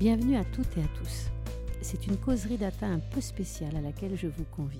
Bienvenue 0.00 0.36
à 0.36 0.46
toutes 0.46 0.78
et 0.78 0.82
à 0.82 0.88
tous. 0.98 1.28
C'est 1.82 2.06
une 2.06 2.16
causerie 2.16 2.56
data 2.56 2.86
un 2.86 3.00
peu 3.00 3.20
spéciale 3.20 3.76
à 3.76 3.82
laquelle 3.82 4.16
je 4.16 4.28
vous 4.28 4.46
convie. 4.46 4.78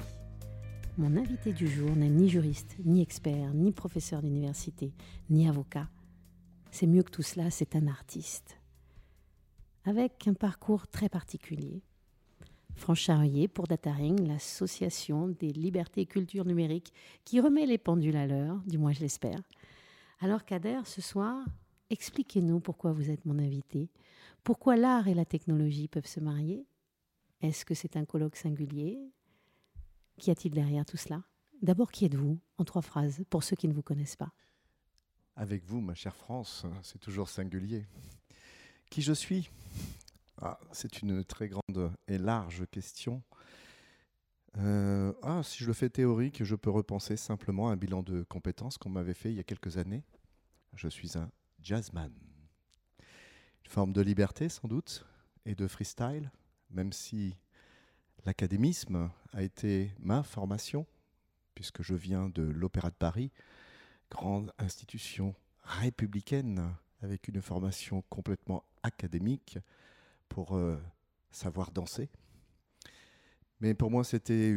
Mon 0.96 1.14
invité 1.14 1.52
du 1.52 1.68
jour 1.68 1.94
n'est 1.94 2.08
ni 2.08 2.30
juriste, 2.30 2.74
ni 2.86 3.02
expert, 3.02 3.52
ni 3.52 3.70
professeur 3.70 4.22
d'université, 4.22 4.94
ni 5.28 5.46
avocat. 5.46 5.90
C'est 6.70 6.86
mieux 6.86 7.02
que 7.02 7.10
tout 7.10 7.20
cela, 7.20 7.50
c'est 7.50 7.76
un 7.76 7.86
artiste. 7.86 8.56
Avec 9.84 10.26
un 10.26 10.32
parcours 10.32 10.88
très 10.88 11.10
particulier. 11.10 11.82
Francharier 12.74 13.46
pour 13.46 13.66
Dataring, 13.66 14.26
l'association 14.26 15.28
des 15.28 15.52
libertés 15.52 16.00
et 16.00 16.06
cultures 16.06 16.46
numériques 16.46 16.94
qui 17.26 17.40
remet 17.40 17.66
les 17.66 17.76
pendules 17.76 18.16
à 18.16 18.26
l'heure, 18.26 18.56
du 18.66 18.78
moins 18.78 18.92
je 18.92 19.00
l'espère. 19.00 19.42
Alors 20.20 20.46
Kader, 20.46 20.80
ce 20.86 21.02
soir, 21.02 21.44
expliquez-nous 21.90 22.60
pourquoi 22.60 22.92
vous 22.92 23.10
êtes 23.10 23.26
mon 23.26 23.38
invité, 23.38 23.90
pourquoi 24.42 24.76
l'art 24.76 25.08
et 25.08 25.14
la 25.14 25.24
technologie 25.24 25.88
peuvent 25.88 26.06
se 26.06 26.20
marier? 26.20 26.66
Est-ce 27.40 27.64
que 27.64 27.74
c'est 27.74 27.96
un 27.96 28.04
colloque 28.04 28.36
singulier? 28.36 28.98
Qu'y 30.18 30.30
a-t-il 30.30 30.52
derrière 30.52 30.84
tout 30.84 30.96
cela? 30.96 31.22
D'abord, 31.62 31.90
qui 31.90 32.04
êtes-vous? 32.04 32.38
En 32.58 32.64
trois 32.64 32.82
phrases, 32.82 33.22
pour 33.30 33.42
ceux 33.42 33.56
qui 33.56 33.68
ne 33.68 33.72
vous 33.72 33.82
connaissent 33.82 34.16
pas. 34.16 34.32
Avec 35.36 35.64
vous, 35.64 35.80
ma 35.80 35.94
chère 35.94 36.16
France, 36.16 36.66
c'est 36.82 36.98
toujours 36.98 37.28
singulier. 37.28 37.86
Qui 38.90 39.02
je 39.02 39.12
suis? 39.12 39.50
Ah, 40.42 40.58
C'est 40.72 41.00
une 41.02 41.24
très 41.24 41.48
grande 41.48 41.92
et 42.08 42.18
large 42.18 42.66
question. 42.70 43.22
Euh, 44.58 45.12
ah, 45.22 45.42
si 45.42 45.62
je 45.62 45.66
le 45.66 45.72
fais 45.72 45.88
théorique, 45.88 46.42
je 46.42 46.56
peux 46.56 46.70
repenser 46.70 47.16
simplement 47.16 47.70
un 47.70 47.76
bilan 47.76 48.02
de 48.02 48.22
compétences 48.24 48.78
qu'on 48.78 48.90
m'avait 48.90 49.14
fait 49.14 49.30
il 49.30 49.36
y 49.36 49.40
a 49.40 49.44
quelques 49.44 49.76
années. 49.76 50.04
Je 50.74 50.88
suis 50.88 51.16
un 51.16 51.30
jazzman. 51.62 52.12
Forme 53.70 53.92
de 53.92 54.00
liberté 54.00 54.48
sans 54.48 54.66
doute 54.66 55.06
et 55.44 55.54
de 55.54 55.68
freestyle, 55.68 56.32
même 56.70 56.92
si 56.92 57.36
l'académisme 58.26 59.12
a 59.32 59.44
été 59.44 59.92
ma 60.00 60.24
formation, 60.24 60.88
puisque 61.54 61.80
je 61.80 61.94
viens 61.94 62.28
de 62.30 62.42
l'Opéra 62.42 62.90
de 62.90 62.96
Paris, 62.96 63.30
grande 64.10 64.52
institution 64.58 65.36
républicaine 65.62 66.74
avec 67.00 67.28
une 67.28 67.40
formation 67.40 68.02
complètement 68.10 68.64
académique 68.82 69.56
pour 70.28 70.56
euh, 70.56 70.76
savoir 71.30 71.70
danser. 71.70 72.10
Mais 73.60 73.74
pour 73.74 73.92
moi, 73.92 74.02
c'était 74.02 74.52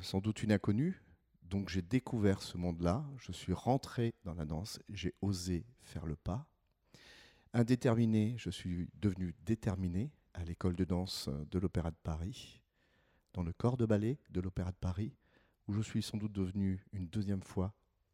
sans 0.00 0.22
doute 0.22 0.42
une 0.42 0.52
inconnue. 0.52 1.02
Donc 1.42 1.68
j'ai 1.68 1.82
découvert 1.82 2.40
ce 2.40 2.56
monde-là, 2.56 3.04
je 3.18 3.30
suis 3.30 3.52
rentré 3.52 4.14
dans 4.24 4.32
la 4.32 4.46
danse, 4.46 4.80
j'ai 4.88 5.12
osé 5.20 5.66
faire 5.82 6.06
le 6.06 6.16
pas. 6.16 6.48
Indéterminé, 7.56 8.34
je 8.36 8.50
suis 8.50 8.90
devenu 9.00 9.32
déterminé 9.46 10.10
à 10.34 10.42
l'école 10.42 10.74
de 10.74 10.82
danse 10.82 11.30
de 11.52 11.60
l'Opéra 11.60 11.92
de 11.92 11.96
Paris, 12.02 12.60
dans 13.32 13.44
le 13.44 13.52
corps 13.52 13.76
de 13.76 13.86
ballet 13.86 14.18
de 14.30 14.40
l'Opéra 14.40 14.72
de 14.72 14.76
Paris, 14.76 15.14
où 15.68 15.72
je 15.72 15.80
suis 15.80 16.02
sans 16.02 16.18
doute 16.18 16.32
devenu 16.32 16.84
une 16.92 17.06
deuxième 17.06 17.44
fois 17.44 17.72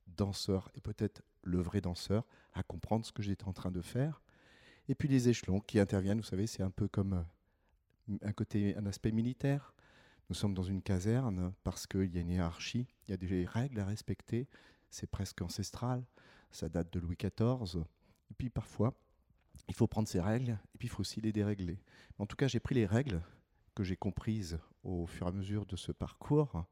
danseur 0.08 0.70
et 0.74 0.82
peut-être 0.82 1.22
le 1.42 1.58
vrai 1.58 1.80
danseur, 1.80 2.26
à 2.52 2.62
comprendre 2.62 3.06
ce 3.06 3.12
que 3.12 3.22
j'étais 3.22 3.48
en 3.48 3.54
train 3.54 3.70
de 3.70 3.80
faire. 3.80 4.20
Et 4.88 4.94
puis 4.94 5.08
les 5.08 5.30
échelons 5.30 5.60
qui 5.60 5.80
interviennent, 5.80 6.20
vous 6.20 6.26
savez, 6.26 6.46
c'est 6.46 6.62
un 6.62 6.70
peu 6.70 6.86
comme 6.86 7.24
euh, 8.10 8.18
un 8.20 8.32
côté, 8.32 8.76
un 8.76 8.84
aspect 8.84 9.10
militaire. 9.10 9.72
Nous 10.28 10.34
sommes 10.34 10.52
dans 10.52 10.64
une 10.64 10.82
caserne 10.82 11.54
parce 11.64 11.86
qu'il 11.86 12.14
y 12.14 12.18
a 12.18 12.20
une 12.20 12.28
hiérarchie, 12.28 12.88
il 13.08 13.12
y 13.12 13.14
a 13.14 13.16
des 13.16 13.46
règles 13.46 13.80
à 13.80 13.86
respecter, 13.86 14.48
c'est 14.90 15.10
presque 15.10 15.40
ancestral, 15.40 16.04
ça 16.50 16.68
date 16.68 16.92
de 16.92 17.00
Louis 17.00 17.16
XIV. 17.16 17.84
Et 18.30 18.34
puis 18.36 18.50
parfois, 18.50 18.94
il 19.68 19.74
faut 19.74 19.86
prendre 19.86 20.08
ces 20.08 20.20
règles 20.20 20.58
et 20.74 20.78
puis 20.78 20.88
il 20.88 20.90
faut 20.90 21.00
aussi 21.00 21.20
les 21.20 21.32
dérégler. 21.32 21.78
En 22.18 22.26
tout 22.26 22.36
cas, 22.36 22.48
j'ai 22.48 22.60
pris 22.60 22.74
les 22.74 22.86
règles 22.86 23.22
que 23.74 23.84
j'ai 23.84 23.96
comprises 23.96 24.58
au 24.82 25.06
fur 25.06 25.26
et 25.26 25.30
à 25.30 25.32
mesure 25.32 25.66
de 25.66 25.76
ce 25.76 25.92
parcours 25.92 26.64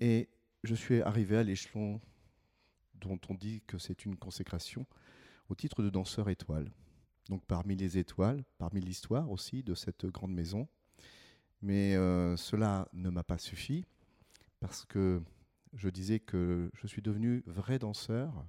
et 0.00 0.28
je 0.64 0.74
suis 0.74 1.00
arrivé 1.02 1.36
à 1.36 1.42
l'échelon 1.42 2.00
dont 2.94 3.18
on 3.28 3.34
dit 3.34 3.62
que 3.66 3.78
c'est 3.78 4.04
une 4.04 4.16
consécration 4.16 4.86
au 5.48 5.54
titre 5.54 5.82
de 5.82 5.90
danseur 5.90 6.28
étoile. 6.28 6.70
Donc 7.28 7.44
parmi 7.46 7.76
les 7.76 7.98
étoiles, 7.98 8.44
parmi 8.58 8.80
l'histoire 8.80 9.30
aussi 9.30 9.62
de 9.62 9.74
cette 9.74 10.06
grande 10.06 10.32
maison. 10.32 10.68
Mais 11.62 11.96
euh, 11.96 12.36
cela 12.36 12.88
ne 12.92 13.10
m'a 13.10 13.24
pas 13.24 13.38
suffi 13.38 13.84
parce 14.60 14.84
que 14.84 15.22
je 15.72 15.88
disais 15.88 16.20
que 16.20 16.70
je 16.74 16.86
suis 16.86 17.02
devenu 17.02 17.42
vrai 17.46 17.78
danseur 17.78 18.46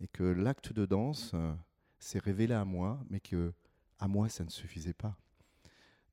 et 0.00 0.08
que 0.08 0.24
l'acte 0.24 0.72
de 0.72 0.86
danse 0.86 1.34
s'est 2.04 2.18
révélé 2.18 2.54
à 2.54 2.64
moi, 2.64 3.02
mais 3.08 3.20
que 3.20 3.52
à 3.98 4.08
moi 4.08 4.28
ça 4.28 4.44
ne 4.44 4.50
suffisait 4.50 4.94
pas. 4.94 5.16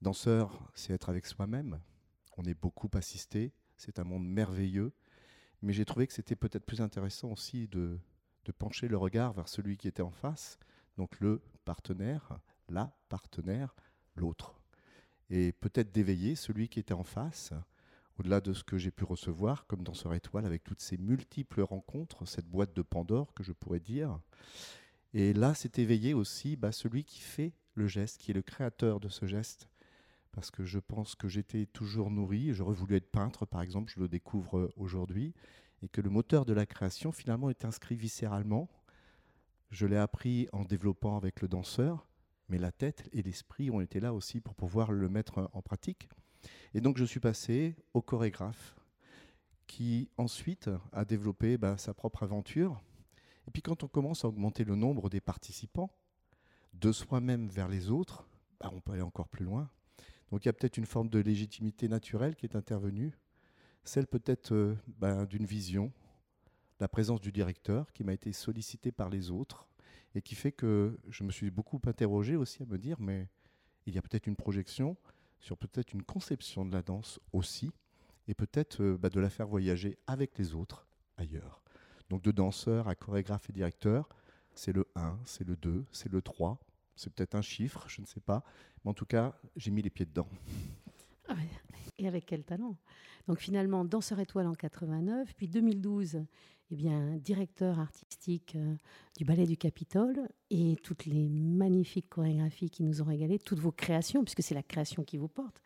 Danseur, 0.01 0.71
c'est 0.73 0.93
être 0.93 1.09
avec 1.09 1.25
soi-même. 1.25 1.79
On 2.37 2.43
est 2.43 2.53
beaucoup 2.53 2.89
assisté, 2.93 3.53
c'est 3.77 3.99
un 3.99 4.03
monde 4.03 4.25
merveilleux, 4.25 4.93
mais 5.61 5.73
j'ai 5.73 5.85
trouvé 5.85 6.07
que 6.07 6.13
c'était 6.13 6.35
peut-être 6.35 6.65
plus 6.65 6.81
intéressant 6.81 7.29
aussi 7.31 7.67
de, 7.67 7.99
de 8.45 8.51
pencher 8.51 8.87
le 8.87 8.97
regard 8.97 9.33
vers 9.33 9.47
celui 9.47 9.77
qui 9.77 9.87
était 9.87 10.01
en 10.01 10.11
face, 10.11 10.57
donc 10.97 11.19
le 11.19 11.41
partenaire, 11.65 12.39
la 12.69 12.95
partenaire, 13.09 13.75
l'autre. 14.15 14.61
Et 15.29 15.51
peut-être 15.51 15.91
d'éveiller 15.91 16.35
celui 16.35 16.69
qui 16.69 16.79
était 16.79 16.93
en 16.93 17.03
face, 17.03 17.53
au-delà 18.17 18.39
de 18.41 18.53
ce 18.53 18.63
que 18.63 18.77
j'ai 18.77 18.91
pu 18.91 19.03
recevoir 19.03 19.67
comme 19.67 19.83
danseur 19.83 20.13
étoile, 20.13 20.45
avec 20.45 20.63
toutes 20.63 20.81
ces 20.81 20.97
multiples 20.97 21.61
rencontres, 21.61 22.25
cette 22.27 22.47
boîte 22.47 22.73
de 22.75 22.81
Pandore 22.81 23.33
que 23.33 23.43
je 23.43 23.51
pourrais 23.51 23.79
dire. 23.79 24.19
Et 25.13 25.33
là, 25.33 25.53
c'est 25.53 25.79
éveiller 25.79 26.13
aussi 26.13 26.55
bah, 26.55 26.71
celui 26.71 27.03
qui 27.03 27.19
fait 27.19 27.53
le 27.73 27.87
geste, 27.87 28.17
qui 28.19 28.31
est 28.31 28.33
le 28.33 28.41
créateur 28.41 28.99
de 28.99 29.09
ce 29.09 29.25
geste. 29.25 29.67
Parce 30.31 30.51
que 30.51 30.63
je 30.63 30.79
pense 30.79 31.15
que 31.15 31.27
j'étais 31.27 31.65
toujours 31.65 32.09
nourri, 32.09 32.53
j'aurais 32.53 32.75
voulu 32.75 32.95
être 32.95 33.11
peintre 33.11 33.45
par 33.45 33.61
exemple, 33.61 33.91
je 33.93 33.99
le 33.99 34.07
découvre 34.07 34.71
aujourd'hui, 34.77 35.33
et 35.83 35.89
que 35.89 35.99
le 35.99 36.09
moteur 36.09 36.45
de 36.45 36.53
la 36.53 36.65
création 36.65 37.11
finalement 37.11 37.49
est 37.49 37.65
inscrit 37.65 37.95
viscéralement. 37.95 38.69
Je 39.71 39.85
l'ai 39.85 39.97
appris 39.97 40.47
en 40.53 40.63
développant 40.63 41.17
avec 41.17 41.41
le 41.41 41.49
danseur, 41.49 42.07
mais 42.47 42.57
la 42.57 42.71
tête 42.71 43.09
et 43.11 43.21
l'esprit 43.21 43.69
ont 43.71 43.81
été 43.81 43.99
là 43.99 44.13
aussi 44.13 44.39
pour 44.39 44.55
pouvoir 44.55 44.91
le 44.91 45.09
mettre 45.09 45.49
en 45.53 45.61
pratique. 45.61 46.09
Et 46.73 46.81
donc 46.81 46.97
je 46.97 47.05
suis 47.05 47.19
passé 47.19 47.75
au 47.93 48.01
chorégraphe, 48.01 48.75
qui 49.67 50.09
ensuite 50.17 50.69
a 50.93 51.05
développé 51.05 51.57
bah, 51.57 51.77
sa 51.77 51.93
propre 51.93 52.23
aventure. 52.23 52.81
Et 53.47 53.51
puis 53.51 53.61
quand 53.61 53.83
on 53.83 53.87
commence 53.87 54.25
à 54.25 54.27
augmenter 54.27 54.63
le 54.63 54.75
nombre 54.75 55.09
des 55.09 55.21
participants, 55.21 55.91
de 56.73 56.91
soi-même 56.91 57.49
vers 57.49 57.67
les 57.67 57.89
autres, 57.89 58.27
bah, 58.59 58.69
on 58.73 58.79
peut 58.79 58.93
aller 58.93 59.01
encore 59.01 59.27
plus 59.27 59.45
loin. 59.45 59.69
Donc 60.31 60.45
il 60.45 60.47
y 60.47 60.49
a 60.49 60.53
peut-être 60.53 60.77
une 60.77 60.85
forme 60.85 61.09
de 61.09 61.19
légitimité 61.19 61.87
naturelle 61.87 62.35
qui 62.35 62.45
est 62.45 62.55
intervenue 62.55 63.13
celle 63.83 64.07
peut-être 64.07 64.53
euh, 64.53 64.75
ben, 64.87 65.25
d'une 65.25 65.45
vision, 65.45 65.91
la 66.79 66.87
présence 66.87 67.21
du 67.21 67.31
directeur 67.31 67.91
qui 67.93 68.03
m'a 68.03 68.13
été 68.13 68.31
sollicité 68.33 68.91
par 68.91 69.09
les 69.09 69.31
autres 69.31 69.67
et 70.15 70.21
qui 70.21 70.35
fait 70.35 70.51
que 70.51 70.97
je 71.09 71.23
me 71.23 71.31
suis 71.31 71.51
beaucoup 71.51 71.79
interrogé 71.85 72.35
aussi 72.35 72.63
à 72.63 72.65
me 72.65 72.77
dire, 72.77 72.97
mais 72.99 73.27
il 73.85 73.95
y 73.95 73.97
a 73.97 74.01
peut-être 74.01 74.27
une 74.27 74.35
projection 74.35 74.97
sur 75.39 75.57
peut-être 75.57 75.93
une 75.93 76.03
conception 76.03 76.65
de 76.65 76.71
la 76.71 76.83
danse 76.83 77.19
aussi, 77.33 77.71
et 78.27 78.35
peut-être 78.35 78.81
euh, 78.81 78.97
ben, 78.97 79.09
de 79.09 79.19
la 79.19 79.29
faire 79.29 79.47
voyager 79.47 79.97
avec 80.05 80.37
les 80.37 80.53
autres 80.53 80.87
ailleurs. 81.17 81.61
Donc 82.11 82.23
de 82.23 82.31
danseur 82.31 82.89
à 82.89 82.95
chorégraphe 82.95 83.49
et 83.49 83.53
directeur, 83.53 84.09
c'est 84.53 84.73
le 84.73 84.85
1, 84.95 85.17
c'est 85.23 85.47
le 85.47 85.55
2, 85.55 85.85
c'est 85.93 86.11
le 86.11 86.21
3, 86.21 86.59
c'est 86.93 87.09
peut-être 87.09 87.35
un 87.35 87.41
chiffre, 87.41 87.85
je 87.87 88.01
ne 88.01 88.05
sais 88.05 88.19
pas, 88.19 88.43
mais 88.83 88.91
en 88.91 88.93
tout 88.93 89.05
cas, 89.05 89.33
j'ai 89.55 89.71
mis 89.71 89.81
les 89.81 89.89
pieds 89.89 90.05
dedans. 90.05 90.27
Ah 91.29 91.35
et 91.97 92.07
avec 92.07 92.25
quel 92.25 92.43
talent 92.43 92.75
Donc 93.27 93.39
finalement, 93.39 93.85
danseur 93.85 94.19
étoile 94.19 94.47
en 94.47 94.53
89, 94.53 95.33
puis 95.37 95.47
2012, 95.47 96.25
eh 96.71 97.19
directeur 97.19 97.79
artistique 97.79 98.57
euh, 98.57 98.75
du 99.15 99.23
Ballet 99.23 99.45
du 99.45 99.55
Capitole 99.55 100.27
et 100.49 100.75
toutes 100.83 101.05
les 101.05 101.29
magnifiques 101.29 102.09
chorégraphies 102.09 102.69
qui 102.69 102.83
nous 102.83 103.01
ont 103.01 103.05
régalé, 103.05 103.39
toutes 103.39 103.59
vos 103.59 103.71
créations, 103.71 104.25
puisque 104.25 104.43
c'est 104.43 104.55
la 104.55 104.63
création 104.63 105.05
qui 105.05 105.15
vous 105.15 105.29
porte. 105.29 105.61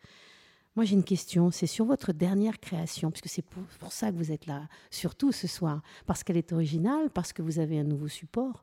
Moi, 0.76 0.84
j'ai 0.84 0.94
une 0.94 1.04
question, 1.04 1.50
c'est 1.50 1.66
sur 1.66 1.86
votre 1.86 2.12
dernière 2.12 2.60
création, 2.60 3.10
puisque 3.10 3.28
c'est 3.28 3.40
pour, 3.40 3.92
ça 3.92 4.12
que 4.12 4.16
vous 4.16 4.30
êtes 4.30 4.44
là, 4.44 4.68
surtout 4.90 5.32
ce 5.32 5.46
soir, 5.46 5.80
parce 6.04 6.22
qu'elle 6.22 6.36
est 6.36 6.52
originale, 6.52 7.08
parce 7.08 7.32
que 7.32 7.40
vous 7.40 7.58
avez 7.58 7.78
un 7.78 7.84
nouveau 7.84 8.08
support. 8.08 8.62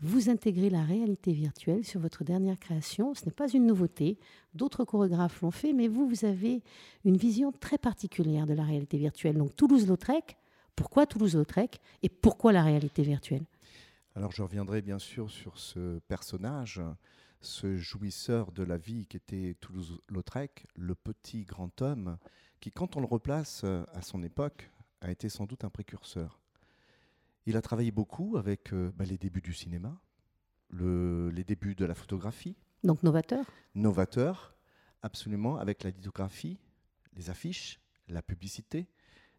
Vous 0.00 0.28
intégrez 0.28 0.70
la 0.70 0.82
réalité 0.82 1.32
virtuelle 1.32 1.84
sur 1.84 2.00
votre 2.00 2.24
dernière 2.24 2.58
création. 2.58 3.14
Ce 3.14 3.24
n'est 3.24 3.30
pas 3.30 3.48
une 3.48 3.64
nouveauté. 3.64 4.18
D'autres 4.54 4.84
chorégraphes 4.84 5.40
l'ont 5.40 5.52
fait, 5.52 5.72
mais 5.72 5.86
vous, 5.86 6.08
vous 6.08 6.24
avez 6.24 6.64
une 7.04 7.16
vision 7.16 7.52
très 7.52 7.78
particulière 7.78 8.46
de 8.46 8.52
la 8.52 8.64
réalité 8.64 8.98
virtuelle. 8.98 9.38
Donc 9.38 9.54
Toulouse-Lautrec, 9.54 10.36
pourquoi 10.74 11.06
Toulouse-Lautrec 11.06 11.80
et 12.02 12.08
pourquoi 12.08 12.52
la 12.52 12.64
réalité 12.64 13.04
virtuelle? 13.04 13.44
Alors 14.16 14.32
je 14.32 14.42
reviendrai 14.42 14.82
bien 14.82 14.98
sûr 14.98 15.30
sur 15.30 15.58
ce 15.58 16.00
personnage, 16.08 16.80
ce 17.40 17.76
jouisseur 17.76 18.52
de 18.52 18.62
la 18.62 18.76
vie 18.76 19.06
qui 19.06 19.16
était 19.16 19.56
Toulouse-Lautrec, 19.60 20.66
le 20.74 20.94
petit 20.94 21.44
grand 21.44 21.80
homme, 21.82 22.18
qui 22.60 22.70
quand 22.70 22.96
on 22.96 23.00
le 23.00 23.06
replace 23.06 23.64
à 23.64 24.02
son 24.02 24.22
époque, 24.22 24.70
a 25.00 25.10
été 25.10 25.28
sans 25.28 25.46
doute 25.46 25.64
un 25.64 25.70
précurseur. 25.70 26.40
Il 27.46 27.56
a 27.56 27.62
travaillé 27.62 27.92
beaucoup 27.92 28.36
avec 28.36 28.72
euh, 28.72 28.90
bah, 28.96 29.04
les 29.04 29.18
débuts 29.18 29.40
du 29.40 29.52
cinéma, 29.52 30.00
les 30.70 31.44
débuts 31.44 31.76
de 31.76 31.84
la 31.84 31.94
photographie, 31.94 32.56
Donc 32.82 33.04
novateur? 33.04 33.46
Novateur, 33.76 34.56
absolument, 35.02 35.58
avec 35.58 35.84
la 35.84 35.90
lithographie, 35.90 36.58
les 37.14 37.30
affiches, 37.30 37.80
la 38.08 38.20
publicité. 38.20 38.88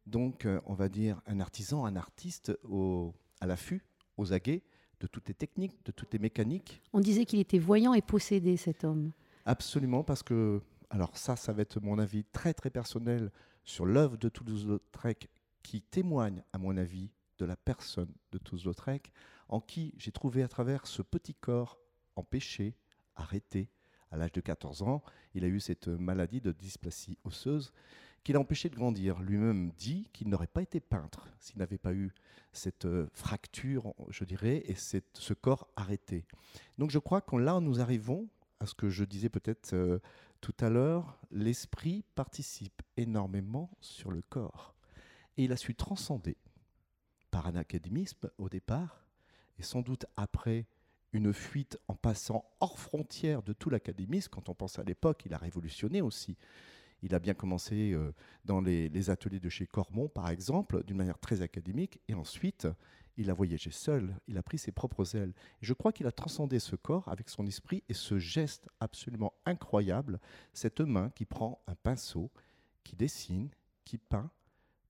Donc, 0.06 0.46
euh, 0.46 0.62
on 0.66 0.74
va 0.74 0.88
dire 0.88 1.22
un 1.26 1.42
artisan, 1.42 1.86
un 1.86 1.98
artiste 1.98 2.58
au, 2.64 3.14
à 3.42 3.46
l'affût, 3.46 3.84
aux 4.16 4.32
aguets 4.32 4.64
de 5.00 5.08
toutes 5.08 5.28
les 5.28 5.34
techniques, 5.34 5.78
de 5.86 5.92
toutes 5.92 6.14
les 6.14 6.20
mécaniques. 6.20 6.82
On 6.94 7.00
disait 7.00 7.26
qu'il 7.26 7.40
était 7.40 7.60
voyant 7.60 7.94
et 7.94 8.02
possédé, 8.02 8.58
cet 8.58 8.84
homme. 8.84 9.12
Absolument, 9.46 10.04
parce 10.04 10.24
que, 10.24 10.62
alors 10.90 11.18
ça, 11.18 11.36
ça 11.36 11.54
va 11.54 11.62
être 11.62 11.80
mon 11.82 12.00
avis 12.00 12.24
très 12.26 12.54
très 12.54 12.70
personnel 12.70 13.32
sur 13.64 13.86
l'œuvre 13.86 14.18
de 14.18 14.30
Toulouse-Lautrec 14.30 15.30
qui 15.64 15.82
témoigne, 15.82 16.44
à 16.54 16.58
mon 16.58 16.78
avis, 16.78 17.12
de 17.38 17.46
la 17.46 17.56
personne 17.56 18.12
de 18.32 18.38
Toulouse-Lautrec, 18.38 19.12
en 19.50 19.60
qui 19.60 19.94
j'ai 19.98 20.12
trouvé 20.12 20.42
à 20.44 20.48
travers 20.48 20.88
ce 20.88 21.02
petit 21.02 21.36
corps 21.36 21.80
empêché, 22.16 22.76
arrêté, 23.16 23.70
à 24.12 24.18
l'âge 24.18 24.32
de 24.32 24.42
14 24.42 24.82
ans, 24.84 25.04
il 25.34 25.44
a 25.44 25.48
eu 25.48 25.60
cette 25.60 25.88
maladie 25.88 26.42
de 26.42 26.52
dysplasie 26.52 27.18
osseuse 27.24 27.74
qui 28.28 28.34
l'a 28.34 28.42
empêché 28.42 28.68
de 28.68 28.76
grandir. 28.76 29.22
Lui-même 29.22 29.72
dit 29.78 30.10
qu'il 30.12 30.28
n'aurait 30.28 30.48
pas 30.48 30.62
été 30.62 30.82
peintre 30.82 31.30
s'il 31.40 31.60
n'avait 31.60 31.78
pas 31.78 31.94
eu 31.94 32.12
cette 32.52 32.84
euh, 32.84 33.08
fracture, 33.14 33.94
je 34.10 34.26
dirais, 34.26 34.64
et 34.66 34.76
ce 34.76 35.34
corps 35.34 35.70
arrêté. 35.78 36.26
Donc 36.78 36.92
je 36.92 37.00
crois 37.00 37.22
que 37.22 37.38
là, 37.38 37.62
nous 37.62 37.80
arrivons 37.80 38.28
à 38.60 38.66
ce 38.66 38.74
que 38.76 38.90
je 38.90 39.06
disais 39.06 39.30
peut-être 39.30 39.72
euh, 39.72 40.00
tout 40.42 40.56
à 40.60 40.70
l'heure, 40.70 41.18
l'esprit 41.32 42.04
participe 42.16 42.82
énormément 42.98 43.72
sur 43.80 44.12
le 44.12 44.22
corps. 44.22 44.76
Et 45.38 45.46
il 45.46 45.54
a 45.54 45.56
su 45.56 45.74
transcender 45.74 46.36
par 47.32 47.48
un 47.48 47.56
académisme 47.56 48.30
au 48.38 48.50
départ, 48.50 49.08
et 49.58 49.64
sans 49.64 49.80
doute 49.80 50.06
après 50.18 50.66
une 51.14 51.32
fuite 51.32 51.80
en 51.88 51.96
passant 51.96 52.44
hors 52.60 52.78
frontière 52.78 53.42
de 53.42 53.54
tout 53.54 53.70
l'académisme. 53.70 54.30
Quand 54.30 54.50
on 54.50 54.54
pense 54.54 54.80
à 54.80 54.84
l'époque, 54.84 55.24
il 55.26 55.34
a 55.34 55.38
révolutionné 55.38 56.02
aussi. 56.02 56.36
Il 57.04 57.14
a 57.14 57.20
bien 57.20 57.34
commencé 57.34 57.92
euh, 57.94 58.12
dans 58.46 58.62
les, 58.62 59.10
ateliers 59.10 59.40
de 59.40 59.50
chez 59.50 59.68
Cormont, 59.68 60.10
par 60.10 60.30
exemple, 60.30 60.84
d'une 60.84 60.98
manière 60.98 61.20
très 61.20 61.42
académique, 61.42 62.00
et 62.08 62.14
ensuite, 62.14 62.68
il 63.18 63.30
a 63.30 63.34
voyagé 63.34 63.72
seul, 63.72 64.16
il 64.28 64.38
a 64.38 64.44
pris 64.44 64.58
ses 64.58 64.72
propres 64.72 65.16
ailes. 65.16 65.34
je 65.62 65.74
crois 65.74 65.92
qu'il 65.92 66.06
a 66.08 66.12
transcendé 66.12 66.60
ce 66.60 66.76
corps 66.76 67.08
avec 67.08 67.30
son 67.30 67.48
esprit 67.48 67.84
et 67.90 67.94
ce 67.94 68.20
geste 68.20 68.70
absolument 68.80 69.34
incroyable, 69.46 70.20
cette 70.54 70.82
main 70.82 71.10
qui 71.10 71.26
prend 71.26 71.62
un 71.68 71.76
pinceau, 71.76 72.32
qui 72.84 72.96
dessine, 72.96 73.50
qui 73.86 73.98
peint, 73.98 74.30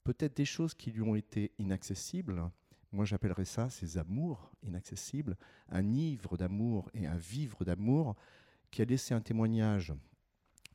peut-être 0.04 0.36
des 0.36 0.46
choses 0.46 0.74
qui 0.74 0.92
lui 0.92 1.02
ont 1.02 1.16
été 1.16 1.52
inaccessibles. 1.58 2.50
Moi, 2.92 3.06
j'appellerais 3.06 3.46
ça 3.46 3.70
ces 3.70 3.98
amours 3.98 4.52
inaccessibles, 4.64 5.38
un 5.70 5.94
ivre 5.94 6.38
d'amour 6.38 6.90
et 6.94 7.06
un 7.08 7.18
vivre 7.18 7.64
d'amour 7.66 8.16
qui 8.72 8.82
a 8.82 8.86
laissé 8.86 9.14
un 9.14 9.22
témoignage 9.22 9.94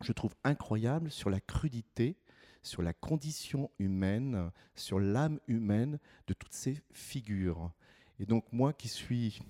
je 0.02 0.12
trouve 0.12 0.34
incroyable 0.44 1.10
sur 1.10 1.30
la 1.30 1.40
crudité, 1.40 2.16
sur 2.62 2.82
la 2.82 2.92
condition 2.92 3.70
humaine, 3.78 4.50
sur 4.74 5.00
l'âme 5.00 5.40
humaine 5.48 5.98
de 6.26 6.34
toutes 6.34 6.52
ces 6.52 6.82
figures. 6.92 7.72
Et 8.18 8.26
donc 8.26 8.44
moi 8.52 8.72
qui 8.72 8.88
suis 8.88 9.42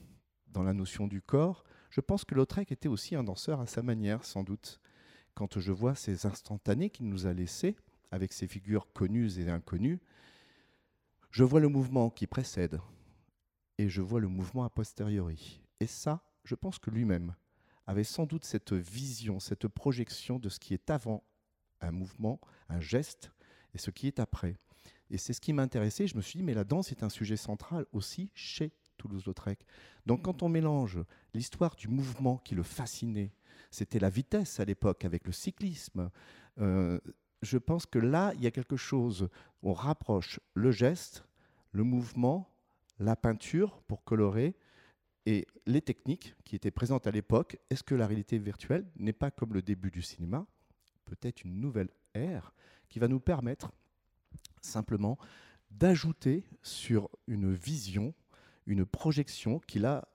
dans 0.48 0.62
la 0.62 0.72
notion 0.72 1.06
du 1.06 1.20
corps, 1.20 1.64
je 1.90 2.00
pense 2.00 2.24
que 2.24 2.34
Lautrec 2.34 2.72
était 2.72 2.88
aussi 2.88 3.14
un 3.14 3.24
danseur 3.24 3.60
à 3.60 3.66
sa 3.66 3.82
manière, 3.82 4.24
sans 4.24 4.42
doute. 4.42 4.80
Quand 5.34 5.58
je 5.58 5.72
vois 5.72 5.94
ces 5.94 6.26
instantanés 6.26 6.90
qu'il 6.90 7.08
nous 7.08 7.26
a 7.26 7.32
laissés, 7.32 7.76
avec 8.10 8.32
ces 8.32 8.46
figures 8.46 8.92
connues 8.92 9.38
et 9.38 9.50
inconnues, 9.50 10.00
je 11.30 11.44
vois 11.44 11.60
le 11.60 11.68
mouvement 11.68 12.10
qui 12.10 12.26
précède 12.26 12.78
et 13.78 13.88
je 13.88 14.02
vois 14.02 14.20
le 14.20 14.28
mouvement 14.28 14.64
a 14.64 14.70
posteriori. 14.70 15.62
Et 15.80 15.86
ça, 15.86 16.22
je 16.44 16.54
pense 16.54 16.78
que 16.78 16.90
lui-même, 16.90 17.34
avait 17.92 18.04
sans 18.04 18.26
doute 18.26 18.44
cette 18.44 18.72
vision, 18.72 19.38
cette 19.38 19.68
projection 19.68 20.38
de 20.38 20.48
ce 20.48 20.58
qui 20.58 20.74
est 20.74 20.90
avant 20.90 21.22
un 21.80 21.92
mouvement, 21.92 22.40
un 22.68 22.80
geste, 22.80 23.30
et 23.74 23.78
ce 23.78 23.90
qui 23.90 24.06
est 24.06 24.18
après. 24.18 24.56
Et 25.10 25.18
c'est 25.18 25.32
ce 25.32 25.40
qui 25.40 25.52
m'intéressait. 25.52 26.06
Je 26.06 26.16
me 26.16 26.22
suis 26.22 26.38
dit, 26.38 26.42
mais 26.42 26.54
la 26.54 26.64
danse 26.64 26.90
est 26.90 27.02
un 27.02 27.08
sujet 27.08 27.36
central 27.36 27.86
aussi 27.92 28.30
chez 28.34 28.72
Toulouse-Lautrec. 28.96 29.64
Donc 30.06 30.22
quand 30.22 30.42
on 30.42 30.48
mélange 30.48 30.98
l'histoire 31.34 31.76
du 31.76 31.88
mouvement 31.88 32.38
qui 32.38 32.54
le 32.54 32.62
fascinait, 32.62 33.32
c'était 33.70 33.98
la 33.98 34.10
vitesse 34.10 34.60
à 34.60 34.64
l'époque 34.64 35.04
avec 35.04 35.26
le 35.26 35.32
cyclisme, 35.32 36.10
euh, 36.58 36.98
je 37.42 37.58
pense 37.58 37.86
que 37.86 37.98
là, 37.98 38.32
il 38.36 38.42
y 38.42 38.46
a 38.46 38.50
quelque 38.50 38.76
chose, 38.76 39.28
on 39.62 39.72
rapproche 39.72 40.40
le 40.54 40.70
geste, 40.70 41.24
le 41.72 41.82
mouvement, 41.82 42.48
la 42.98 43.16
peinture 43.16 43.82
pour 43.88 44.04
colorer, 44.04 44.54
et 45.26 45.46
les 45.66 45.80
techniques 45.80 46.34
qui 46.44 46.56
étaient 46.56 46.70
présentes 46.70 47.06
à 47.06 47.10
l'époque, 47.10 47.58
est-ce 47.70 47.82
que 47.82 47.94
la 47.94 48.06
réalité 48.06 48.38
virtuelle 48.38 48.86
n'est 48.96 49.12
pas 49.12 49.30
comme 49.30 49.54
le 49.54 49.62
début 49.62 49.90
du 49.90 50.02
cinéma, 50.02 50.46
peut-être 51.04 51.44
une 51.44 51.60
nouvelle 51.60 51.90
ère 52.14 52.52
qui 52.88 52.98
va 52.98 53.08
nous 53.08 53.20
permettre 53.20 53.72
simplement 54.60 55.18
d'ajouter 55.70 56.44
sur 56.62 57.08
une 57.26 57.52
vision, 57.52 58.14
une 58.66 58.84
projection 58.84 59.60
qui 59.60 59.78
là 59.78 60.08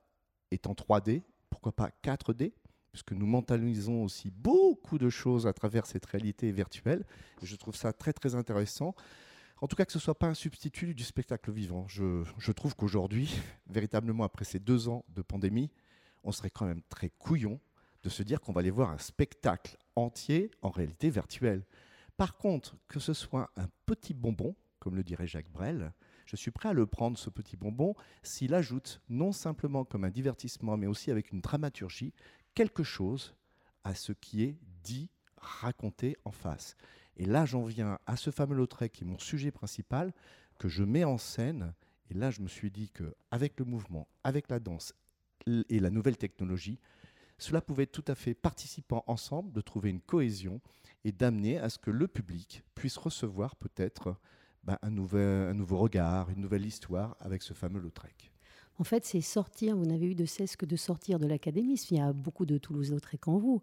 est 0.50 0.66
en 0.66 0.72
3D, 0.72 1.22
pourquoi 1.50 1.72
pas 1.72 1.90
4D, 2.02 2.52
puisque 2.92 3.12
nous 3.12 3.26
mentalisons 3.26 4.04
aussi 4.04 4.30
beaucoup 4.30 4.98
de 4.98 5.10
choses 5.10 5.46
à 5.46 5.52
travers 5.52 5.86
cette 5.86 6.06
réalité 6.06 6.52
virtuelle. 6.52 7.04
Je 7.42 7.56
trouve 7.56 7.76
ça 7.76 7.92
très 7.92 8.12
très 8.12 8.34
intéressant. 8.34 8.94
En 9.60 9.66
tout 9.66 9.74
cas, 9.74 9.84
que 9.84 9.92
ce 9.92 9.98
ne 9.98 10.02
soit 10.02 10.18
pas 10.18 10.28
un 10.28 10.34
substitut 10.34 10.94
du 10.94 11.02
spectacle 11.02 11.50
vivant. 11.50 11.86
Je, 11.88 12.52
trouve 12.52 12.76
qu'aujourd'hui, 12.76 13.34
véritablement 13.68 14.24
après 14.24 14.44
ces 14.44 14.60
deux 14.60 14.88
ans 14.88 15.04
de 15.08 15.22
pandémie, 15.22 15.70
on 16.22 16.32
serait 16.32 16.50
quand 16.50 16.66
même 16.66 16.82
très 16.88 17.10
couillon 17.10 17.60
de 18.02 18.08
se 18.08 18.22
dire 18.22 18.40
qu'on 18.40 18.52
va 18.52 18.60
aller 18.60 18.70
voir 18.70 18.90
un 18.90 18.98
spectacle 18.98 19.76
entier 19.96 20.50
en 20.62 20.70
réalité 20.70 21.10
virtuelle. 21.10 21.64
Par 22.16 22.36
contre, 22.36 22.76
que 22.86 23.00
ce 23.00 23.12
soit 23.12 23.50
un 23.56 23.68
petit 23.86 24.14
bonbon, 24.14 24.54
comme 24.78 24.94
le 24.94 25.02
dirait 25.02 25.26
Jacques 25.26 25.50
Brel, 25.50 25.92
je 26.26 26.36
suis 26.36 26.50
prêt 26.50 26.68
à 26.68 26.72
le 26.72 26.86
prendre, 26.86 27.18
ce 27.18 27.30
petit 27.30 27.56
bonbon, 27.56 27.94
s'il 28.22 28.54
ajoute, 28.54 29.00
non 29.08 29.32
simplement 29.32 29.84
comme 29.84 30.04
un 30.04 30.10
divertissement, 30.10 30.76
mais 30.76 30.86
aussi 30.86 31.10
avec 31.10 31.32
une 31.32 31.40
dramaturgie, 31.40 32.12
quelque 32.54 32.82
chose 32.82 33.34
à 33.82 33.94
ce 33.94 34.12
qui 34.12 34.42
est 34.42 34.56
dit, 34.82 35.10
raconté 35.36 36.16
en 36.24 36.30
face. 36.30 36.76
Et 37.18 37.24
là, 37.24 37.44
j'en 37.44 37.64
viens 37.64 37.98
à 38.06 38.16
ce 38.16 38.30
fameux 38.30 38.54
Lautrec 38.54 38.92
qui 38.92 39.04
est 39.04 39.06
mon 39.06 39.18
sujet 39.18 39.50
principal, 39.50 40.12
que 40.58 40.68
je 40.68 40.84
mets 40.84 41.04
en 41.04 41.18
scène. 41.18 41.74
Et 42.10 42.14
là, 42.14 42.30
je 42.30 42.40
me 42.40 42.48
suis 42.48 42.70
dit 42.70 42.90
qu'avec 42.90 43.58
le 43.58 43.64
mouvement, 43.64 44.08
avec 44.24 44.48
la 44.48 44.60
danse 44.60 44.94
et 45.46 45.80
la 45.80 45.90
nouvelle 45.90 46.16
technologie, 46.16 46.78
cela 47.38 47.60
pouvait 47.60 47.84
être 47.84 47.92
tout 47.92 48.04
à 48.08 48.14
fait 48.14 48.34
participant 48.34 49.04
ensemble 49.06 49.52
de 49.52 49.60
trouver 49.60 49.90
une 49.90 50.00
cohésion 50.00 50.60
et 51.04 51.12
d'amener 51.12 51.58
à 51.58 51.68
ce 51.68 51.78
que 51.78 51.90
le 51.90 52.08
public 52.08 52.64
puisse 52.74 52.96
recevoir 52.96 53.56
peut-être 53.56 54.16
ben, 54.64 54.78
un, 54.82 54.90
nouvel, 54.90 55.48
un 55.48 55.54
nouveau 55.54 55.78
regard, 55.78 56.30
une 56.30 56.40
nouvelle 56.40 56.66
histoire 56.66 57.16
avec 57.20 57.42
ce 57.42 57.52
fameux 57.52 57.80
Lautrec. 57.80 58.32
En 58.78 58.84
fait, 58.84 59.04
c'est 59.04 59.20
sortir, 59.20 59.76
vous 59.76 59.86
n'avez 59.86 60.06
eu 60.06 60.14
de 60.14 60.24
cesse 60.24 60.56
que 60.56 60.66
de 60.66 60.76
sortir 60.76 61.18
de 61.18 61.26
l'académisme. 61.26 61.94
Il 61.94 61.98
y 61.98 62.00
a 62.00 62.12
beaucoup 62.12 62.46
de 62.46 62.58
Toulouse-Lautrec 62.58 63.26
en 63.26 63.38
vous 63.38 63.62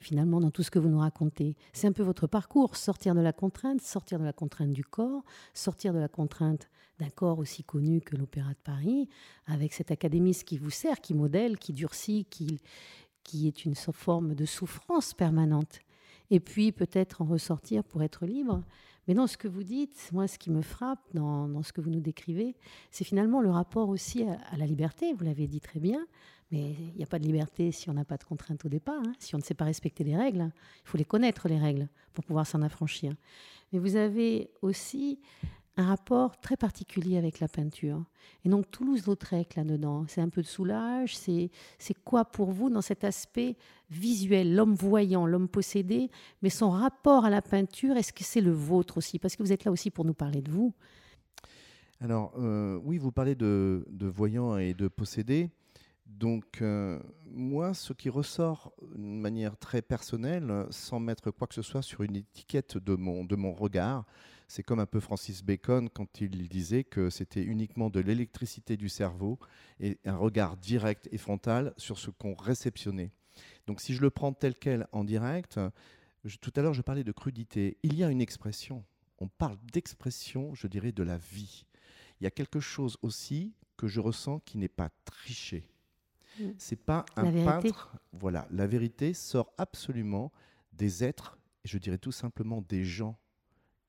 finalement, 0.00 0.40
dans 0.40 0.50
tout 0.50 0.62
ce 0.62 0.70
que 0.70 0.78
vous 0.78 0.88
nous 0.88 0.98
racontez. 0.98 1.56
C'est 1.72 1.86
un 1.86 1.92
peu 1.92 2.02
votre 2.02 2.26
parcours, 2.26 2.76
sortir 2.76 3.14
de 3.14 3.20
la 3.20 3.32
contrainte, 3.32 3.80
sortir 3.80 4.18
de 4.18 4.24
la 4.24 4.32
contrainte 4.32 4.72
du 4.72 4.84
corps, 4.84 5.22
sortir 5.54 5.92
de 5.92 5.98
la 5.98 6.08
contrainte 6.08 6.68
d'un 6.98 7.10
corps 7.10 7.38
aussi 7.38 7.62
connu 7.62 8.00
que 8.00 8.16
l'Opéra 8.16 8.50
de 8.50 8.58
Paris, 8.64 9.08
avec 9.46 9.72
cet 9.74 9.90
académiste 9.90 10.44
qui 10.44 10.58
vous 10.58 10.70
sert, 10.70 11.00
qui 11.00 11.14
modèle, 11.14 11.58
qui 11.58 11.72
durcit, 11.72 12.24
qui, 12.24 12.60
qui 13.22 13.48
est 13.48 13.64
une 13.64 13.74
forme 13.74 14.34
de 14.34 14.46
souffrance 14.46 15.12
permanente. 15.12 15.80
Et 16.30 16.40
puis 16.40 16.72
peut-être 16.72 17.22
en 17.22 17.26
ressortir 17.26 17.84
pour 17.84 18.02
être 18.02 18.26
libre. 18.26 18.62
Mais 19.06 19.14
dans 19.14 19.26
ce 19.26 19.36
que 19.36 19.48
vous 19.48 19.62
dites, 19.62 20.10
moi, 20.12 20.26
ce 20.26 20.38
qui 20.38 20.50
me 20.50 20.62
frappe 20.62 21.00
dans, 21.14 21.62
ce 21.62 21.72
que 21.72 21.80
vous 21.80 21.90
nous 21.90 22.00
décrivez, 22.00 22.56
c'est 22.90 23.04
finalement 23.04 23.40
le 23.40 23.50
rapport 23.50 23.88
aussi 23.88 24.24
à 24.24 24.56
la 24.56 24.66
liberté, 24.66 25.12
vous 25.12 25.24
l'avez 25.24 25.46
dit 25.46 25.60
très 25.60 25.78
bien, 25.78 26.06
mais 26.50 26.72
il 26.72 26.96
n'y 26.96 27.02
a 27.02 27.06
pas 27.06 27.18
de 27.18 27.24
liberté 27.24 27.72
si 27.72 27.90
on 27.90 27.92
n'a 27.92 28.04
pas 28.04 28.16
de 28.16 28.24
contraintes 28.24 28.64
au 28.64 28.68
départ, 28.68 29.00
hein. 29.04 29.12
si 29.18 29.34
on 29.34 29.38
ne 29.38 29.42
sait 29.42 29.54
pas 29.54 29.64
respecter 29.64 30.04
les 30.04 30.16
règles. 30.16 30.50
Il 30.84 30.88
faut 30.88 30.98
les 30.98 31.04
connaître, 31.04 31.48
les 31.48 31.58
règles, 31.58 31.88
pour 32.14 32.24
pouvoir 32.24 32.46
s'en 32.46 32.62
affranchir. 32.62 33.14
Mais 33.72 33.78
vous 33.78 33.96
avez 33.96 34.50
aussi 34.62 35.18
un 35.76 35.84
rapport 35.84 36.40
très 36.40 36.56
particulier 36.56 37.18
avec 37.18 37.40
la 37.40 37.48
peinture. 37.48 38.02
Et 38.44 38.48
donc 38.48 38.70
Toulouse-Lautrec 38.70 39.56
là-dedans, 39.56 40.06
c'est 40.08 40.20
un 40.20 40.28
peu 40.28 40.42
de 40.42 40.46
soulage, 40.46 41.16
c'est 41.16 41.50
quoi 42.04 42.24
pour 42.24 42.50
vous 42.50 42.70
dans 42.70 42.80
cet 42.80 43.04
aspect 43.04 43.56
visuel, 43.90 44.54
l'homme 44.54 44.74
voyant, 44.74 45.26
l'homme 45.26 45.48
possédé, 45.48 46.10
mais 46.42 46.50
son 46.50 46.70
rapport 46.70 47.24
à 47.24 47.30
la 47.30 47.42
peinture, 47.42 47.96
est-ce 47.96 48.12
que 48.12 48.24
c'est 48.24 48.40
le 48.40 48.52
vôtre 48.52 48.96
aussi? 48.98 49.18
Parce 49.18 49.36
que 49.36 49.42
vous 49.42 49.52
êtes 49.52 49.64
là 49.64 49.72
aussi 49.72 49.90
pour 49.90 50.04
nous 50.04 50.14
parler 50.14 50.40
de 50.40 50.50
vous. 50.50 50.72
Alors 52.00 52.32
euh, 52.38 52.80
oui, 52.82 52.98
vous 52.98 53.12
parlez 53.12 53.34
de, 53.34 53.84
voyant 54.00 54.56
et 54.56 54.74
de 54.74 54.88
possédé. 54.88 55.50
Donc, 56.06 56.62
euh, 56.62 57.00
moi, 57.26 57.74
ce 57.74 57.92
qui 57.92 58.08
ressort 58.08 58.72
de 58.94 58.96
manière 58.96 59.56
très 59.58 59.82
personnelle, 59.82 60.66
sans 60.70 61.00
mettre 61.00 61.32
quoi 61.32 61.48
que 61.48 61.54
ce 61.54 61.62
soit 61.62 61.82
sur 61.82 62.02
une 62.02 62.14
étiquette 62.16 62.78
de 62.78 62.94
mon, 62.94 63.24
de 63.24 63.34
mon 63.34 63.52
regard, 63.52 64.04
c'est 64.48 64.62
comme 64.62 64.78
un 64.78 64.86
peu 64.86 65.00
Francis 65.00 65.42
Bacon 65.42 65.88
quand 65.90 66.20
il 66.20 66.48
disait 66.48 66.84
que 66.84 67.10
c'était 67.10 67.42
uniquement 67.42 67.90
de 67.90 68.00
l'électricité 68.00 68.76
du 68.76 68.88
cerveau 68.88 69.38
et 69.80 69.98
un 70.04 70.16
regard 70.16 70.56
direct 70.56 71.08
et 71.12 71.18
frontal 71.18 71.74
sur 71.76 71.98
ce 71.98 72.10
qu'on 72.10 72.34
réceptionnait. 72.34 73.10
Donc 73.66 73.80
si 73.80 73.94
je 73.94 74.00
le 74.00 74.10
prends 74.10 74.32
tel 74.32 74.54
quel 74.54 74.86
en 74.92 75.04
direct, 75.04 75.60
tout 76.40 76.52
à 76.56 76.62
l'heure 76.62 76.74
je 76.74 76.82
parlais 76.82 77.04
de 77.04 77.12
crudité, 77.12 77.76
il 77.82 77.96
y 77.96 78.04
a 78.04 78.10
une 78.10 78.20
expression, 78.20 78.84
on 79.18 79.28
parle 79.28 79.58
d'expression, 79.72 80.54
je 80.54 80.66
dirais, 80.66 80.92
de 80.92 81.02
la 81.02 81.18
vie. 81.18 81.66
Il 82.20 82.24
y 82.24 82.26
a 82.26 82.30
quelque 82.30 82.60
chose 82.60 82.96
aussi 83.02 83.54
que 83.76 83.88
je 83.88 84.00
ressens 84.00 84.40
qui 84.40 84.58
n'est 84.58 84.68
pas 84.68 84.90
triché. 85.04 85.68
Mm. 86.38 86.50
C'est 86.56 86.76
pas 86.76 87.04
un 87.16 87.32
peintre. 87.44 87.94
Voilà, 88.12 88.46
la 88.50 88.66
vérité 88.66 89.12
sort 89.12 89.52
absolument 89.58 90.32
des 90.72 91.04
êtres, 91.04 91.38
et 91.64 91.68
je 91.68 91.78
dirais 91.78 91.98
tout 91.98 92.12
simplement 92.12 92.62
des 92.62 92.84
gens 92.84 93.18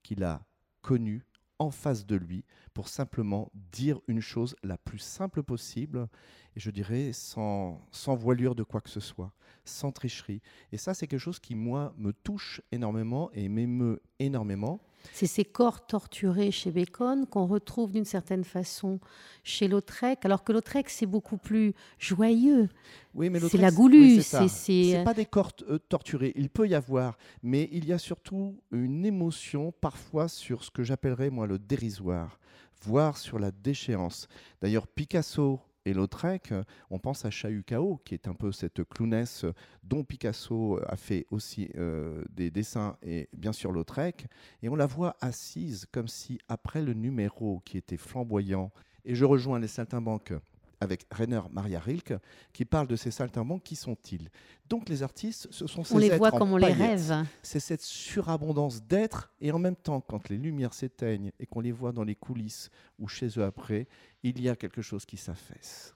qu'il 0.03 0.23
a 0.23 0.46
connus 0.87 1.25
en 1.59 1.69
face 1.69 2.05
de 2.05 2.15
lui 2.15 2.45
pour 2.73 2.87
simplement 2.87 3.51
dire 3.73 3.99
une 4.07 4.21
chose 4.21 4.55
la 4.63 4.77
plus 4.77 4.99
simple 4.99 5.43
possible 5.43 6.07
et 6.55 6.61
je 6.61 6.71
dirais 6.71 7.11
sans, 7.11 7.85
sans 7.91 8.15
voilure 8.15 8.55
de 8.55 8.63
quoi 8.63 8.79
que 8.79 8.89
ce 8.89 9.01
soit, 9.01 9.33
sans 9.65 9.91
tricherie. 9.91 10.41
Et 10.71 10.77
ça, 10.77 10.93
c'est 10.93 11.05
quelque 11.05 11.19
chose 11.19 11.41
qui, 11.41 11.55
moi, 11.55 11.93
me 11.97 12.13
touche 12.13 12.61
énormément 12.71 13.29
et 13.33 13.49
m'émeut 13.49 14.01
énormément. 14.19 14.79
C'est 15.13 15.27
ces 15.27 15.45
corps 15.45 15.85
torturés 15.85 16.51
chez 16.51 16.71
Bacon 16.71 17.25
qu'on 17.25 17.45
retrouve 17.45 17.91
d'une 17.91 18.05
certaine 18.05 18.43
façon 18.43 18.99
chez 19.43 19.67
Lautrec, 19.67 20.25
alors 20.25 20.43
que 20.43 20.51
Lautrec, 20.51 20.89
c'est 20.89 21.05
beaucoup 21.05 21.37
plus 21.37 21.73
joyeux. 21.97 22.69
Oui, 23.13 23.29
mais 23.29 23.39
c'est 23.39 23.57
la 23.57 23.71
goulue. 23.71 24.21
c'est 24.21 25.03
pas 25.03 25.13
des 25.13 25.25
corps 25.25 25.51
euh, 25.69 25.79
torturés. 25.89 26.33
Il 26.35 26.49
peut 26.49 26.67
y 26.67 26.75
avoir, 26.75 27.17
mais 27.41 27.69
il 27.71 27.85
y 27.85 27.93
a 27.93 27.97
surtout 27.97 28.59
une 28.71 29.05
émotion 29.05 29.73
parfois 29.81 30.27
sur 30.27 30.63
ce 30.63 30.71
que 30.71 30.83
j'appellerais 30.83 31.29
moi 31.29 31.47
le 31.47 31.57
dérisoire, 31.57 32.39
voire 32.83 33.17
sur 33.17 33.39
la 33.39 33.51
déchéance. 33.51 34.27
D'ailleurs, 34.61 34.87
Picasso 34.87 35.61
et 35.87 35.93
Lautrec, 35.93 36.53
on 36.89 36.99
pense 36.99 37.23
à 37.23 37.29
Chahucao, 37.29 38.01
qui 38.03 38.13
est 38.13 38.27
un 38.27 38.33
peu 38.33 38.51
cette 38.51 38.83
clownesse 38.83 39.45
dont 39.83 40.03
Picasso 40.03 40.81
a 40.85 40.97
fait 40.97 41.25
aussi 41.31 41.69
euh, 41.77 42.25
des 42.29 42.51
dessins, 42.51 42.97
et 43.01 43.29
bien 43.31 43.53
sûr 43.53 43.71
Lautrec. 43.71 44.27
Et 44.61 44.67
on 44.67 44.75
la 44.75 44.85
voit 44.85 45.15
assise 45.21 45.85
comme 45.89 46.09
si, 46.09 46.39
après 46.49 46.81
le 46.81 46.93
numéro 46.93 47.61
qui 47.63 47.77
était 47.77 47.95
flamboyant, 47.95 48.69
et 49.05 49.15
je 49.15 49.23
rejoins 49.23 49.59
les 49.59 49.69
saltimbanques 49.69 50.33
avec 50.79 51.05
Rainer 51.11 51.41
Maria 51.51 51.79
Rilke, 51.79 52.13
qui 52.53 52.65
parle 52.65 52.87
de 52.87 52.95
ces 52.95 53.11
saltimbanques. 53.11 53.63
Qui 53.63 53.75
sont-ils? 53.75 54.29
Donc 54.69 54.89
les 54.89 55.03
artistes, 55.03 55.47
ce 55.51 55.67
sont 55.67 55.83
ces 55.83 55.93
On 55.93 55.97
les 55.97 56.15
voit 56.17 56.31
comme 56.31 56.53
on 56.53 56.57
les 56.57 56.71
rêve. 56.71 57.25
C'est 57.41 57.59
cette 57.59 57.81
surabondance 57.81 58.83
d'être, 58.83 59.31
et 59.41 59.51
en 59.51 59.59
même 59.59 59.75
temps, 59.75 60.01
quand 60.01 60.29
les 60.29 60.37
lumières 60.37 60.73
s'éteignent 60.73 61.31
et 61.39 61.45
qu'on 61.45 61.61
les 61.61 61.71
voit 61.71 61.91
dans 61.91 62.03
les 62.03 62.15
coulisses 62.15 62.69
ou 62.99 63.07
chez 63.07 63.27
eux 63.37 63.43
après, 63.43 63.87
il 64.23 64.41
y 64.41 64.49
a 64.49 64.55
quelque 64.55 64.81
chose 64.81 65.05
qui 65.05 65.17
s'affaisse. 65.17 65.95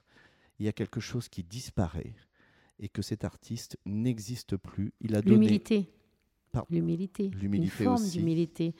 Il 0.58 0.66
y 0.66 0.68
a 0.68 0.72
quelque 0.72 1.00
chose 1.00 1.28
qui 1.28 1.42
disparaît 1.42 2.14
et 2.78 2.88
que 2.88 3.02
cet 3.02 3.24
artiste 3.24 3.76
n'existe 3.86 4.56
plus. 4.56 4.92
Il 5.00 5.14
a 5.14 5.22
donné 5.22 5.36
l'humilité. 5.36 5.92
L'humilité. 6.68 7.30
L'humilité 7.30 7.84
forme 7.84 8.06
d'humilité. 8.08 8.74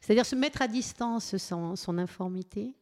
C'est-à-dire 0.00 0.26
se 0.26 0.36
mettre 0.36 0.62
à 0.62 0.68
distance 0.68 1.36
son, 1.36 1.74
son 1.74 1.98
informité, 1.98 2.76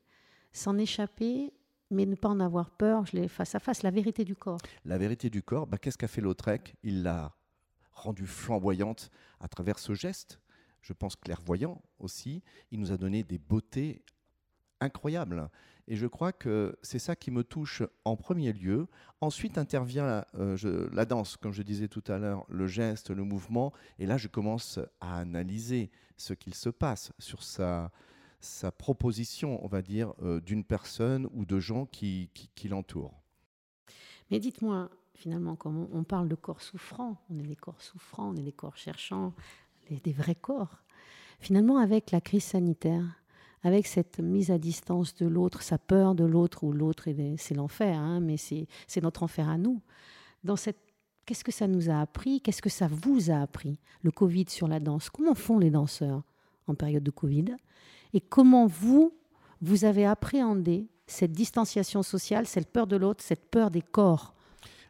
s'en 0.52 0.76
échapper 0.76 1.52
mais 1.90 2.06
ne 2.06 2.14
pas 2.14 2.28
en 2.28 2.40
avoir 2.40 2.70
peur, 2.70 3.06
je 3.06 3.16
l'ai 3.16 3.28
face 3.28 3.54
à 3.54 3.60
face, 3.60 3.82
la 3.82 3.90
vérité 3.90 4.24
du 4.24 4.34
corps. 4.34 4.60
La 4.84 4.98
vérité 4.98 5.30
du 5.30 5.42
corps, 5.42 5.66
bah, 5.66 5.78
qu'est-ce 5.78 5.98
qu'a 5.98 6.08
fait 6.08 6.20
Lautrec? 6.20 6.74
Il 6.82 7.02
l'a 7.02 7.34
rendue 7.92 8.26
flamboyante 8.26 9.10
à 9.40 9.48
travers 9.48 9.78
ce 9.78 9.94
geste, 9.94 10.40
je 10.82 10.92
pense 10.92 11.16
clairvoyant 11.16 11.82
aussi. 11.98 12.42
Il 12.70 12.80
nous 12.80 12.92
a 12.92 12.96
donné 12.96 13.22
des 13.22 13.38
beautés 13.38 14.04
incroyables. 14.80 15.48
Et 15.88 15.96
je 15.96 16.06
crois 16.06 16.32
que 16.32 16.76
c'est 16.82 16.98
ça 16.98 17.14
qui 17.14 17.30
me 17.30 17.44
touche 17.44 17.82
en 18.04 18.16
premier 18.16 18.52
lieu. 18.52 18.88
Ensuite 19.20 19.56
intervient 19.56 20.24
euh, 20.34 20.88
la 20.92 21.04
danse, 21.04 21.36
comme 21.36 21.52
je 21.52 21.62
disais 21.62 21.88
tout 21.88 22.02
à 22.08 22.18
l'heure, 22.18 22.44
le 22.48 22.66
geste, 22.66 23.10
le 23.10 23.22
mouvement. 23.22 23.72
Et 23.98 24.06
là, 24.06 24.16
je 24.16 24.26
commence 24.26 24.80
à 25.00 25.18
analyser 25.18 25.90
ce 26.16 26.34
qu'il 26.34 26.54
se 26.54 26.70
passe 26.70 27.12
sur 27.18 27.42
sa, 27.42 27.92
sa 28.40 28.70
proposition, 28.70 29.64
on 29.64 29.68
va 29.68 29.82
dire, 29.82 30.12
euh, 30.22 30.40
d'une 30.40 30.64
personne 30.64 31.28
ou 31.32 31.44
de 31.44 31.58
gens 31.58 31.86
qui, 31.86 32.30
l'entourent. 32.68 33.20
Mais 34.30 34.38
dites-moi, 34.38 34.90
finalement, 35.14 35.56
comme 35.56 35.88
on, 35.92 36.04
parle 36.04 36.28
de 36.28 36.34
corps 36.34 36.62
souffrants, 36.62 37.16
on 37.30 37.38
est 37.38 37.46
des 37.46 37.56
corps 37.56 37.80
souffrants, 37.80 38.30
on 38.30 38.36
est 38.36 38.42
des 38.42 38.52
corps 38.52 38.76
cherchants, 38.76 39.32
des 39.90 40.12
vrais 40.12 40.34
corps. 40.34 40.82
Finalement, 41.38 41.78
avec 41.78 42.10
la 42.10 42.20
crise 42.20 42.44
sanitaire, 42.44 43.04
avec 43.62 43.86
cette 43.86 44.20
mise 44.20 44.50
à 44.50 44.58
distance 44.58 45.14
de 45.14 45.26
l'autre, 45.26 45.62
sa 45.62 45.78
peur 45.78 46.14
de 46.14 46.24
l'autre, 46.24 46.64
ou 46.64 46.72
l'autre, 46.72 47.08
c'est 47.36 47.54
l'enfer, 47.54 47.98
hein, 47.98 48.20
mais 48.20 48.36
c'est 48.36 48.66
notre 49.02 49.22
enfer 49.22 49.48
à 49.48 49.58
nous. 49.58 49.80
Dans 50.44 50.56
cette 50.56 50.86
Qu'est-ce 51.26 51.42
que 51.42 51.52
ça 51.52 51.66
nous 51.66 51.90
a 51.90 52.00
appris? 52.00 52.40
Qu'est-ce 52.40 52.62
que 52.62 52.70
ça 52.70 52.86
vous 52.86 53.32
a 53.32 53.40
appris, 53.40 53.80
le 54.02 54.12
Covid 54.12 54.46
sur 54.48 54.68
la 54.68 54.78
danse 54.78 55.10
Comment 55.10 55.34
font 55.34 55.58
les 55.58 55.70
danseurs 55.70 56.22
en 56.68 56.76
période 56.76 57.02
de 57.02 57.10
Covid? 57.10 57.46
Et 58.16 58.20
comment 58.22 58.66
vous, 58.66 59.12
vous 59.60 59.84
avez 59.84 60.06
appréhendé 60.06 60.88
cette 61.06 61.32
distanciation 61.32 62.02
sociale, 62.02 62.46
cette 62.46 62.72
peur 62.72 62.86
de 62.86 62.96
l'autre, 62.96 63.22
cette 63.22 63.50
peur 63.50 63.70
des 63.70 63.82
corps 63.82 64.34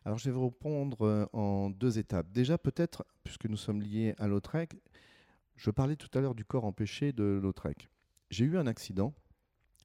Alors 0.05 0.17
je 0.17 0.27
vais 0.27 0.31
vous 0.31 0.45
répondre 0.47 1.05
euh, 1.05 1.27
en 1.33 1.69
deux 1.69 1.99
étapes. 1.99 2.31
Déjà 2.31 2.57
peut-être, 2.57 3.05
puisque 3.25 3.47
nous 3.47 3.57
sommes 3.57 3.83
liés 3.83 4.15
à 4.19 4.29
Lautrec, 4.29 4.77
je 5.57 5.73
parlais 5.73 5.97
tout 5.97 6.09
à 6.17 6.21
l'heure 6.21 6.37
du 6.37 6.45
corps 6.45 6.65
empêché 6.67 7.13
de 7.13 7.41
Lautrec. 7.43 7.89
J'ai 8.31 8.45
eu 8.45 8.59
un 8.59 8.69
accident 8.69 9.13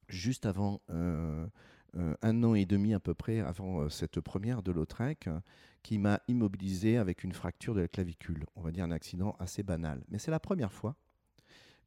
juste 0.07 0.45
avant 0.45 0.79
euh, 0.91 1.48
euh, 1.98 2.13
un 2.21 2.43
an 2.43 2.53
et 2.53 2.67
demi 2.67 2.93
à 2.93 3.00
peu 3.00 3.15
près 3.15 3.39
avant 3.39 3.89
cette 3.89 4.21
première 4.21 4.62
de 4.62 4.71
Lautrec 4.71 5.27
qui 5.81 5.98
m'a 5.98 6.19
immobilisé 6.27 6.98
avec 6.98 7.24
une 7.24 7.33
fracture 7.33 7.74
de 7.74 7.81
la 7.81 7.88
clavicule. 7.88 8.45
On 8.55 8.62
va 8.62 8.71
dire 8.71 8.83
un 8.83 8.91
accident 8.91 9.36
assez 9.39 9.63
banal. 9.63 10.03
Mais 10.10 10.19
c'est 10.19 10.29
la 10.29 10.39
première 10.39 10.71
fois 10.71 10.95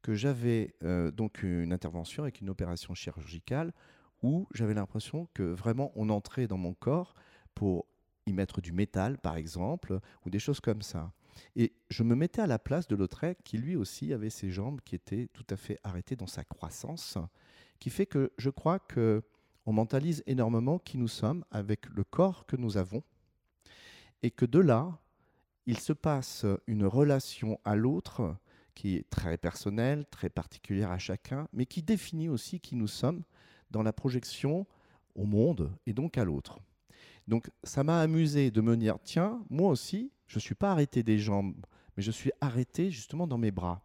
que 0.05 0.13
j'avais 0.13 0.75
euh, 0.83 1.09
donc 1.09 1.41
une 1.41 1.73
intervention 1.73 2.21
avec 2.21 2.39
une 2.39 2.51
opération 2.51 2.93
chirurgicale 2.93 3.73
où 4.21 4.47
j'avais 4.53 4.75
l'impression 4.75 5.27
que 5.33 5.41
vraiment 5.41 5.91
on 5.95 6.09
entrait 6.09 6.45
dans 6.45 6.59
mon 6.59 6.75
corps 6.75 7.15
pour 7.55 7.87
y 8.27 8.31
mettre 8.31 8.61
du 8.61 8.71
métal, 8.71 9.17
par 9.17 9.35
exemple, 9.35 9.99
ou 10.23 10.29
des 10.29 10.37
choses 10.37 10.59
comme 10.59 10.83
ça. 10.83 11.11
Et 11.55 11.73
je 11.89 12.03
me 12.03 12.13
mettais 12.13 12.43
à 12.43 12.45
la 12.45 12.59
place 12.59 12.87
de 12.87 12.95
Lautrec, 12.95 13.39
qui 13.43 13.57
lui 13.57 13.75
aussi 13.75 14.13
avait 14.13 14.29
ses 14.29 14.51
jambes 14.51 14.79
qui 14.85 14.93
étaient 14.93 15.27
tout 15.33 15.45
à 15.49 15.57
fait 15.57 15.79
arrêtées 15.83 16.15
dans 16.15 16.27
sa 16.27 16.43
croissance, 16.43 17.17
qui 17.79 17.89
fait 17.89 18.05
que 18.05 18.31
je 18.37 18.51
crois 18.51 18.77
que 18.77 19.23
on 19.65 19.73
mentalise 19.73 20.21
énormément 20.27 20.77
qui 20.77 20.99
nous 20.99 21.07
sommes 21.07 21.43
avec 21.49 21.87
le 21.89 22.03
corps 22.03 22.45
que 22.45 22.57
nous 22.57 22.77
avons, 22.77 23.01
et 24.21 24.29
que 24.29 24.45
de 24.45 24.59
là, 24.59 24.99
il 25.65 25.79
se 25.79 25.93
passe 25.93 26.45
une 26.67 26.85
relation 26.85 27.59
à 27.65 27.75
l'autre 27.75 28.37
qui 28.75 28.97
est 28.97 29.09
très 29.09 29.37
personnelle, 29.37 30.05
très 30.11 30.29
particulière 30.29 30.91
à 30.91 30.99
chacun, 30.99 31.47
mais 31.53 31.65
qui 31.65 31.81
définit 31.81 32.29
aussi 32.29 32.59
qui 32.59 32.75
nous 32.75 32.87
sommes 32.87 33.23
dans 33.71 33.81
la 33.81 33.93
projection 33.93 34.67
au 35.15 35.25
monde 35.25 35.71
et 35.87 35.93
donc 35.93 36.17
à 36.17 36.25
l'autre. 36.25 36.59
Donc 37.27 37.49
ça 37.63 37.83
m'a 37.83 38.01
amusé 38.01 38.51
de 38.51 38.61
me 38.61 38.77
dire, 38.77 38.97
tiens, 39.03 39.41
moi 39.49 39.71
aussi, 39.71 40.11
je 40.27 40.37
ne 40.37 40.41
suis 40.41 40.55
pas 40.55 40.71
arrêté 40.71 41.01
des 41.01 41.17
jambes, 41.17 41.55
mais 41.97 42.03
je 42.03 42.11
suis 42.11 42.31
arrêté 42.41 42.91
justement 42.91 43.25
dans 43.25 43.37
mes 43.37 43.51
bras. 43.51 43.81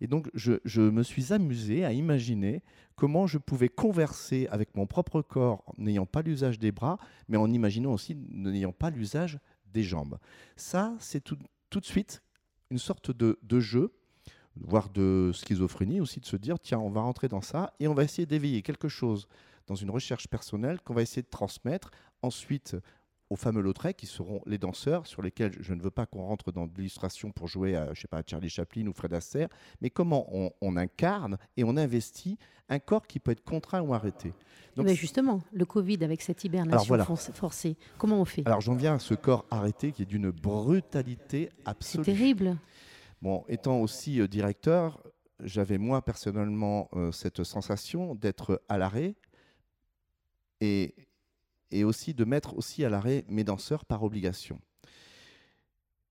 Et 0.00 0.06
donc 0.06 0.30
je, 0.34 0.80
me 0.80 1.02
suis 1.02 1.32
amusé 1.32 1.84
à 1.84 1.92
imaginer 1.92 2.62
comment 2.96 3.26
je 3.26 3.38
pouvais 3.38 3.68
converser 3.68 4.48
avec 4.50 4.74
mon 4.74 4.86
propre 4.86 5.20
corps 5.20 5.62
n'ayant 5.76 6.06
pas 6.06 6.22
l'usage 6.22 6.58
des 6.58 6.72
bras, 6.72 6.98
mais 7.28 7.36
en 7.36 7.52
imaginant 7.52 7.92
aussi 7.92 8.16
n'ayant 8.16 8.72
pas 8.72 8.90
l'usage 8.90 9.38
des 9.66 9.82
jambes. 9.82 10.18
Ça, 10.56 10.96
c'est 10.98 11.22
tout, 11.22 11.36
de 11.36 11.84
suite 11.84 12.22
une 12.70 12.78
sorte 12.78 13.10
de 13.10 13.60
jeu 13.60 13.92
voire 14.60 14.90
de 14.90 15.30
schizophrénie 15.34 16.00
aussi, 16.00 16.20
de 16.20 16.26
se 16.26 16.36
dire, 16.36 16.58
tiens, 16.58 16.78
on 16.78 16.90
va 16.90 17.00
rentrer 17.00 17.28
dans 17.28 17.40
ça 17.40 17.72
et 17.80 17.88
on 17.88 17.94
va 17.94 18.04
essayer 18.04 18.26
d'éveiller 18.26 18.62
quelque 18.62 18.88
chose 18.88 19.26
dans 19.66 19.74
une 19.74 19.90
recherche 19.90 20.28
personnelle 20.28 20.80
qu'on 20.80 20.94
va 20.94 21.02
essayer 21.02 21.22
de 21.22 21.28
transmettre 21.28 21.90
ensuite 22.22 22.76
aux 23.30 23.36
fameux 23.36 23.62
Lautrec, 23.62 23.96
qui 23.96 24.06
seront 24.06 24.42
les 24.44 24.58
danseurs, 24.58 25.06
sur 25.06 25.22
lesquels 25.22 25.52
je 25.60 25.72
ne 25.72 25.80
veux 25.80 25.92
pas 25.92 26.04
qu'on 26.04 26.22
rentre 26.22 26.50
dans 26.50 26.68
l'illustration 26.76 27.30
pour 27.30 27.46
jouer 27.46 27.76
à, 27.76 27.94
je 27.94 28.00
sais 28.00 28.08
pas, 28.08 28.22
Charlie 28.26 28.50
Chaplin 28.50 28.88
ou 28.88 28.92
Fred 28.92 29.14
Astaire, 29.14 29.48
mais 29.80 29.88
comment 29.88 30.26
on, 30.60 30.76
incarne 30.76 31.38
et 31.56 31.62
on 31.62 31.76
investit 31.76 32.38
un 32.68 32.80
corps 32.80 33.06
qui 33.06 33.20
peut 33.20 33.30
être 33.30 33.44
contraint 33.44 33.82
ou 33.82 33.94
arrêté. 33.94 34.32
Donc, 34.74 34.86
mais 34.86 34.96
justement, 34.96 35.42
le 35.52 35.64
Covid 35.64 36.02
avec 36.02 36.22
cette 36.22 36.42
hibernation 36.42 37.04
forcée, 37.04 37.76
comment 37.98 38.20
on 38.20 38.24
fait? 38.24 38.42
Alors 38.46 38.60
j'en 38.60 38.74
viens 38.74 38.94
à 38.94 38.98
ce 38.98 39.14
corps 39.14 39.44
arrêté 39.50 39.92
qui 39.92 40.02
est 40.02 40.06
d'une 40.06 40.30
brutalité 40.30 41.50
absolue. 41.64 42.04
C'est 42.04 42.12
terrible. 42.12 42.56
Bon, 43.22 43.44
étant 43.48 43.80
aussi 43.80 44.20
euh, 44.20 44.28
directeur, 44.28 45.02
j'avais 45.40 45.78
moi 45.78 46.02
personnellement 46.02 46.88
euh, 46.94 47.12
cette 47.12 47.44
sensation 47.44 48.14
d'être 48.14 48.62
à 48.68 48.78
l'arrêt 48.78 49.14
et, 50.60 50.94
et 51.70 51.84
aussi 51.84 52.14
de 52.14 52.24
mettre 52.24 52.56
aussi 52.56 52.84
à 52.84 52.88
l'arrêt 52.88 53.24
mes 53.28 53.44
danseurs 53.44 53.84
par 53.84 54.02
obligation. 54.02 54.60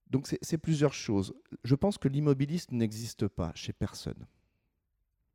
Donc 0.10 0.28
c'est 0.42 0.58
plusieurs 0.58 0.94
choses. 0.94 1.36
Je 1.64 1.76
pense 1.76 1.98
que 2.00 2.08
l'immobilisme 2.08 2.76
n'existe 2.76 3.28
pas 3.28 3.52
chez 3.54 3.74
personne. 3.74 4.26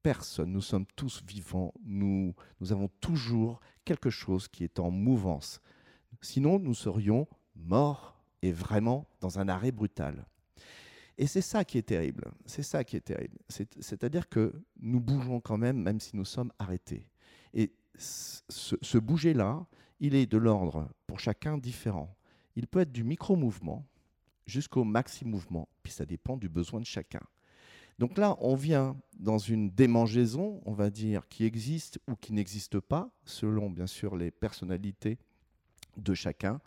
Personne. 0.03 0.51
Nous 0.51 0.61
sommes 0.61 0.87
tous 0.97 1.23
vivants. 1.25 1.73
Nous, 1.85 2.35
nous 2.61 2.73
avons 2.73 2.89
toujours 3.01 3.61
quelque 3.85 4.11
chose 4.11 4.49
qui 4.49 4.65
est 4.65 4.81
en 4.81 4.91
mouvance. 4.91 5.61
Sinon, 6.21 6.59
nous 6.59 6.75
serions 6.75 7.29
morts 7.55 8.21
est 8.43 8.53
vraiment 8.53 9.07
dans 9.21 9.39
un 9.39 9.49
arrêt 9.49 9.73
brutal. 9.73 10.27
Et 11.17 11.27
c'est 11.27 11.41
ça 11.41 11.65
qui 11.65 11.79
est 11.79 11.83
terrible. 11.83 12.33
C'est 12.45 12.63
ça 12.63 12.83
qui 12.83 12.97
est 12.97 13.01
terrible. 13.01 13.39
C'est-à-dire 13.49 14.29
que 14.29 14.53
nous 14.81 15.01
bougeons 15.01 15.41
quand 15.41 15.59
même, 15.59 15.81
même 15.81 16.01
si 16.01 16.17
nous 16.17 16.25
sommes 16.25 16.53
arrêtés. 16.59 17.07
Et 17.53 17.73
ce, 17.99 18.99
bouger-là, 18.99 19.65
il 20.01 20.15
est 20.15 20.27
de 20.27 20.39
l'ordre 20.39 20.91
pour 21.07 21.21
chacun 21.21 21.57
différent. 21.57 22.17
Il 22.57 22.67
peut 22.67 22.81
être 22.81 22.93
du 22.93 23.05
micro-mouvement 23.05 23.87
jusqu'au 24.47 24.85
maxi-mouvement, 24.85 25.69
puis 25.83 25.93
ça 25.93 26.05
dépend 26.05 26.37
du 26.37 26.49
besoin 26.49 26.81
de 26.81 26.87
chacun. 26.87 27.23
Donc 27.99 28.19
là, 28.19 28.37
on 28.41 28.57
vient 28.57 28.97
dans 29.19 29.39
une 29.39 29.71
démangeaison, 29.71 30.61
on 30.67 30.73
va 30.73 30.91
dire, 30.91 31.29
qui 31.29 31.45
existe 31.45 32.01
ou 32.09 32.17
qui 32.17 32.33
n'existe 32.33 32.81
pas, 32.81 33.09
selon 33.25 33.71
bien 33.71 33.87
sûr 33.87 34.17
les 34.17 34.33
personnalités 34.33 35.19
de 35.97 36.13
chacun. 36.13 36.61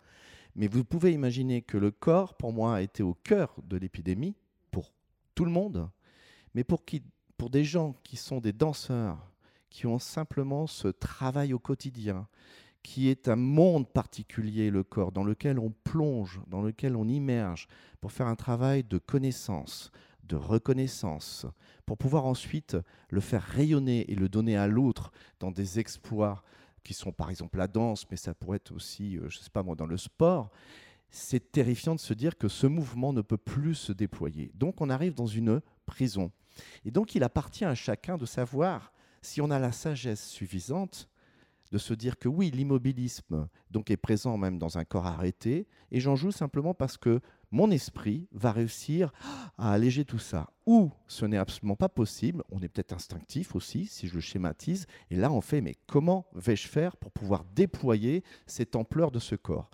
Mais 0.58 0.66
vous 0.66 0.82
pouvez 0.82 1.12
imaginer 1.12 1.62
que 1.62 1.78
le 1.78 1.92
corps, 1.92 2.34
pour 2.34 2.52
moi, 2.52 2.74
a 2.74 2.80
été 2.80 3.04
au 3.04 3.14
cœur 3.14 3.54
de 3.62 3.76
l'épidémie, 3.76 4.34
pour 4.72 4.92
tout 5.36 5.44
le 5.44 5.52
monde, 5.52 5.88
mais 6.52 6.64
pour, 6.64 6.80
des 7.48 7.62
gens 7.62 7.94
qui 8.02 8.16
sont 8.16 8.40
des 8.40 8.52
danseurs, 8.52 9.30
qui 9.70 9.86
ont 9.86 10.00
simplement 10.00 10.66
ce 10.66 10.88
travail 10.88 11.54
au 11.54 11.60
quotidien, 11.60 12.26
qui 12.82 13.08
est 13.08 13.28
un 13.28 13.36
monde 13.36 13.88
particulier, 13.88 14.70
le 14.70 14.82
corps, 14.82 15.12
dans 15.12 15.22
lequel 15.22 15.60
on 15.60 15.72
plonge, 15.84 16.40
dans 16.48 16.60
lequel 16.60 16.96
on 16.96 17.06
immerge, 17.06 17.68
pour 18.00 18.10
faire 18.10 18.26
un 18.26 18.34
travail 18.34 18.82
de 18.82 18.98
connaissance, 18.98 19.92
de 20.24 20.34
reconnaissance, 20.34 21.46
pour 21.86 21.98
pouvoir 21.98 22.26
ensuite 22.26 22.76
le 23.10 23.20
faire 23.20 23.44
rayonner 23.44 24.10
et 24.10 24.16
le 24.16 24.28
donner 24.28 24.56
à 24.56 24.66
l'autre 24.66 25.12
dans 25.38 25.52
des 25.52 25.78
exploits 25.78 26.42
qui 26.88 26.94
sont 26.94 27.12
par 27.12 27.28
exemple 27.28 27.58
la 27.58 27.68
danse, 27.68 28.06
mais 28.10 28.16
ça 28.16 28.32
pourrait 28.32 28.56
être 28.56 28.72
aussi, 28.72 29.18
euh, 29.18 29.28
je 29.28 29.36
sais 29.36 29.50
pas 29.50 29.62
moi, 29.62 29.76
dans 29.76 29.84
le 29.84 29.98
sport, 29.98 30.50
c'est 31.10 31.52
terrifiant 31.52 31.94
de 31.94 32.00
se 32.00 32.14
dire 32.14 32.38
que 32.38 32.48
ce 32.48 32.66
mouvement 32.66 33.12
ne 33.12 33.20
peut 33.20 33.36
plus 33.36 33.74
se 33.74 33.92
déployer. 33.92 34.50
Donc 34.54 34.80
on 34.80 34.88
arrive 34.88 35.12
dans 35.12 35.26
une 35.26 35.60
prison. 35.84 36.32
Et 36.86 36.90
donc 36.90 37.14
il 37.14 37.22
appartient 37.24 37.66
à 37.66 37.74
chacun 37.74 38.16
de 38.16 38.24
savoir 38.24 38.94
si 39.20 39.42
on 39.42 39.50
a 39.50 39.58
la 39.58 39.70
sagesse 39.70 40.26
suffisante 40.30 41.10
de 41.72 41.76
se 41.76 41.92
dire 41.92 42.18
que 42.18 42.26
oui, 42.26 42.50
l'immobilisme 42.50 43.50
donc 43.70 43.90
est 43.90 43.98
présent 43.98 44.38
même 44.38 44.58
dans 44.58 44.78
un 44.78 44.86
corps 44.86 45.06
arrêté, 45.06 45.66
et 45.90 46.00
j'en 46.00 46.16
joue 46.16 46.30
simplement 46.30 46.72
parce 46.72 46.96
que 46.96 47.20
mon 47.50 47.70
esprit 47.70 48.28
va 48.32 48.52
réussir 48.52 49.12
à 49.56 49.72
alléger 49.72 50.04
tout 50.04 50.18
ça. 50.18 50.50
Ou 50.66 50.90
ce 51.06 51.24
n'est 51.24 51.38
absolument 51.38 51.76
pas 51.76 51.88
possible, 51.88 52.42
on 52.50 52.60
est 52.60 52.68
peut-être 52.68 52.92
instinctif 52.92 53.54
aussi, 53.54 53.86
si 53.86 54.08
je 54.08 54.14
le 54.14 54.20
schématise, 54.20 54.86
et 55.10 55.16
là 55.16 55.32
on 55.32 55.40
fait, 55.40 55.60
mais 55.60 55.76
comment 55.86 56.26
vais-je 56.34 56.68
faire 56.68 56.96
pour 56.96 57.10
pouvoir 57.10 57.44
déployer 57.54 58.22
cette 58.46 58.76
ampleur 58.76 59.10
de 59.10 59.18
ce 59.18 59.34
corps? 59.34 59.70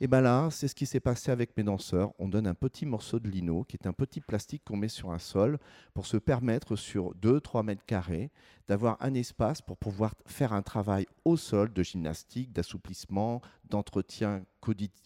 Et 0.00 0.06
bien 0.06 0.20
là, 0.20 0.48
c'est 0.50 0.68
ce 0.68 0.74
qui 0.74 0.86
s'est 0.86 1.00
passé 1.00 1.30
avec 1.30 1.56
mes 1.56 1.62
danseurs. 1.62 2.12
On 2.18 2.28
donne 2.28 2.46
un 2.46 2.54
petit 2.54 2.86
morceau 2.86 3.18
de 3.18 3.28
lino, 3.28 3.64
qui 3.64 3.76
est 3.76 3.86
un 3.86 3.92
petit 3.92 4.20
plastique 4.20 4.62
qu'on 4.64 4.76
met 4.76 4.88
sur 4.88 5.12
un 5.12 5.18
sol, 5.18 5.58
pour 5.92 6.06
se 6.06 6.16
permettre 6.16 6.76
sur 6.76 7.14
2-3 7.16 7.64
mètres 7.64 7.84
carrés 7.86 8.30
d'avoir 8.66 8.96
un 9.00 9.14
espace 9.14 9.60
pour 9.60 9.76
pouvoir 9.76 10.14
faire 10.26 10.52
un 10.52 10.62
travail 10.62 11.06
au 11.24 11.36
sol 11.36 11.72
de 11.72 11.82
gymnastique, 11.82 12.52
d'assouplissement, 12.52 13.40
d'entretien 13.68 14.44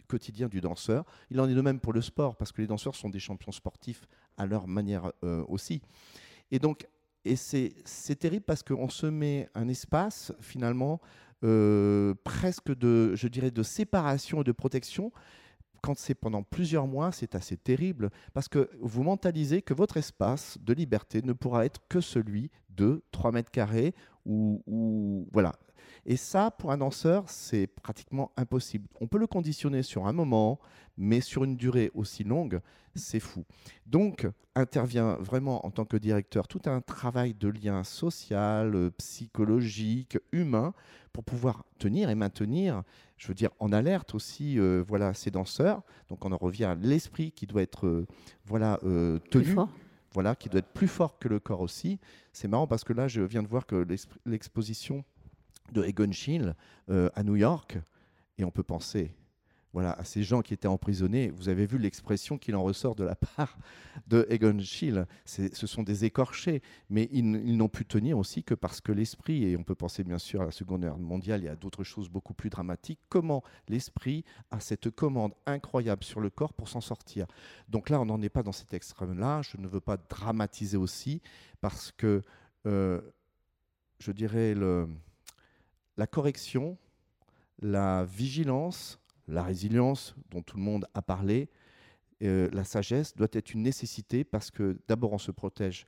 quotidien 0.06 0.48
du 0.48 0.60
danseur. 0.60 1.04
Il 1.30 1.40
en 1.40 1.48
est 1.48 1.54
de 1.54 1.60
même 1.60 1.80
pour 1.80 1.92
le 1.92 2.00
sport, 2.00 2.36
parce 2.36 2.52
que 2.52 2.60
les 2.60 2.68
danseurs 2.68 2.94
sont 2.94 3.10
des 3.10 3.20
champions 3.20 3.52
sportifs 3.52 4.06
à 4.36 4.46
leur 4.46 4.68
manière 4.68 5.12
euh, 5.24 5.44
aussi. 5.48 5.82
Et 6.50 6.58
donc, 6.58 6.86
et 7.24 7.36
c'est 7.36 8.16
terrible 8.18 8.44
parce 8.44 8.62
qu'on 8.62 8.88
se 8.88 9.06
met 9.06 9.48
un 9.54 9.68
espace 9.68 10.32
finalement 10.40 11.00
euh, 11.44 12.14
presque 12.24 12.76
de, 12.76 13.14
je 13.14 13.28
dirais, 13.28 13.50
de 13.50 13.62
séparation 13.62 14.40
et 14.40 14.44
de 14.44 14.52
protection. 14.52 15.12
Quand 15.82 15.96
c'est 15.96 16.14
pendant 16.14 16.42
plusieurs 16.42 16.86
mois, 16.86 17.12
c'est 17.12 17.34
assez 17.34 17.56
terrible 17.56 18.10
parce 18.34 18.48
que 18.48 18.68
vous 18.80 19.04
mentalisez 19.04 19.62
que 19.62 19.74
votre 19.74 19.96
espace 19.96 20.58
de 20.60 20.72
liberté 20.72 21.22
ne 21.22 21.32
pourra 21.32 21.64
être 21.64 21.80
que 21.88 22.00
celui 22.00 22.50
de 22.70 23.02
3 23.12 23.32
mètres 23.32 23.50
carrés 23.50 23.94
ou, 24.28 25.26
voilà. 25.32 25.54
Et 26.06 26.16
ça, 26.16 26.50
pour 26.50 26.70
un 26.70 26.78
danseur, 26.78 27.24
c'est 27.28 27.66
pratiquement 27.66 28.30
impossible. 28.36 28.88
On 29.00 29.06
peut 29.06 29.18
le 29.18 29.26
conditionner 29.26 29.82
sur 29.82 30.06
un 30.06 30.12
moment, 30.12 30.60
mais 30.96 31.20
sur 31.20 31.44
une 31.44 31.56
durée 31.56 31.90
aussi 31.94 32.24
longue, 32.24 32.60
c'est 32.94 33.20
fou. 33.20 33.44
Donc, 33.86 34.26
intervient 34.54 35.16
vraiment 35.20 35.64
en 35.64 35.70
tant 35.70 35.84
que 35.84 35.96
directeur 35.96 36.48
tout 36.48 36.62
un 36.66 36.80
travail 36.80 37.34
de 37.34 37.48
lien 37.48 37.84
social, 37.84 38.74
euh, 38.74 38.90
psychologique, 38.98 40.18
humain, 40.32 40.74
pour 41.12 41.24
pouvoir 41.24 41.64
tenir 41.78 42.10
et 42.10 42.14
maintenir, 42.14 42.82
je 43.16 43.28
veux 43.28 43.34
dire, 43.34 43.50
en 43.60 43.72
alerte 43.72 44.14
aussi, 44.14 44.58
euh, 44.58 44.82
voilà, 44.86 45.14
ces 45.14 45.30
danseurs. 45.30 45.82
Donc, 46.08 46.24
on 46.24 46.32
en 46.32 46.36
revient 46.36 46.64
à 46.64 46.74
l'esprit 46.74 47.32
qui 47.32 47.46
doit 47.46 47.62
être, 47.62 47.86
euh, 47.86 48.06
voilà, 48.44 48.78
tenu. 49.30 49.54
Voilà, 50.14 50.34
qui 50.34 50.48
doit 50.48 50.60
être 50.60 50.72
plus 50.72 50.88
fort 50.88 51.18
que 51.18 51.28
le 51.28 51.38
corps 51.38 51.60
aussi. 51.60 51.98
C'est 52.32 52.48
marrant 52.48 52.66
parce 52.66 52.84
que 52.84 52.92
là, 52.92 53.08
je 53.08 53.20
viens 53.22 53.42
de 53.42 53.48
voir 53.48 53.66
que 53.66 53.86
l'exposition 54.24 55.04
de 55.72 55.84
Egon 55.84 56.12
Schiele 56.12 56.54
à 56.88 57.22
New 57.22 57.36
York, 57.36 57.78
et 58.38 58.44
on 58.44 58.50
peut 58.50 58.62
penser, 58.62 59.12
voilà, 59.72 59.92
à 59.92 60.04
ces 60.04 60.22
gens 60.22 60.40
qui 60.40 60.54
étaient 60.54 60.68
emprisonnés. 60.68 61.30
Vous 61.30 61.48
avez 61.48 61.66
vu 61.66 61.78
l'expression 61.78 62.38
qu'il 62.38 62.56
en 62.56 62.62
ressort 62.62 62.94
de 62.94 63.04
la 63.04 63.14
part 63.14 63.58
de 64.06 64.26
Egon 64.30 64.58
Schiele. 64.60 65.06
Ce 65.24 65.66
sont 65.66 65.82
des 65.82 66.04
écorchés, 66.04 66.62
mais 66.88 67.08
ils, 67.12 67.56
n'ont 67.56 67.68
pu 67.68 67.84
tenir 67.84 68.18
aussi 68.18 68.42
que 68.42 68.54
parce 68.54 68.80
que 68.80 68.92
l'esprit, 68.92 69.44
et 69.44 69.56
on 69.56 69.64
peut 69.64 69.74
penser 69.74 70.04
bien 70.04 70.18
sûr 70.18 70.40
à 70.40 70.46
la 70.46 70.50
Seconde 70.50 70.82
Guerre 70.82 70.98
mondiale, 70.98 71.42
y 71.42 71.48
a 71.48 71.56
d'autres 71.56 71.84
choses 71.84 72.08
beaucoup 72.08 72.34
plus 72.34 72.50
dramatiques, 72.50 73.00
comment 73.08 73.42
l'esprit 73.68 74.24
a 74.50 74.60
cette 74.60 74.90
commande 74.90 75.34
incroyable 75.46 76.02
sur 76.02 76.20
le 76.20 76.30
corps 76.30 76.54
pour 76.54 76.68
s'en 76.68 76.80
sortir. 76.80 77.26
Donc 77.68 77.90
là, 77.90 78.00
on 78.00 78.06
n'en 78.06 78.22
est 78.22 78.28
pas 78.28 78.42
dans 78.42 78.52
cet 78.52 78.72
extrême-là. 78.72 79.42
Je 79.42 79.58
ne 79.58 79.66
veux 79.66 79.80
pas 79.80 79.96
dramatiser 79.96 80.76
aussi, 80.76 81.20
parce 81.60 81.92
que, 81.92 82.22
euh, 82.66 83.00
je 83.98 84.12
dirais, 84.12 84.54
la 85.96 86.06
correction, 86.06 86.78
la 87.60 88.04
vigilance, 88.04 88.98
la 89.28 89.42
résilience 89.42 90.14
dont 90.30 90.42
tout 90.42 90.56
le 90.56 90.62
monde 90.62 90.86
a 90.94 91.02
parlé, 91.02 91.48
euh, 92.22 92.48
la 92.52 92.64
sagesse 92.64 93.14
doit 93.14 93.28
être 93.32 93.54
une 93.54 93.62
nécessité 93.62 94.24
parce 94.24 94.50
que 94.50 94.80
d'abord 94.88 95.12
on 95.12 95.18
se 95.18 95.30
protège 95.30 95.86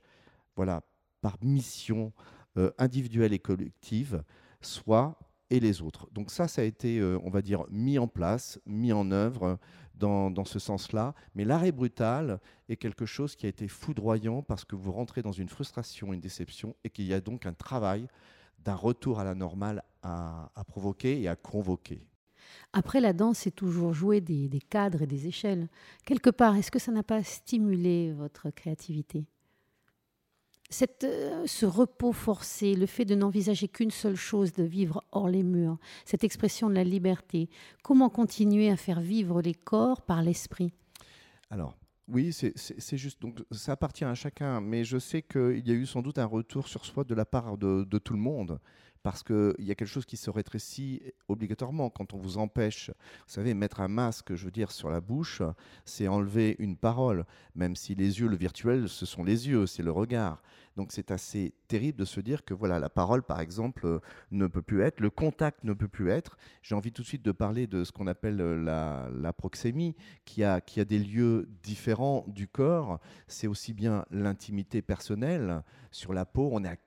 voilà, 0.55 0.81
par 1.21 1.37
mission 1.41 2.13
euh, 2.57 2.71
individuelle 2.77 3.33
et 3.33 3.39
collective, 3.39 4.23
soit 4.61 5.19
et 5.49 5.59
les 5.59 5.81
autres. 5.81 6.07
Donc 6.13 6.31
ça, 6.31 6.47
ça 6.47 6.61
a 6.61 6.65
été, 6.65 6.99
euh, 6.99 7.19
on 7.23 7.29
va 7.29 7.41
dire, 7.41 7.65
mis 7.69 7.99
en 7.99 8.07
place, 8.07 8.59
mis 8.65 8.93
en 8.93 9.11
œuvre 9.11 9.57
dans, 9.95 10.45
ce 10.45 10.57
sens-là. 10.57 11.13
Mais 11.35 11.45
l'arrêt 11.45 11.71
brutal 11.71 12.39
est 12.69 12.77
quelque 12.77 13.05
chose 13.05 13.35
qui 13.35 13.45
a 13.45 13.49
été 13.49 13.67
foudroyant 13.67 14.41
parce 14.41 14.65
que 14.65 14.75
vous 14.75 14.91
rentrez 14.91 15.21
dans 15.21 15.31
une 15.31 15.49
frustration, 15.49 16.13
une 16.13 16.21
déception, 16.21 16.75
et 16.83 16.89
qu'il 16.89 17.05
y 17.05 17.13
a 17.13 17.21
donc 17.21 17.45
un 17.45 17.53
travail 17.53 18.07
d'un 18.59 18.75
retour 18.75 19.19
à 19.19 19.23
la 19.23 19.35
normale 19.35 19.83
à 20.01 20.63
provoquer 20.67 21.21
et 21.21 21.27
à 21.27 21.35
convoquer. 21.35 22.07
Après, 22.73 23.01
la 23.01 23.13
danse, 23.13 23.39
c'est 23.39 23.51
toujours 23.51 23.93
jouer 23.93 24.21
des, 24.21 24.49
cadres 24.69 25.01
et 25.01 25.07
des 25.07 25.27
échelles. 25.27 25.67
Quelque 26.05 26.29
part, 26.29 26.55
est-ce 26.55 26.71
que 26.71 26.79
ça 26.79 26.91
n'a 26.91 27.03
pas 27.03 27.23
stimulé 27.23 28.13
votre 28.13 28.49
créativité? 28.49 29.25
Cette, 30.69 31.03
euh, 31.03 31.43
ce 31.47 31.65
repos 31.65 32.13
forcé, 32.13 32.75
le 32.75 32.85
fait 32.85 33.03
de 33.03 33.13
n'envisager 33.13 33.67
qu'une 33.67 33.91
seule 33.91 34.15
chose, 34.15 34.53
de 34.53 34.63
vivre 34.63 35.03
hors 35.11 35.27
les 35.27 35.43
murs, 35.43 35.77
cette 36.05 36.23
expression 36.23 36.69
de 36.69 36.75
la 36.75 36.85
liberté, 36.85 37.49
comment 37.83 38.09
continuer 38.09 38.69
à 38.69 38.77
faire 38.77 39.01
vivre 39.01 39.41
les 39.41 39.53
corps 39.53 40.01
par 40.01 40.21
l'esprit? 40.21 40.71
Alors, 41.49 41.77
oui, 42.07 42.31
c'est 42.33 42.97
juste. 42.97 43.21
Donc, 43.21 43.39
ça 43.51 43.73
appartient 43.73 44.05
à 44.05 44.15
chacun, 44.15 44.61
mais 44.61 44.85
je 44.85 44.97
sais 44.97 45.21
qu'il 45.21 45.67
y 45.67 45.71
a 45.71 45.75
eu 45.75 45.85
sans 45.85 46.01
doute 46.01 46.17
un 46.17 46.25
retour 46.25 46.67
sur 46.67 46.85
soi 46.85 47.03
de 47.03 47.15
la 47.15 47.25
part 47.25 47.57
de, 47.57 47.83
de 47.83 47.97
tout 47.97 48.13
le 48.13 48.19
monde 48.19 48.59
parce 49.03 49.23
qu'il 49.23 49.55
y 49.59 49.71
a 49.71 49.75
quelque 49.75 49.87
chose 49.87 50.05
qui 50.05 50.17
se 50.17 50.29
rétrécit 50.29 51.01
obligatoirement 51.27 51.89
quand 51.89 52.13
on 52.13 52.17
vous 52.17 52.37
empêche. 52.37 52.89
Vous 52.89 53.33
savez, 53.33 53.53
mettre 53.53 53.81
un 53.81 53.87
masque, 53.87 54.35
je 54.35 54.45
veux 54.45 54.51
dire, 54.51 54.71
sur 54.71 54.89
la 54.89 55.01
bouche, 55.01 55.41
c'est 55.85 56.07
enlever 56.07 56.55
une 56.59 56.77
parole, 56.77 57.25
même 57.55 57.75
si 57.75 57.95
les 57.95 58.19
yeux, 58.19 58.27
le 58.27 58.35
virtuel, 58.35 58.87
ce 58.89 59.05
sont 59.05 59.23
les 59.23 59.47
yeux, 59.47 59.65
c'est 59.65 59.83
le 59.83 59.91
regard. 59.91 60.41
Donc 60.77 60.91
c'est 60.91 61.11
assez 61.11 61.53
terrible 61.67 61.99
de 61.99 62.05
se 62.05 62.21
dire 62.21 62.45
que 62.45 62.53
voilà, 62.53 62.79
la 62.79 62.89
parole, 62.89 63.23
par 63.23 63.41
exemple, 63.41 63.99
ne 64.31 64.47
peut 64.47 64.61
plus 64.61 64.81
être, 64.81 64.99
le 64.99 65.09
contact 65.09 65.63
ne 65.63 65.73
peut 65.73 65.87
plus 65.87 66.09
être. 66.09 66.37
J'ai 66.61 66.75
envie 66.75 66.91
tout 66.91 67.01
de 67.01 67.07
suite 67.07 67.23
de 67.23 67.31
parler 67.31 67.67
de 67.67 67.83
ce 67.83 67.91
qu'on 67.91 68.07
appelle 68.07 68.37
la, 68.37 69.09
la 69.13 69.33
proxémie, 69.33 69.95
qui 70.25 70.43
a, 70.43 70.61
qui 70.61 70.79
a 70.79 70.85
des 70.85 70.99
lieux 70.99 71.49
différents 71.63 72.23
du 72.27 72.47
corps. 72.47 72.99
C'est 73.27 73.47
aussi 73.47 73.73
bien 73.73 74.05
l'intimité 74.11 74.81
personnelle 74.81 75.63
sur 75.91 76.13
la 76.13 76.25
peau. 76.25 76.49
On 76.53 76.63
est 76.63 76.69
à 76.69 76.77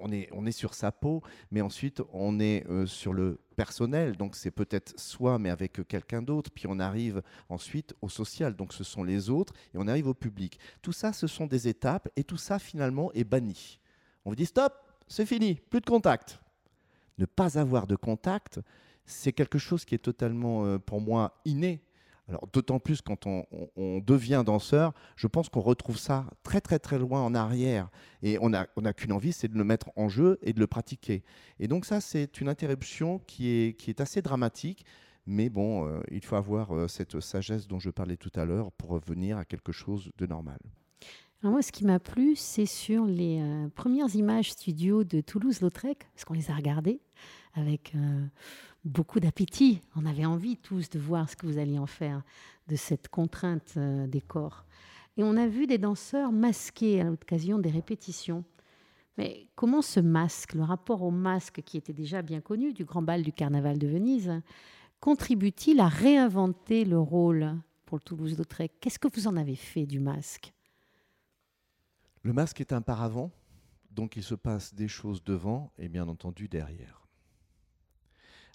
on 0.00 0.46
est, 0.46 0.52
sur 0.52 0.74
sa 0.74 0.92
peau, 0.92 1.22
mais 1.50 1.60
ensuite 1.60 2.02
on 2.12 2.40
est 2.40 2.66
euh, 2.68 2.86
sur 2.86 3.12
le 3.12 3.40
personnel, 3.56 4.16
donc 4.16 4.36
c'est 4.36 4.50
peut-être 4.50 4.98
soi, 4.98 5.38
mais 5.38 5.50
avec 5.50 5.86
quelqu'un 5.86 6.22
d'autre, 6.22 6.50
puis 6.50 6.66
on 6.68 6.78
arrive 6.80 7.22
ensuite 7.48 7.94
au 8.00 8.08
social, 8.08 8.56
donc 8.56 8.72
ce 8.72 8.84
sont 8.84 9.04
les 9.04 9.30
autres, 9.30 9.52
et 9.74 9.78
on 9.78 9.86
arrive 9.86 10.08
au 10.08 10.14
public. 10.14 10.58
Tout 10.82 10.92
ça, 10.92 11.12
ce 11.12 11.26
sont 11.26 11.46
des 11.46 11.68
étapes, 11.68 12.08
et 12.16 12.24
tout 12.24 12.36
ça 12.36 12.58
finalement 12.58 13.12
est 13.12 13.24
banni. 13.24 13.78
On 14.24 14.30
vous 14.30 14.36
dit 14.36 14.46
stop, 14.46 14.72
c'est 15.08 15.26
fini, 15.26 15.54
plus 15.54 15.80
de 15.80 15.86
contact. 15.86 16.40
Ne 17.18 17.26
pas 17.26 17.58
avoir 17.58 17.86
de 17.86 17.96
contact, 17.96 18.60
c'est 19.04 19.32
quelque 19.32 19.58
chose 19.58 19.84
qui 19.84 19.94
est 19.94 19.98
totalement, 19.98 20.64
euh, 20.64 20.78
pour 20.78 21.00
moi, 21.00 21.40
inné 21.44 21.82
D'autant 22.52 22.78
plus 22.78 23.00
quand 23.02 23.26
on, 23.26 24.00
devient 24.00 24.42
danseur, 24.44 24.92
je 25.16 25.26
pense 25.26 25.48
qu'on 25.48 25.60
retrouve 25.60 25.98
ça 25.98 26.26
très 26.42 26.60
très 26.60 26.78
très 26.78 26.98
loin 26.98 27.22
en 27.22 27.34
arrière. 27.34 27.90
Et 28.22 28.38
on 28.40 28.50
n'a 28.50 28.92
qu'une 28.92 29.12
envie, 29.12 29.32
c'est 29.32 29.48
de 29.48 29.58
le 29.58 29.64
mettre 29.64 29.90
en 29.96 30.08
jeu 30.08 30.38
et 30.42 30.52
de 30.52 30.60
le 30.60 30.66
pratiquer. 30.66 31.22
Et 31.58 31.68
donc 31.68 31.84
ça, 31.84 32.00
c'est 32.00 32.40
une 32.40 32.48
interruption 32.48 33.18
qui 33.26 33.48
est, 33.48 33.76
qui 33.76 33.90
est 33.90 34.00
assez 34.00 34.22
dramatique. 34.22 34.84
Mais 35.26 35.48
bon, 35.48 35.86
euh, 35.86 36.00
il 36.10 36.24
faut 36.24 36.36
avoir 36.36 36.74
euh, 36.74 36.88
cette 36.88 37.20
sagesse 37.20 37.68
dont 37.68 37.78
je 37.78 37.90
parlais 37.90 38.16
tout 38.16 38.32
à 38.34 38.44
l'heure 38.44 38.72
pour 38.72 38.90
revenir 38.90 39.36
à 39.36 39.44
quelque 39.44 39.70
chose 39.70 40.10
de 40.16 40.26
normal. 40.26 40.58
Moi, 41.42 41.62
ce 41.62 41.72
qui 41.72 41.86
m'a 41.86 41.98
plu, 41.98 42.36
c'est 42.36 42.66
sur 42.66 43.06
les 43.06 43.40
euh, 43.40 43.68
premières 43.68 44.14
images 44.14 44.52
studio 44.52 45.04
de 45.04 45.22
Toulouse-Lautrec, 45.22 46.06
parce 46.12 46.26
qu'on 46.26 46.34
les 46.34 46.50
a 46.50 46.54
regardées 46.54 47.00
avec 47.54 47.94
beaucoup 48.84 49.20
d'appétit. 49.20 49.80
On 49.96 50.04
avait 50.04 50.26
envie 50.26 50.58
tous 50.58 50.90
de 50.90 50.98
voir 50.98 51.30
ce 51.30 51.36
que 51.36 51.46
vous 51.46 51.58
alliez 51.58 51.78
en 51.78 51.86
faire 51.86 52.22
de 52.68 52.76
cette 52.76 53.08
contrainte 53.08 53.74
euh, 53.78 54.06
des 54.06 54.20
corps. 54.20 54.66
Et 55.16 55.22
on 55.22 55.36
a 55.38 55.46
vu 55.46 55.66
des 55.66 55.78
danseurs 55.78 56.30
masqués 56.30 57.00
à 57.00 57.04
l'occasion 57.04 57.58
des 57.58 57.70
répétitions. 57.70 58.44
Mais 59.16 59.48
comment 59.54 59.82
ce 59.82 60.00
masque, 60.00 60.52
le 60.52 60.62
rapport 60.62 61.02
au 61.02 61.10
masque 61.10 61.62
qui 61.64 61.78
était 61.78 61.94
déjà 61.94 62.20
bien 62.20 62.42
connu 62.42 62.74
du 62.74 62.84
grand 62.84 63.02
bal 63.02 63.22
du 63.22 63.32
carnaval 63.32 63.78
de 63.78 63.88
Venise, 63.88 64.40
contribue-t-il 65.00 65.80
à 65.80 65.88
réinventer 65.88 66.84
le 66.84 66.98
rôle 66.98 67.56
pour 67.86 67.96
le 67.96 68.02
Toulouse-Lautrec? 68.02 68.72
Qu'est-ce 68.80 68.98
que 68.98 69.08
vous 69.12 69.26
en 69.26 69.36
avez 69.36 69.56
fait 69.56 69.86
du 69.86 70.00
masque? 70.00 70.52
Le 72.22 72.32
masque 72.32 72.60
est 72.60 72.72
un 72.72 72.82
paravent, 72.82 73.30
donc 73.90 74.16
il 74.16 74.22
se 74.22 74.34
passe 74.34 74.74
des 74.74 74.88
choses 74.88 75.24
devant 75.24 75.72
et 75.78 75.88
bien 75.88 76.08
entendu 76.08 76.48
derrière. 76.48 77.00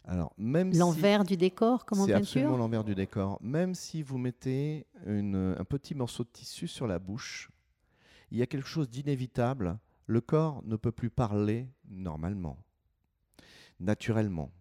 L'envers 0.08 1.24
du 1.24 1.36
décor, 1.36 1.84
comme 1.86 2.02
en 2.02 2.06
peinture 2.06 2.26
C'est 2.26 2.40
absolument 2.40 2.58
l'envers 2.58 2.84
du 2.84 2.94
décor. 2.94 3.40
Même 3.42 3.74
si 3.74 4.04
vous 4.04 4.20
mettez 4.20 4.86
un 5.08 5.64
petit 5.64 5.96
morceau 5.96 6.24
de 6.24 6.30
tissu 6.30 6.68
sur 6.68 6.86
la 6.86 7.00
bouche, 7.00 7.50
il 8.30 8.38
y 8.38 8.44
a 8.44 8.46
quelque 8.46 8.68
chose 8.68 8.90
d'inévitable. 8.90 9.80
Le 10.06 10.22
corps 10.22 10.62
ne 10.64 10.76
peut 10.76 10.92
plus 10.92 11.10
parler 11.10 11.68
normalement, 11.88 12.60
naturellement. 13.80 14.52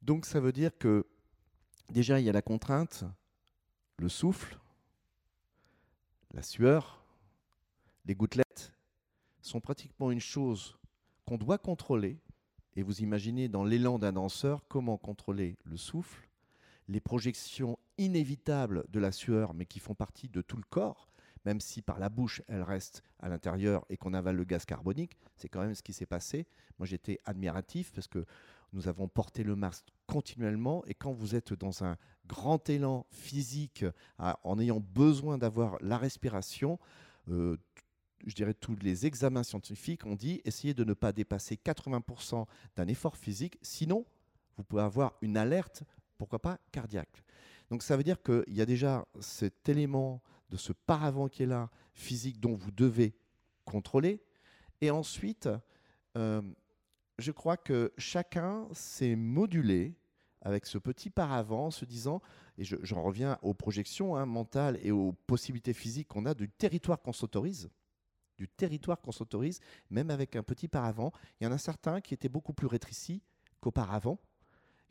Donc 0.00 0.24
ça 0.24 0.40
veut 0.40 0.52
dire 0.52 0.70
que 0.78 1.06
déjà 1.90 2.18
il 2.18 2.24
y 2.24 2.30
a 2.30 2.32
la 2.32 2.40
contrainte, 2.40 3.04
le 3.98 4.08
souffle, 4.08 4.58
la 6.32 6.40
sueur, 6.40 6.95
les 8.06 8.14
gouttelettes 8.14 8.72
sont 9.40 9.60
pratiquement 9.60 10.10
une 10.10 10.20
chose 10.20 10.78
qu'on 11.24 11.38
doit 11.38 11.58
contrôler 11.58 12.20
et 12.76 12.82
vous 12.82 13.00
imaginez 13.00 13.48
dans 13.48 13.64
l'élan 13.64 13.98
d'un 13.98 14.12
danseur 14.12 14.62
comment 14.68 14.96
contrôler 14.96 15.56
le 15.64 15.76
souffle, 15.76 16.28
les 16.88 17.00
projections 17.00 17.78
inévitables 17.98 18.84
de 18.90 19.00
la 19.00 19.10
sueur, 19.10 19.54
mais 19.54 19.66
qui 19.66 19.80
font 19.80 19.94
partie 19.94 20.28
de 20.28 20.40
tout 20.40 20.56
le 20.56 20.62
corps, 20.68 21.08
même 21.44 21.60
si 21.60 21.82
par 21.82 21.98
la 21.98 22.08
bouche 22.08 22.42
elle 22.46 22.62
reste 22.62 23.02
à 23.18 23.28
l'intérieur 23.28 23.84
et 23.88 23.96
qu'on 23.96 24.14
avale 24.14 24.36
le 24.36 24.44
gaz 24.44 24.64
carbonique. 24.64 25.16
C'est 25.36 25.48
quand 25.48 25.60
même 25.60 25.74
ce 25.74 25.82
qui 25.82 25.92
s'est 25.92 26.06
passé. 26.06 26.46
Moi 26.78 26.86
j'étais 26.86 27.18
admiratif 27.24 27.90
parce 27.92 28.06
que 28.06 28.24
nous 28.72 28.88
avons 28.88 29.08
porté 29.08 29.42
le 29.42 29.56
masque 29.56 29.86
continuellement 30.06 30.84
et 30.86 30.94
quand 30.94 31.12
vous 31.12 31.34
êtes 31.34 31.54
dans 31.54 31.82
un 31.82 31.96
grand 32.26 32.68
élan 32.68 33.06
physique 33.10 33.84
en 34.18 34.58
ayant 34.58 34.80
besoin 34.80 35.38
d'avoir 35.38 35.78
la 35.80 35.96
respiration, 35.98 36.78
euh, 37.30 37.56
je 38.24 38.34
dirais, 38.34 38.54
tous 38.54 38.76
les 38.76 39.06
examens 39.06 39.42
scientifiques 39.42 40.06
ont 40.06 40.14
dit 40.14 40.40
essayez 40.44 40.74
de 40.74 40.84
ne 40.84 40.94
pas 40.94 41.12
dépasser 41.12 41.56
80% 41.56 42.46
d'un 42.76 42.88
effort 42.88 43.16
physique, 43.16 43.58
sinon 43.62 44.04
vous 44.56 44.64
pouvez 44.64 44.82
avoir 44.82 45.14
une 45.20 45.36
alerte, 45.36 45.82
pourquoi 46.18 46.38
pas 46.40 46.58
cardiaque. 46.72 47.22
Donc 47.70 47.82
ça 47.82 47.96
veut 47.96 48.04
dire 48.04 48.22
qu'il 48.22 48.44
y 48.54 48.60
a 48.60 48.66
déjà 48.66 49.06
cet 49.20 49.68
élément 49.68 50.22
de 50.50 50.56
ce 50.56 50.72
paravent 50.72 51.28
qui 51.28 51.42
est 51.42 51.46
là, 51.46 51.70
physique, 51.92 52.40
dont 52.40 52.54
vous 52.54 52.70
devez 52.70 53.16
contrôler. 53.64 54.22
Et 54.80 54.90
ensuite, 54.90 55.48
euh, 56.16 56.42
je 57.18 57.32
crois 57.32 57.56
que 57.56 57.92
chacun 57.98 58.68
s'est 58.72 59.16
modulé 59.16 59.94
avec 60.42 60.66
ce 60.66 60.78
petit 60.78 61.10
paravent, 61.10 61.72
se 61.72 61.84
disant, 61.84 62.22
et 62.56 62.64
j'en 62.64 63.02
reviens 63.02 63.38
aux 63.42 63.54
projections 63.54 64.14
hein, 64.16 64.26
mentales 64.26 64.78
et 64.82 64.92
aux 64.92 65.12
possibilités 65.26 65.72
physiques 65.72 66.08
qu'on 66.08 66.24
a 66.24 66.34
du 66.34 66.48
territoire 66.48 67.02
qu'on 67.02 67.12
s'autorise 67.12 67.68
du 68.36 68.48
territoire 68.48 69.00
qu'on 69.00 69.12
s'autorise, 69.12 69.60
même 69.90 70.10
avec 70.10 70.36
un 70.36 70.42
petit 70.42 70.68
paravent. 70.68 71.12
Il 71.40 71.44
y 71.44 71.46
en 71.46 71.52
a 71.52 71.58
certains 71.58 72.00
qui 72.00 72.14
étaient 72.14 72.28
beaucoup 72.28 72.52
plus 72.52 72.66
rétrécis 72.66 73.22
qu'auparavant, 73.60 74.18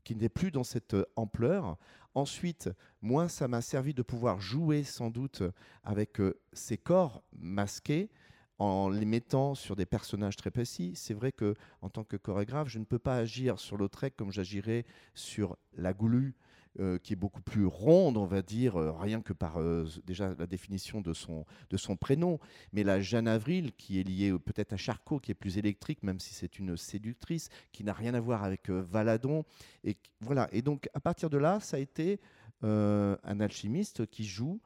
qui 0.03 0.13
n'étaient 0.13 0.29
plus 0.29 0.51
dans 0.51 0.63
cette 0.63 0.93
euh, 0.93 1.05
ampleur. 1.15 1.77
Ensuite, 2.13 2.69
moi, 3.01 3.27
ça 3.27 3.47
m'a 3.47 3.61
servi 3.61 3.93
de 3.93 4.01
pouvoir 4.01 4.39
jouer 4.39 4.83
sans 4.83 5.09
doute 5.09 5.43
avec 5.83 6.19
euh, 6.19 6.39
ces 6.53 6.77
corps 6.77 7.23
masqués 7.33 8.09
en 8.57 8.87
les 8.89 9.05
mettant 9.05 9.53
sur 9.53 9.75
des 9.75 9.85
personnages 9.85 10.37
très 10.37 10.51
précis. 10.51 10.93
C'est 10.95 11.13
vrai 11.13 11.31
que 11.31 11.55
en 11.81 11.89
tant 11.89 12.03
que 12.03 12.15
chorégraphe, 12.15 12.69
je 12.69 12.79
ne 12.79 12.85
peux 12.85 12.99
pas 12.99 13.17
agir 13.17 13.59
sur 13.59 13.77
Lautrec 13.77 14.15
comme 14.15 14.31
j'agirais 14.31 14.85
sur 15.13 15.57
la 15.73 15.93
Goulue 15.93 16.35
euh, 16.79 16.97
qui 16.97 17.13
est 17.13 17.15
beaucoup 17.15 17.41
plus 17.41 17.65
ronde, 17.65 18.17
on 18.17 18.25
va 18.25 18.41
dire, 18.41 18.75
euh, 18.75 18.91
rien 18.91 19.21
que 19.21 19.31
par 19.31 19.61
euh, 19.61 19.87
déjà 20.05 20.35
la 20.37 20.45
définition 20.45 20.99
de 20.99 21.13
son, 21.13 21.45
de 21.69 21.77
son 21.77 21.95
prénom. 21.95 22.37
Mais 22.73 22.83
la 22.83 22.99
Jeanne 22.99 23.29
Avril, 23.29 23.71
qui 23.77 23.97
est 23.99 24.03
liée 24.03 24.33
peut-être 24.37 24.73
à 24.73 24.77
Charcot, 24.77 25.19
qui 25.19 25.31
est 25.31 25.35
plus 25.35 25.57
électrique, 25.57 26.03
même 26.03 26.19
si 26.19 26.33
c'est 26.33 26.59
une 26.59 26.75
séductrice, 26.75 27.47
qui 27.71 27.85
n'a 27.85 27.93
rien 27.93 28.13
à 28.13 28.19
voir 28.19 28.43
avec 28.43 28.69
Valadon. 28.69 29.45
Et, 29.85 29.95
voilà. 30.19 30.49
et 30.51 30.61
donc, 30.61 30.89
à 30.93 30.99
partir 30.99 31.29
de 31.29 31.37
là, 31.37 31.61
ça 31.61 31.77
a 31.77 31.79
été 31.79 32.19
un 32.61 33.39
alchimiste 33.39 34.07
qui 34.07 34.25
joue 34.25 34.59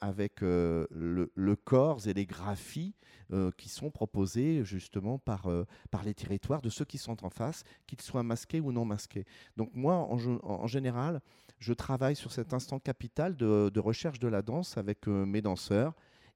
avec 0.00 0.40
le, 0.42 0.86
le, 1.34 1.56
corps 1.56 2.06
et 2.06 2.12
les 2.12 2.26
graphies 2.26 2.94
qui 3.56 3.68
sont 3.68 3.90
proposés 3.90 4.64
justement 4.64 5.18
par, 5.18 5.48
par 5.90 6.04
les 6.04 6.14
territoires 6.14 6.60
de 6.60 6.68
ceux 6.68 6.84
qui 6.84 6.98
sont 6.98 7.24
en 7.24 7.30
face, 7.30 7.64
qu'ils 7.86 8.00
soient 8.00 8.22
masqués 8.22 8.60
ou 8.60 8.72
non 8.72 8.84
masqués. 8.84 9.24
Donc 9.56 9.70
moi, 9.74 9.94
en, 9.94 10.66
général, 10.66 11.20
je 11.58 11.72
travaille 11.72 12.16
sur 12.16 12.32
cet 12.32 12.52
instant 12.52 12.78
capital 12.78 13.36
de, 13.36 13.80
recherche 13.80 14.18
de 14.18 14.28
la 14.28 14.42
danse 14.42 14.76
avec 14.76 15.08
euh, 15.08 15.24
mes 15.24 15.42
danseurs 15.42 15.94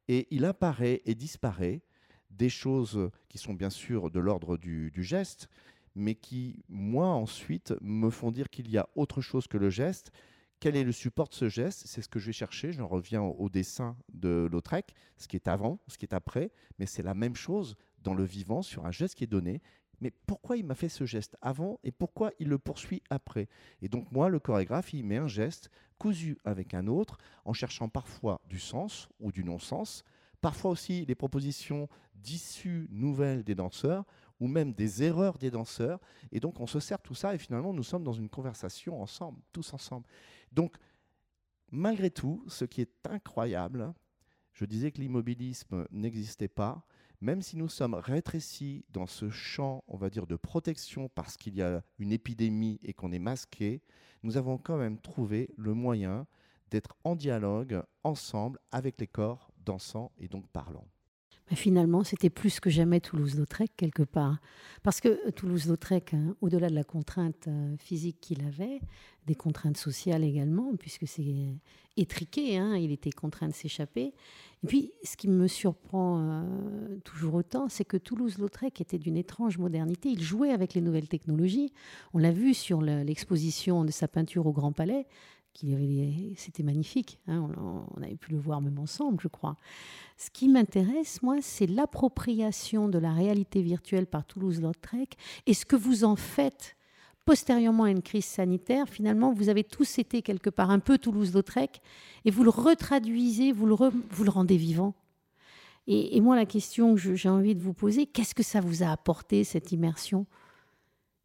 et 0.09 0.27
il 0.31 0.45
apparaît 0.45 1.03
et 1.05 1.15
disparaît 1.15 1.83
des 2.31 2.49
choses 2.49 3.11
qui 3.29 3.39
sont 3.39 3.55
bien 3.55 3.71
sûr 3.71 4.11
de 4.11 4.21
l'ordre 4.21 4.57
du, 4.57 4.93
geste, 5.03 5.49
mais 5.95 6.15
qui, 6.15 6.63
moi, 6.69 7.09
ensuite, 7.09 7.75
me 7.81 8.11
font 8.11 8.31
dire 8.31 8.51
qu'il 8.51 8.71
y 8.71 8.79
a 8.79 8.89
autre 8.95 9.21
chose 9.21 9.47
que 9.47 9.59
le 9.59 9.71
geste. 9.71 10.13
Quel 10.61 10.75
est 10.75 10.85
le 10.85 10.93
support 10.93 11.29
de 11.29 11.35
ce 11.35 11.49
geste? 11.49 11.85
C'est 11.87 12.03
ce 12.03 12.09
que 12.09 12.19
je 12.19 12.27
vais 12.27 12.33
chercher. 12.33 12.73
J'en 12.73 12.89
reviens 12.89 13.23
au, 13.23 13.49
dessin 13.49 13.97
de 14.13 14.49
Lautrec, 14.51 14.95
ce 15.17 15.29
qui 15.29 15.37
est 15.37 15.47
avant, 15.47 15.79
ce 15.87 15.99
qui 15.99 16.05
est 16.05 16.15
après, 16.15 16.51
mais 16.79 16.87
c'est 16.87 17.03
la 17.03 17.15
même 17.15 17.37
chose 17.37 17.77
dans 18.03 18.15
le 18.15 18.25
vivant 18.25 18.63
sur 18.63 18.87
un 18.87 18.91
geste 18.91 19.15
qui 19.15 19.25
est 19.25 19.29
donné 19.29 19.61
mais 20.01 20.13
pourquoi 20.27 20.57
il 20.57 20.65
m'a 20.65 20.75
fait 20.75 20.89
ce 20.89 21.05
geste 21.05 21.37
avant 21.43 21.81
et 21.83 21.93
pourquoi 21.93 22.31
il 22.39 22.49
le 22.49 22.59
poursuit 22.59 23.03
après? 23.11 23.49
Et 23.83 23.89
donc 23.89 24.11
moi, 24.13 24.29
le 24.29 24.39
chorégraphe, 24.39 24.93
il 24.93 25.05
met 25.05 25.17
un 25.17 25.27
geste 25.27 25.71
cousu 25.99 26.39
avec 26.45 26.75
un 26.75 26.87
autre 26.87 27.19
en 27.45 27.53
cherchant 27.53 27.89
parfois 27.89 28.41
du 28.49 28.61
sens 28.61 29.09
ou 29.19 29.33
du 29.33 29.43
non-sens, 29.43 30.05
parfois 30.41 30.71
aussi 30.71 31.05
les 31.07 31.15
propositions 31.15 31.89
d'issues 32.15 32.87
nouvelles 32.91 33.43
des 33.43 33.55
danseurs 33.55 34.05
ou 34.41 34.47
même 34.47 34.73
des 34.73 35.03
erreurs 35.03 35.39
des 35.39 35.51
danseurs. 35.51 36.01
Et 36.31 36.39
donc 36.39 36.61
on 36.61 36.67
se 36.67 36.79
sert 36.79 37.01
tout 37.01 37.15
ça 37.15 37.35
et 37.35 37.39
finalement 37.39 37.73
nous 37.73 37.83
sommes 37.83 38.05
dans 38.05 38.13
une 38.13 38.29
conversation 38.29 39.03
ensemble, 39.03 39.41
tous 39.53 39.73
ensemble. 39.73 40.07
Donc 40.53 40.77
malgré 41.71 42.11
tout, 42.11 42.45
ce 42.49 42.65
qui 42.65 42.81
est 42.81 42.93
incroyable, 43.09 43.93
je 44.53 44.65
disais 44.65 44.91
que 44.91 45.01
l'immobilisme 45.01 45.87
n'existait 45.91 46.49
pas, 46.49 46.85
même 47.21 47.43
si 47.43 47.57
nous 47.57 47.69
sommes 47.69 47.95
rétrécis 47.95 48.85
dans 48.91 49.07
ce 49.07 49.31
champ, 49.31 49.83
on 49.89 49.97
va 49.97 50.11
dire, 50.11 50.27
de 50.27 50.37
protection 50.37 51.09
parce 51.09 51.37
qu'il 51.37 51.55
y 51.55 51.63
a 51.63 51.83
une 51.99 52.13
épidémie 52.13 52.79
et 52.83 52.93
qu'on 52.93 53.13
est 53.13 53.19
masqué, 53.19 53.83
nous 54.23 54.37
avons 54.37 54.59
quand 54.59 54.77
même 54.77 55.01
trouvé 55.01 55.51
le 55.57 55.75
moyen 55.75 56.27
d'être 56.71 56.97
en 57.05 57.17
dialogue 57.17 57.83
ensemble 58.05 58.59
avec 58.71 59.01
les 59.01 59.07
corps 59.07 59.53
dansant 59.65 60.13
et 60.19 60.29
donc 60.29 60.49
parlant. 60.49 60.87
Finalement, 61.55 62.05
c'était 62.05 62.31
plus 62.31 62.61
que 62.61 62.69
jamais 62.69 63.01
Toulouse-Lautrec, 63.01 63.71
quelque 63.77 64.03
part. 64.03 64.39
Parce 64.83 65.01
que 65.01 65.09
euh, 65.09 65.31
Toulouse-Lautrec, 65.31 66.15
hein, 66.15 66.37
au-delà 66.41 66.69
de 66.69 66.75
la 66.75 66.85
contrainte 66.85 67.49
euh, 67.49 67.75
physique 67.79 68.19
qu'il 68.21 68.45
avait, 68.45 68.81
des 69.27 69.35
contraintes 69.35 69.77
sociales 69.77 70.25
également, 70.25 70.75
puisque 70.79 71.07
c'est 71.07 71.57
étriqué, 71.97 72.57
hein, 72.57 72.77
il 72.77 72.93
était 72.93 73.11
contraint 73.11 73.49
de 73.49 73.55
s'échapper. 73.55 74.15
Et 74.63 74.67
puis, 74.67 74.93
ce 75.05 75.17
qui 75.17 75.29
me 75.29 75.47
surprend 75.47 76.21
euh, 76.21 76.99
toujours 77.05 77.35
autant, 77.35 77.69
c'est 77.69 77.85
que 77.85 77.97
Toulouse-Lautrec 77.97 78.81
était 78.81 78.99
d'une 78.99 79.17
étrange 79.17 79.59
modernité. 79.59 80.11
Il 80.11 80.23
jouait 80.23 80.51
avec 80.51 80.75
les 80.75 80.81
nouvelles 80.81 81.09
technologies. 81.09 81.73
On 82.13 82.19
l'a 82.19 82.33
vu 82.33 82.55
sur 82.55 82.83
l'exposition 82.83 83.85
de 83.85 83.91
sa 83.91 84.09
peinture 84.09 84.47
au 84.47 84.53
Grand 84.53 84.73
Palais 84.73 85.07
c'était 86.37 86.63
magnifique. 86.63 87.19
Hein, 87.27 87.49
on, 87.97 88.03
avait 88.03 88.17
pu 88.17 88.33
le 88.33 88.39
voir 88.39 88.61
même 88.61 88.79
ensemble, 88.79 89.19
je 89.21 89.29
crois. 89.29 89.57
Ce 90.17 90.31
qui 90.31 90.49
m'intéresse, 90.49 91.23
moi, 91.23 91.37
c'est 91.41 91.67
l'appropriation 91.67 92.89
de 92.89 92.99
la 92.99 93.13
réalité 93.13 93.63
virtuelle 93.63 94.07
par 94.07 94.25
Toulouse-Lautrec 94.25 95.17
et 95.47 95.55
ce 95.55 95.65
que 95.65 95.77
vous 95.77 96.05
en 96.05 96.17
faites 96.17 96.77
postérieurement 97.25 97.85
à 97.85 97.91
une 97.91 98.01
crise 98.01 98.25
sanitaire, 98.25 98.89
finalement, 98.89 99.35
vous 99.35 99.51
avez 99.51 99.63
tous 99.63 99.99
été 99.99 100.23
quelque 100.23 100.49
part 100.49 100.71
un 100.71 100.79
peu 100.79 100.97
Toulouse-Lautrec 100.97 101.83
et 102.25 102.31
vous 102.31 102.43
le 102.43 102.51
retraduisez, 102.51 103.53
vous 103.53 103.67
le, 103.67 103.75
vous 104.11 104.25
le 104.25 104.31
rendez 104.31 104.57
vivant. 104.57 104.95
Et, 105.91 106.21
moi, 106.21 106.37
la 106.37 106.45
question 106.45 106.95
que 106.95 107.15
j'ai 107.15 107.29
envie 107.31 107.55
de 107.55 107.63
vous 107.63 107.73
poser, 107.73 108.05
qu'est-ce 108.05 108.35
que 108.35 108.43
ça 108.43 108.61
vous 108.61 108.83
a 108.83 108.89
apporté, 108.89 109.43
cette 109.43 109.73
immersion? 109.73 110.27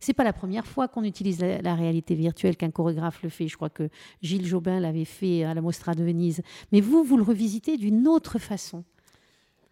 C'est 0.03 0.13
pas 0.13 0.23
la 0.23 0.33
première 0.33 0.67
fois 0.67 0.87
qu'on 0.87 1.03
utilise 1.03 1.39
la, 1.39 1.75
réalité 1.75 2.15
virtuelle 2.15 2.57
qu'un 2.57 2.71
chorégraphe 2.71 3.23
le 3.23 3.29
fait. 3.29 3.47
Je 3.47 3.55
crois 3.55 3.69
que 3.69 3.89
Gilles 4.21 4.45
Jobin 4.45 4.79
l'avait 4.79 5.05
fait 5.05 5.43
à 5.43 5.53
la 5.53 5.61
Mostra 5.61 5.95
de 5.95 6.03
Venise. 6.03 6.41
Mais 6.71 6.81
vous, 6.81 7.03
vous 7.03 7.17
le 7.17 7.23
revisitez 7.23 7.77
d'une 7.77 8.07
autre 8.07 8.37
façon. 8.37 8.83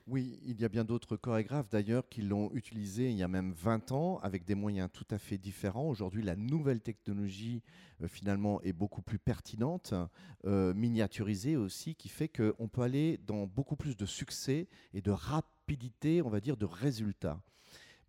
Oui, 0.08 0.40
il 0.46 0.60
y 0.60 0.66
a 0.66 0.70
bien 0.70 0.84
d'autres 0.84 1.16
chorégraphes 1.16 1.70
d'ailleurs 1.70 2.10
qui 2.10 2.22
l'ont 2.22 2.52
utilisé 2.54 3.12
il 3.12 3.18
y 3.18 3.24
a 3.24 3.28
même 3.28 3.54
20 3.54 3.92
ans 3.92 4.20
avec 4.24 4.46
des 4.46 4.56
moyens 4.56 4.90
tout 4.92 5.06
à 5.12 5.18
fait 5.18 5.38
différents. 5.38 5.88
Aujourd'hui, 5.88 6.24
la 6.24 6.36
nouvelle 6.36 6.82
technologie 6.82 7.62
euh, 8.02 8.08
finalement 8.08 8.62
est 8.62 8.74
beaucoup 8.74 9.02
plus 9.02 9.20
pertinente, 9.20 9.94
euh, 10.46 10.74
miniaturisée 10.74 11.56
aussi, 11.56 11.96
qui 11.96 12.10
fait 12.10 12.28
qu'on 12.28 12.68
peut 12.68 12.82
aller 12.82 13.20
dans 13.28 13.46
beaucoup 13.48 13.76
plus 13.76 13.96
de 13.96 14.06
succès 14.06 14.68
et 14.94 15.02
de 15.02 15.12
rapidité, 15.12 16.22
on 16.22 16.30
va 16.30 16.40
dire, 16.40 16.58
de 16.58 16.66
résultats. 16.66 17.42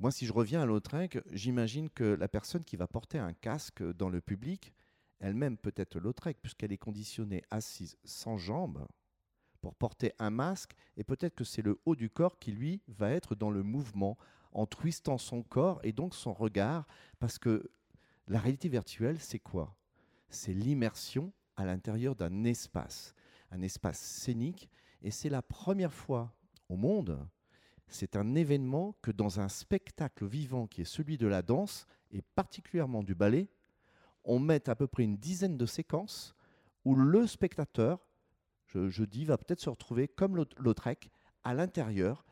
Moi, 0.02 0.10
si 0.10 0.26
je 0.26 0.32
reviens 0.32 0.60
à 0.60 0.66
Lautrec, 0.66 1.20
j'imagine 1.30 1.88
que 1.88 2.02
la 2.02 2.26
personne 2.26 2.64
qui 2.64 2.74
va 2.74 2.88
porter 2.88 3.20
un 3.20 3.32
casque 3.32 3.84
dans 3.84 4.08
le 4.08 4.20
public, 4.20 4.74
elle-même 5.20 5.56
peut 5.56 5.72
être 5.76 6.00
Lautrec, 6.00 6.38
puisqu'elle 6.42 6.72
est 6.72 6.76
conditionnée 6.76 7.44
assise 7.52 7.96
sans 8.02 8.36
jambes, 8.36 8.84
pour 9.60 9.76
porter 9.76 10.12
un 10.18 10.30
masque, 10.30 10.72
et 10.96 11.04
peut-être 11.04 11.36
que 11.36 11.44
c'est 11.44 11.62
le 11.62 11.78
haut 11.84 11.94
du 11.94 12.10
corps 12.10 12.40
qui, 12.40 12.50
lui, 12.50 12.82
va 12.88 13.12
être 13.12 13.36
dans 13.36 13.52
le 13.52 13.62
mouvement, 13.62 14.18
en 14.50 14.66
twistant 14.66 15.18
son 15.18 15.44
corps 15.44 15.78
et 15.84 15.92
donc 15.92 16.16
son 16.16 16.32
regard, 16.32 16.88
parce 17.20 17.38
que 17.38 17.70
la 18.26 18.40
réalité 18.40 18.68
virtuelle, 18.68 19.20
c'est 19.20 19.38
quoi? 19.38 19.76
C'est 20.30 20.52
l'immersion 20.52 21.32
à 21.54 21.64
l'intérieur 21.64 22.16
d'un 22.16 22.42
espace, 22.42 23.14
un 23.52 23.62
espace 23.62 24.00
scénique, 24.00 24.68
et 25.00 25.12
c'est 25.12 25.30
la 25.30 25.42
première 25.42 25.94
fois 25.94 26.34
au 26.68 26.74
monde, 26.74 27.24
c'est 27.86 28.16
un 28.16 28.34
événement 28.34 28.96
que 29.02 29.10
dans 29.10 29.40
un 29.40 29.48
spectacle 29.48 30.26
vivant 30.26 30.66
qui 30.66 30.82
est 30.82 30.86
celui 30.86 31.18
de 31.18 31.26
la 31.26 31.42
danse, 31.42 31.86
et 32.10 32.22
particulièrement 32.34 33.02
du 33.02 33.14
ballet, 33.14 33.48
on 34.24 34.38
met 34.38 34.68
à 34.68 34.74
peu 34.74 34.86
près 34.86 35.04
une 35.04 35.16
dizaine 35.16 35.56
de 35.56 35.66
séquences 35.66 36.34
où 36.84 36.94
le 36.94 37.26
spectateur 37.26 38.00
je, 38.66 39.04
dis, 39.04 39.24
va 39.24 39.38
peut-être 39.38 39.60
se 39.60 39.70
retrouver 39.70 40.08
comme 40.08 40.44
Lautrec 40.58 41.10
à 41.44 41.54
l'intérieur, 41.54 42.24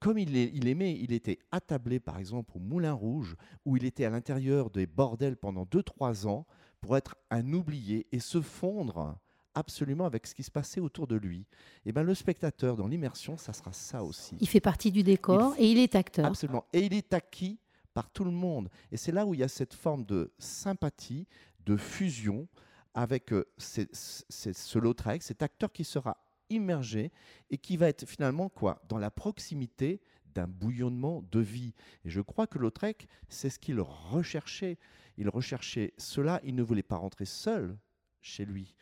comme 0.00 0.18
il, 0.18 0.68
aimait, 0.68 0.98
il 0.98 1.12
était 1.12 1.38
attablé 1.50 2.00
par 2.00 2.18
exemple 2.18 2.56
au 2.56 2.60
Moulin 2.60 2.92
Rouge, 2.92 3.36
où 3.64 3.76
il 3.76 3.84
était 3.84 4.04
à 4.04 4.10
l'intérieur 4.10 4.70
des 4.70 4.86
bordels 4.86 5.36
pendant 5.36 5.64
2-3 5.64 6.26
ans 6.26 6.46
pour 6.80 6.96
être 6.96 7.16
un 7.30 7.52
oublié 7.52 8.06
et 8.12 8.18
se 8.18 8.40
fondre 8.40 9.18
absolument 9.54 10.06
avec 10.06 10.26
ce 10.26 10.34
qui 10.34 10.42
se 10.42 10.50
passait 10.50 10.80
autour 10.80 11.06
de 11.06 11.16
lui. 11.16 11.40
Et 11.84 11.90
eh 11.90 11.92
ben 11.92 12.02
le 12.02 12.14
spectateur 12.14 12.76
dans 12.76 12.86
l'immersion, 12.86 13.36
ça 13.36 13.52
sera 13.52 13.72
ça 13.72 14.02
aussi. 14.02 14.36
Il 14.40 14.48
fait 14.48 14.60
partie 14.60 14.90
du 14.90 15.02
décor 15.02 15.54
et 15.58 15.70
il 15.70 15.78
est 15.78 15.94
acteur. 15.94 16.26
Absolument. 16.26 16.64
Et 16.72 16.80
il 16.80 16.94
est 16.94 17.12
acquis 17.12 17.58
par 17.92 18.10
tout 18.10 18.24
le 18.24 18.30
monde. 18.30 18.68
Et 18.90 18.96
c'est 18.96 19.12
là 19.12 19.24
où 19.24 19.34
il 19.34 19.40
y 19.40 19.44
a 19.44 19.48
cette 19.48 19.74
forme 19.74 20.04
de 20.04 20.32
sympathie, 20.38 21.26
de 21.64 21.76
fusion, 21.76 22.48
avec 22.94 23.32
euh, 23.32 23.44
ce 23.58 24.78
Lautrec, 24.78 25.22
cet 25.22 25.42
acteur 25.42 25.72
qui 25.72 25.84
sera 25.84 26.16
immergé 26.50 27.10
et 27.50 27.58
qui 27.58 27.76
va 27.76 27.88
être 27.88 28.06
finalement 28.06 28.48
quoi? 28.48 28.80
Dans 28.88 28.98
la 28.98 29.10
proximité 29.10 30.00
d'un 30.34 30.46
bouillonnement 30.46 31.22
de 31.30 31.40
vie. 31.40 31.74
Et 32.04 32.10
je 32.10 32.20
crois 32.20 32.46
que 32.46 32.58
Lautrec, 32.58 33.06
c'est 33.28 33.50
ce 33.50 33.58
qu'il 33.58 33.80
recherchait. 33.80 34.78
Il 35.16 35.28
recherchait 35.28 35.94
cela, 35.96 36.40
il 36.44 36.54
ne 36.54 36.62
voulait 36.62 36.82
pas 36.82 36.96
rentrer 36.96 37.24
seul 37.24 37.76
chez 38.20 38.44
lui. 38.44 38.74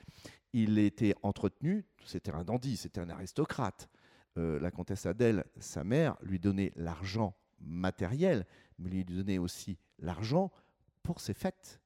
Il 0.52 0.78
était 0.78 1.14
entretenu, 1.22 1.86
c'était 2.04 2.32
un 2.32 2.44
dandy, 2.44 2.76
c'était 2.76 3.00
un 3.00 3.10
aristocrate. 3.10 3.88
Euh, 4.38 4.58
la 4.60 4.70
comtesse 4.70 5.06
Adèle, 5.06 5.44
sa 5.58 5.84
mère, 5.84 6.16
lui 6.22 6.38
donnait 6.38 6.72
l'argent 6.76 7.34
matériel, 7.60 8.46
mais 8.78 8.90
lui 8.90 9.04
donnait 9.04 9.38
aussi 9.38 9.78
l'argent 9.98 10.50
pour 11.02 11.20
ses 11.20 11.34
fêtes, 11.34 11.80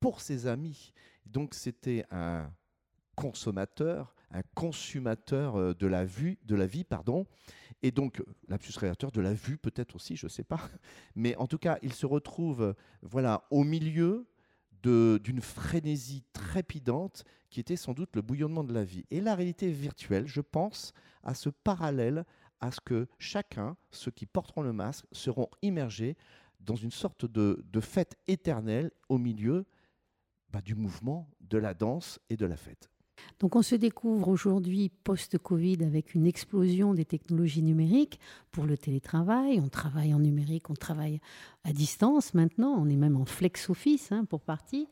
pour 0.00 0.20
ses 0.20 0.46
amis. 0.46 0.92
Donc 1.26 1.54
c'était 1.54 2.04
un 2.10 2.50
consommateur, 3.14 4.14
un 4.30 4.42
consommateur 4.54 5.56
euh, 5.56 5.74
de 5.74 5.86
la 5.86 6.04
vue, 6.04 6.38
de 6.44 6.54
la 6.54 6.66
vie, 6.66 6.84
pardon, 6.84 7.26
et 7.82 7.90
donc 7.90 8.22
l'absus 8.48 8.72
créateur 8.72 9.12
de 9.12 9.20
la 9.20 9.34
vue 9.34 9.58
peut-être 9.58 9.94
aussi, 9.94 10.16
je 10.16 10.26
ne 10.26 10.30
sais 10.30 10.44
pas, 10.44 10.60
mais 11.14 11.36
en 11.36 11.46
tout 11.46 11.58
cas 11.58 11.78
il 11.82 11.92
se 11.92 12.06
retrouve 12.06 12.74
voilà 13.02 13.44
au 13.50 13.64
milieu 13.64 14.26
d'une 14.82 15.40
frénésie 15.40 16.24
trépidante 16.32 17.24
qui 17.50 17.60
était 17.60 17.76
sans 17.76 17.92
doute 17.92 18.14
le 18.14 18.22
bouillonnement 18.22 18.64
de 18.64 18.72
la 18.72 18.84
vie. 18.84 19.04
Et 19.10 19.20
la 19.20 19.34
réalité 19.34 19.70
virtuelle, 19.70 20.26
je 20.26 20.40
pense, 20.40 20.92
à 21.22 21.34
ce 21.34 21.48
parallèle 21.48 22.24
à 22.60 22.70
ce 22.70 22.80
que 22.80 23.08
chacun, 23.18 23.76
ceux 23.90 24.10
qui 24.10 24.26
porteront 24.26 24.62
le 24.62 24.72
masque, 24.72 25.06
seront 25.12 25.48
immergés 25.62 26.16
dans 26.60 26.76
une 26.76 26.90
sorte 26.90 27.24
de, 27.24 27.64
fête 27.80 28.16
éternelle 28.28 28.90
au 29.08 29.18
milieu 29.18 29.66
bah, 30.50 30.60
du 30.60 30.74
mouvement, 30.74 31.30
de 31.40 31.58
la 31.58 31.74
danse 31.74 32.18
et 32.28 32.36
de 32.36 32.46
la 32.46 32.56
fête. 32.56 32.89
Donc 33.38 33.56
on 33.56 33.62
se 33.62 33.74
découvre 33.74 34.28
aujourd'hui 34.28 34.90
post-Covid 35.04 35.78
avec 35.82 36.14
une 36.14 36.26
explosion 36.26 36.94
des 36.94 37.04
technologies 37.04 37.62
numériques 37.62 38.20
pour 38.52 38.66
le 38.66 38.76
télétravail. 38.76 39.60
On 39.60 39.68
travaille 39.68 40.14
en 40.14 40.18
numérique, 40.18 40.70
on 40.70 40.74
travaille 40.74 41.20
à 41.64 41.72
distance 41.72 42.34
maintenant, 42.34 42.74
on 42.78 42.88
est 42.88 42.96
même 42.96 43.16
en 43.16 43.24
flex 43.24 43.70
office 43.70 44.12
hein, 44.12 44.24
pour 44.24 44.40
partie. 44.40 44.88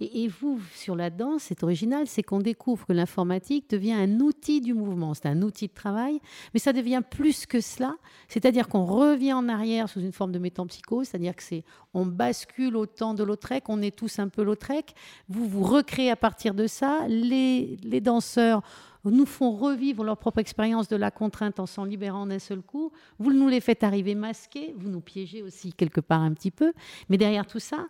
Et, 0.00 0.28
vous, 0.28 0.60
sur 0.74 0.96
la 0.96 1.10
danse, 1.10 1.42
c'est 1.44 1.62
original, 1.62 2.06
c'est 2.06 2.22
qu'on 2.22 2.38
découvre 2.38 2.86
que 2.86 2.92
l'informatique 2.94 3.68
devient 3.68 3.92
un 3.92 4.20
outil 4.20 4.62
du 4.62 4.72
mouvement. 4.72 5.12
C'est 5.12 5.26
un 5.26 5.42
outil 5.42 5.68
de 5.68 5.74
travail, 5.74 6.20
mais 6.54 6.60
ça 6.60 6.72
devient 6.72 7.02
plus 7.08 7.44
que 7.44 7.60
cela. 7.60 7.94
C'est-à-dire 8.28 8.68
qu'on 8.68 8.86
revient 8.86 9.34
en 9.34 9.48
arrière 9.48 9.88
sous 9.90 10.00
une 10.00 10.12
forme 10.12 10.32
de 10.32 10.38
métampsychose, 10.38 11.08
c'est-à-dire 11.08 11.36
que 11.36 11.42
c'est 11.42 11.64
on 11.92 12.06
bascule 12.06 12.76
au 12.76 12.86
temps 12.86 13.14
de 13.14 13.24
Lautrec, 13.24 13.64
on 13.68 13.82
est 13.82 13.94
tous 13.94 14.18
un 14.20 14.28
peu 14.28 14.42
Lautrec. 14.42 14.94
Vous 15.28 15.46
vous 15.46 15.62
recréez 15.62 16.10
à 16.10 16.16
partir 16.16 16.54
de 16.54 16.66
ça. 16.66 17.06
Les, 17.08 17.76
les 17.82 18.00
danseurs 18.00 18.62
nous 19.04 19.26
font 19.26 19.52
revivre 19.52 20.04
leur 20.04 20.16
propre 20.16 20.38
expérience 20.38 20.88
de 20.88 20.96
la 20.96 21.10
contrainte 21.10 21.60
en 21.60 21.66
s'en 21.66 21.84
libérant 21.84 22.26
d'un 22.26 22.38
seul 22.38 22.62
coup. 22.62 22.92
Vous 23.18 23.32
nous 23.32 23.48
les 23.48 23.60
faites 23.60 23.82
arriver 23.82 24.14
masqués, 24.14 24.74
vous 24.76 24.88
nous 24.88 25.00
piégez 25.00 25.42
aussi 25.42 25.72
quelque 25.72 26.00
part 26.00 26.20
un 26.20 26.32
petit 26.32 26.50
peu. 26.50 26.72
Mais 27.08 27.16
derrière 27.16 27.46
tout 27.46 27.58
ça, 27.58 27.88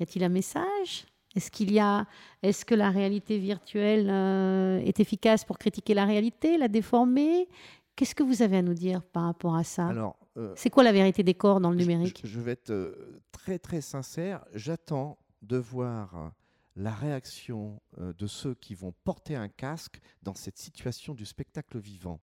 y 0.00 0.02
a-t-il 0.02 0.24
un 0.24 0.28
message? 0.28 1.06
Est-ce 1.34 1.50
qu'il 1.50 1.72
y 1.72 1.78
a, 1.78 2.06
est-ce 2.42 2.64
que 2.64 2.74
la 2.74 2.90
réalité 2.90 3.38
virtuelle 3.38 4.08
euh, 4.10 4.80
est 4.80 5.00
efficace 5.00 5.44
pour 5.44 5.58
critiquer 5.58 5.94
la 5.94 6.04
réalité, 6.04 6.58
la 6.58 6.68
déformer? 6.68 7.48
Qu'est-ce 7.96 8.14
que 8.14 8.22
vous 8.22 8.42
avez 8.42 8.58
à 8.58 8.62
nous 8.62 8.74
dire 8.74 9.02
par 9.02 9.24
rapport 9.24 9.56
à 9.56 9.64
ça? 9.64 9.86
Alors, 9.86 10.16
euh, 10.36 10.52
c'est 10.56 10.70
quoi 10.70 10.82
la 10.82 10.92
vérité 10.92 11.22
des 11.22 11.34
corps 11.34 11.60
dans 11.60 11.70
le 11.70 11.76
numérique? 11.76 12.22
je, 12.24 12.40
vais 12.40 12.52
être 12.52 12.70
euh, 12.70 13.22
très 13.32 13.58
très 13.58 13.80
sincère. 13.80 14.44
J'attends 14.54 15.18
de 15.42 15.56
voir 15.56 16.32
la 16.76 16.92
réaction 16.92 17.80
de 17.98 18.26
ceux 18.26 18.54
qui 18.54 18.74
vont 18.74 18.94
porter 19.04 19.36
un 19.36 19.48
casque 19.48 20.00
dans 20.22 20.34
cette 20.34 20.56
situation 20.56 21.14
du 21.14 21.26
spectacle 21.26 21.78
vivant. 21.78 22.20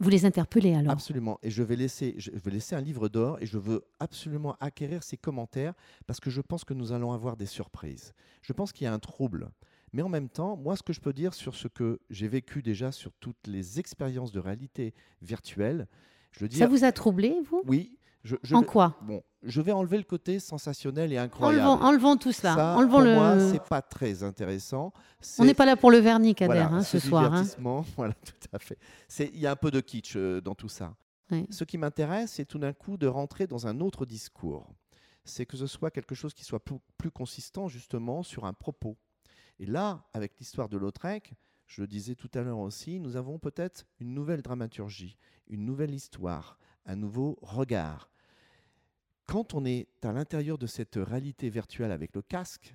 Vous 0.00 0.10
les 0.10 0.24
interpellez 0.24 0.74
alors 0.74 0.92
Absolument. 0.92 1.38
Et 1.42 1.50
je 1.50 1.62
vais, 1.62 1.76
laisser, 1.76 2.14
je 2.18 2.30
vais 2.30 2.50
laisser 2.50 2.76
un 2.76 2.80
livre 2.80 3.08
d'or 3.08 3.38
et 3.40 3.46
je 3.46 3.58
veux 3.58 3.84
absolument 3.98 4.56
acquérir 4.60 5.02
ces 5.02 5.16
commentaires 5.16 5.74
parce 6.06 6.20
que 6.20 6.30
je 6.30 6.40
pense 6.40 6.64
que 6.64 6.74
nous 6.74 6.92
allons 6.92 7.12
avoir 7.12 7.36
des 7.36 7.46
surprises. 7.46 8.14
Je 8.42 8.52
pense 8.52 8.72
qu'il 8.72 8.84
y 8.84 8.88
a 8.88 8.92
un 8.92 8.98
trouble. 8.98 9.50
Mais 9.92 10.02
en 10.02 10.08
même 10.08 10.28
temps, 10.28 10.56
moi, 10.56 10.76
ce 10.76 10.82
que 10.82 10.92
je 10.92 11.00
peux 11.00 11.12
dire 11.12 11.34
sur 11.34 11.54
ce 11.54 11.66
que 11.66 12.00
j'ai 12.10 12.28
vécu 12.28 12.62
déjà 12.62 12.92
sur 12.92 13.12
toutes 13.14 13.46
les 13.46 13.80
expériences 13.80 14.32
de 14.32 14.38
réalité 14.38 14.94
virtuelle, 15.22 15.88
je 16.32 16.40
veux 16.40 16.48
dire. 16.48 16.58
Ça 16.58 16.66
vous 16.66 16.84
a 16.84 16.92
troublé, 16.92 17.34
vous? 17.50 17.62
Oui, 17.66 17.97
en 18.52 18.62
quoi 18.62 18.96
Bon, 19.02 19.22
je 19.42 19.60
vais 19.60 19.72
enlever 19.72 19.98
le 19.98 20.04
côté 20.04 20.40
sensationnel 20.40 21.12
et 21.12 21.18
incroyable. 21.18 21.66
Enlevons, 21.66 22.16
tout 22.16 22.32
cela. 22.32 22.54
Ça, 22.54 22.76
enlevons 22.76 22.90
pour 22.90 23.00
le... 23.00 23.14
moi, 23.14 23.36
c'est 23.50 23.62
pas 23.62 23.82
très 23.82 24.22
intéressant. 24.22 24.92
On 25.38 25.44
n'est 25.44 25.54
pas 25.54 25.66
là 25.66 25.76
pour 25.76 25.90
le 25.90 25.98
vernis, 25.98 26.34
Kader, 26.34 26.58
hein, 26.58 26.82
ce 26.82 26.98
soir. 26.98 27.32
Hein. 27.32 27.44
Voilà, 27.96 28.14
tout 28.14 28.48
à 28.52 28.58
fait. 28.58 28.78
Il 29.32 29.38
y 29.38 29.46
a 29.46 29.52
un 29.52 29.56
peu 29.56 29.70
de 29.70 29.80
kitsch 29.80 30.16
euh, 30.16 30.40
dans 30.40 30.54
tout 30.54 30.68
ça. 30.68 30.94
Ce 31.50 31.64
qui 31.64 31.76
m'intéresse, 31.76 32.32
c'est 32.32 32.46
tout 32.46 32.58
d'un 32.58 32.72
coup 32.72 32.96
de 32.96 33.06
rentrer 33.06 33.46
dans 33.46 33.66
un 33.66 33.80
autre 33.80 34.06
discours. 34.06 34.72
C'est 35.24 35.44
que 35.44 35.58
ce 35.58 35.66
soit 35.66 35.90
quelque 35.90 36.14
chose 36.14 36.32
qui 36.32 36.44
soit 36.44 36.62
plus, 36.96 37.10
consistant, 37.10 37.68
justement, 37.68 38.22
sur 38.22 38.46
un 38.46 38.54
propos. 38.54 38.96
Et 39.58 39.66
là, 39.66 40.06
avec 40.14 40.38
l'histoire 40.38 40.70
de 40.70 40.78
Lautrec, 40.78 41.34
je 41.66 41.82
le 41.82 41.86
disais 41.86 42.14
tout 42.14 42.30
à 42.32 42.40
l'heure 42.40 42.58
aussi, 42.58 42.98
nous 42.98 43.16
avons 43.16 43.38
peut-être 43.38 43.84
une 44.00 44.14
nouvelle 44.14 44.40
dramaturgie, 44.40 45.18
une 45.48 45.66
nouvelle 45.66 45.92
histoire, 45.92 46.58
un 46.86 46.96
nouveau 46.96 47.38
regard. 47.42 48.10
Quand 49.26 49.54
on 49.54 49.64
est 49.64 49.88
à 50.02 50.12
l'intérieur 50.12 50.58
de 50.58 50.66
cette 50.66 50.96
réalité 50.96 51.50
virtuelle 51.50 51.92
avec 51.92 52.14
le 52.14 52.22
casque, 52.22 52.74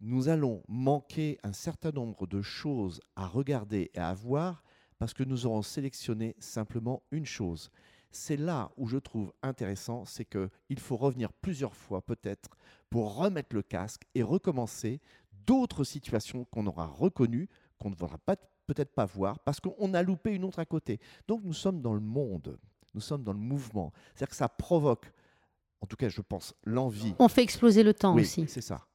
nous 0.00 0.28
allons 0.28 0.62
manquer 0.68 1.38
un 1.42 1.52
certain 1.52 1.92
nombre 1.92 2.26
de 2.26 2.42
choses 2.42 3.00
à 3.16 3.26
regarder 3.26 3.90
et 3.94 3.98
à 3.98 4.14
voir 4.14 4.62
parce 4.98 5.14
que 5.14 5.24
nous 5.24 5.46
aurons 5.46 5.62
sélectionné 5.62 6.36
simplement 6.38 7.02
une 7.10 7.26
chose, 7.26 7.70
c'est 8.12 8.36
là 8.36 8.70
où 8.76 8.86
je 8.86 8.98
trouve 8.98 9.32
intéressant, 9.42 10.04
c'est 10.04 10.24
qu'il 10.24 10.78
faut 10.78 10.96
revenir 10.96 11.32
plusieurs 11.32 11.74
fois 11.74 12.02
peut-être 12.02 12.50
pour 12.88 13.16
remettre 13.16 13.54
le 13.54 13.62
casque 13.62 14.02
et 14.14 14.22
recommencer 14.22 15.00
d'autres 15.46 15.84
situations 15.84 16.44
qu'on 16.46 16.66
aura 16.66 16.86
reconnues, 16.86 17.48
qu'on 17.78 17.90
ne 17.90 17.94
voudra 17.94 18.18
peut-être 18.66 18.94
pas 18.94 19.06
voir, 19.06 19.38
parce 19.40 19.60
qu'on 19.60 19.94
a 19.94 20.02
loupé 20.02 20.34
une 20.34 20.44
autre 20.44 20.58
à 20.58 20.64
côté. 20.64 21.00
Donc 21.28 21.42
nous 21.44 21.52
sommes 21.52 21.80
dans 21.80 21.94
le 21.94 22.00
monde, 22.00 22.58
nous 22.94 23.00
sommes 23.00 23.22
dans 23.22 23.32
le 23.32 23.38
mouvement. 23.38 23.92
C'est-à-dire 24.14 24.30
que 24.30 24.36
ça 24.36 24.48
provoque, 24.48 25.12
en 25.80 25.86
tout 25.86 25.96
cas 25.96 26.08
je 26.08 26.20
pense, 26.20 26.54
l'envie. 26.64 27.14
On 27.18 27.28
fait 27.28 27.42
exploser 27.42 27.82
le 27.82 27.94
temps 27.94 28.14
oui, 28.14 28.22
aussi. 28.22 28.46
C'est 28.48 28.60
ça. 28.60 28.86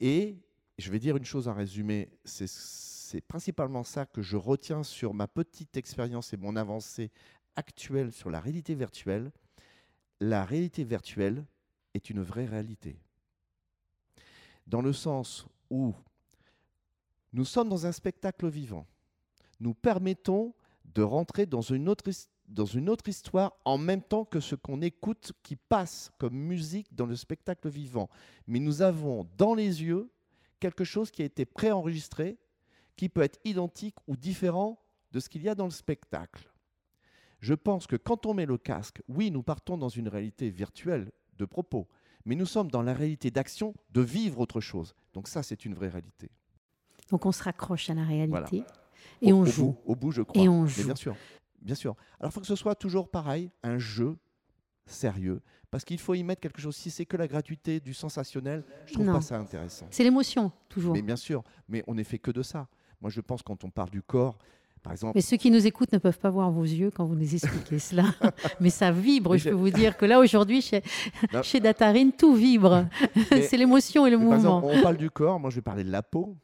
Et 0.00 0.38
je 0.78 0.90
vais 0.90 0.98
dire 0.98 1.16
une 1.16 1.24
chose 1.24 1.48
en 1.48 1.54
résumé, 1.54 2.10
c'est 2.24 3.20
principalement 3.20 3.84
ça 3.84 4.06
que 4.06 4.22
je 4.22 4.36
retiens 4.36 4.82
sur 4.82 5.14
ma 5.14 5.28
petite 5.28 5.76
expérience 5.76 6.32
et 6.32 6.36
mon 6.36 6.56
avancée 6.56 7.10
actuelle 7.56 8.12
sur 8.12 8.30
la 8.30 8.40
réalité 8.40 8.74
virtuelle. 8.74 9.30
La 10.20 10.44
réalité 10.44 10.84
virtuelle 10.84 11.44
est 11.94 12.10
une 12.10 12.22
vraie 12.22 12.46
réalité. 12.46 12.98
Dans 14.66 14.80
le 14.80 14.92
sens 14.92 15.46
où 15.68 15.94
nous 17.32 17.44
sommes 17.44 17.68
dans 17.68 17.86
un 17.86 17.92
spectacle 17.92 18.48
vivant. 18.48 18.86
Nous 19.60 19.74
permettons 19.74 20.54
de 20.84 21.02
rentrer 21.02 21.46
dans 21.46 21.62
une 21.62 21.88
autre, 21.88 22.04
dans 22.52 22.66
une 22.66 22.88
autre 22.88 23.08
histoire 23.08 23.54
en 23.64 23.78
même 23.78 24.02
temps 24.02 24.24
que 24.24 24.40
ce 24.40 24.54
qu'on 24.54 24.82
écoute 24.82 25.32
qui 25.42 25.56
passe 25.56 26.10
comme 26.18 26.34
musique 26.34 26.94
dans 26.94 27.06
le 27.06 27.16
spectacle 27.16 27.68
vivant. 27.68 28.08
Mais 28.46 28.58
nous 28.58 28.82
avons 28.82 29.26
dans 29.38 29.54
les 29.54 29.82
yeux 29.82 30.10
quelque 30.60 30.84
chose 30.84 31.10
qui 31.10 31.22
a 31.22 31.24
été 31.24 31.44
préenregistré, 31.44 32.38
qui 32.96 33.08
peut 33.08 33.22
être 33.22 33.40
identique 33.44 33.96
ou 34.06 34.16
différent 34.16 34.80
de 35.12 35.20
ce 35.20 35.28
qu'il 35.28 35.42
y 35.42 35.48
a 35.48 35.54
dans 35.54 35.64
le 35.64 35.70
spectacle. 35.70 36.52
Je 37.40 37.54
pense 37.54 37.86
que 37.86 37.96
quand 37.96 38.26
on 38.26 38.34
met 38.34 38.46
le 38.46 38.58
casque, 38.58 39.02
oui, 39.08 39.30
nous 39.30 39.42
partons 39.42 39.76
dans 39.76 39.88
une 39.88 40.08
réalité 40.08 40.50
virtuelle 40.50 41.10
de 41.38 41.44
propos, 41.44 41.88
mais 42.24 42.36
nous 42.36 42.46
sommes 42.46 42.70
dans 42.70 42.82
la 42.82 42.94
réalité 42.94 43.30
d'action, 43.30 43.74
de 43.90 44.00
vivre 44.00 44.38
autre 44.38 44.60
chose. 44.60 44.94
Donc 45.14 45.26
ça, 45.26 45.42
c'est 45.42 45.64
une 45.64 45.74
vraie 45.74 45.88
réalité. 45.88 46.30
Donc 47.10 47.26
on 47.26 47.32
se 47.32 47.42
raccroche 47.42 47.90
à 47.90 47.94
la 47.94 48.04
réalité 48.04 48.62
et 49.20 49.32
on 49.32 49.44
joue. 49.44 49.76
au 49.84 49.96
bout, 49.96 50.12
je 50.12 50.22
crois. 50.22 50.40
Et 50.40 50.48
on 50.48 50.66
joue. 50.66 50.84
bien 50.84 50.94
sûr, 50.94 51.16
bien 51.62 51.74
sûr. 51.74 51.94
Alors 52.20 52.30
il 52.30 52.34
faut 52.34 52.40
que 52.40 52.46
ce 52.46 52.56
soit 52.56 52.74
toujours 52.74 53.08
pareil, 53.08 53.50
un 53.62 53.78
jeu 53.78 54.16
sérieux, 54.86 55.40
parce 55.70 55.84
qu'il 55.84 55.98
faut 55.98 56.14
y 56.14 56.22
mettre 56.22 56.40
quelque 56.40 56.60
chose. 56.60 56.76
Si 56.76 56.90
c'est 56.90 57.06
que 57.06 57.16
la 57.16 57.28
gratuité, 57.28 57.80
du 57.80 57.94
sensationnel, 57.94 58.64
je 58.86 58.94
trouve 58.94 59.06
pas 59.06 59.20
ça 59.20 59.38
intéressant. 59.38 59.86
C'est 59.90 60.04
l'émotion, 60.04 60.52
toujours. 60.68 60.92
Mais 60.94 61.02
bien 61.02 61.16
sûr, 61.16 61.42
mais 61.68 61.82
on 61.86 61.94
n'est 61.94 62.04
fait 62.04 62.18
que 62.18 62.30
de 62.30 62.42
ça. 62.42 62.68
Moi, 63.00 63.10
je 63.10 63.20
pense 63.20 63.42
quand 63.42 63.64
on 63.64 63.70
parle 63.70 63.90
du 63.90 64.02
corps, 64.02 64.38
par 64.82 64.92
exemple. 64.92 65.12
Mais 65.14 65.22
ceux 65.22 65.36
qui 65.36 65.50
nous 65.50 65.66
écoutent 65.66 65.92
ne 65.92 65.98
peuvent 65.98 66.18
pas 66.18 66.30
voir 66.30 66.50
vos 66.50 66.62
yeux 66.64 66.90
quand 66.90 67.04
vous 67.04 67.14
nous 67.14 67.34
expliquez 67.34 67.78
cela. 67.80 68.04
Mais 68.60 68.70
ça 68.70 68.92
vibre. 68.92 69.36
je 69.36 69.50
peux 69.50 69.54
vous 69.54 69.70
dire 69.70 69.96
que 69.96 70.04
là, 70.04 70.20
aujourd'hui, 70.20 70.60
chez, 70.60 70.82
chez 71.42 71.60
Datarine, 71.60 72.12
tout 72.12 72.34
vibre. 72.34 72.86
c'est 73.30 73.56
l'émotion 73.56 74.06
et 74.06 74.10
le 74.10 74.18
mouvement. 74.18 74.60
Par 74.60 74.68
exemple, 74.68 74.78
on 74.78 74.82
parle 74.82 74.96
du 74.96 75.10
corps. 75.10 75.40
Moi, 75.40 75.50
je 75.50 75.56
vais 75.56 75.62
parler 75.62 75.84
de 75.84 75.90
la 75.90 76.02
peau. 76.02 76.36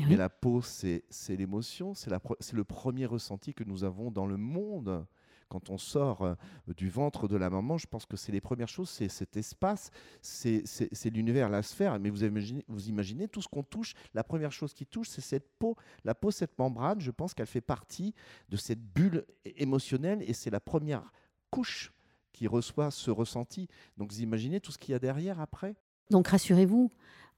Eh 0.00 0.06
mais 0.06 0.16
la 0.16 0.28
peau, 0.28 0.62
c'est 0.62 1.02
l'émotion, 1.28 1.94
c'est 1.94 2.10
le 2.52 2.64
premier 2.64 3.06
ressenti 3.06 3.54
que 3.54 3.64
nous 3.64 3.84
avons 3.84 4.10
dans 4.10 4.26
le 4.26 4.36
monde 4.36 5.06
quand 5.50 5.68
on 5.68 5.76
sort 5.76 6.22
euh, 6.22 6.34
du 6.76 6.88
ventre 6.88 7.28
de 7.28 7.36
la 7.36 7.50
maman, 7.50 7.76
je 7.76 7.86
pense 7.86 8.06
que 8.06 8.16
c'est 8.16 8.32
les 8.32 8.40
premières 8.40 8.68
choses, 8.68 8.88
c'est 8.88 9.08
cet 9.08 9.36
espace, 9.36 9.90
c'est 10.22 11.10
l'univers, 11.12 11.50
la 11.50 11.62
sphère. 11.62 11.98
Mais 11.98 12.08
vous 12.08 12.24
imaginez, 12.24 12.64
vous 12.68 12.88
imaginez 12.88 13.28
tout 13.28 13.42
ce 13.42 13.48
qu'on 13.48 13.64
touche, 13.64 13.94
la 14.14 14.24
première 14.24 14.52
chose 14.52 14.72
qui 14.72 14.86
touche, 14.86 15.08
c'est 15.08 15.20
cette 15.20 15.50
peau. 15.58 15.76
La 16.04 16.14
peau, 16.14 16.30
cette 16.30 16.56
membrane, 16.58 17.00
je 17.00 17.10
pense 17.10 17.34
qu'elle 17.34 17.46
fait 17.46 17.60
partie 17.60 18.14
de 18.48 18.56
cette 18.56 18.80
bulle 18.80 19.26
émotionnelle 19.44 20.22
et 20.22 20.32
c'est 20.32 20.50
la 20.50 20.60
première 20.60 21.12
couche 21.50 21.92
qui 22.32 22.46
reçoit 22.46 22.92
ce 22.92 23.10
ressenti. 23.10 23.68
Donc 23.98 24.12
vous 24.12 24.22
imaginez 24.22 24.60
tout 24.60 24.70
ce 24.70 24.78
qu'il 24.78 24.92
y 24.92 24.94
a 24.94 25.00
derrière 25.00 25.40
après? 25.40 25.74
Donc 26.10 26.28
rassurez-vous, 26.28 26.92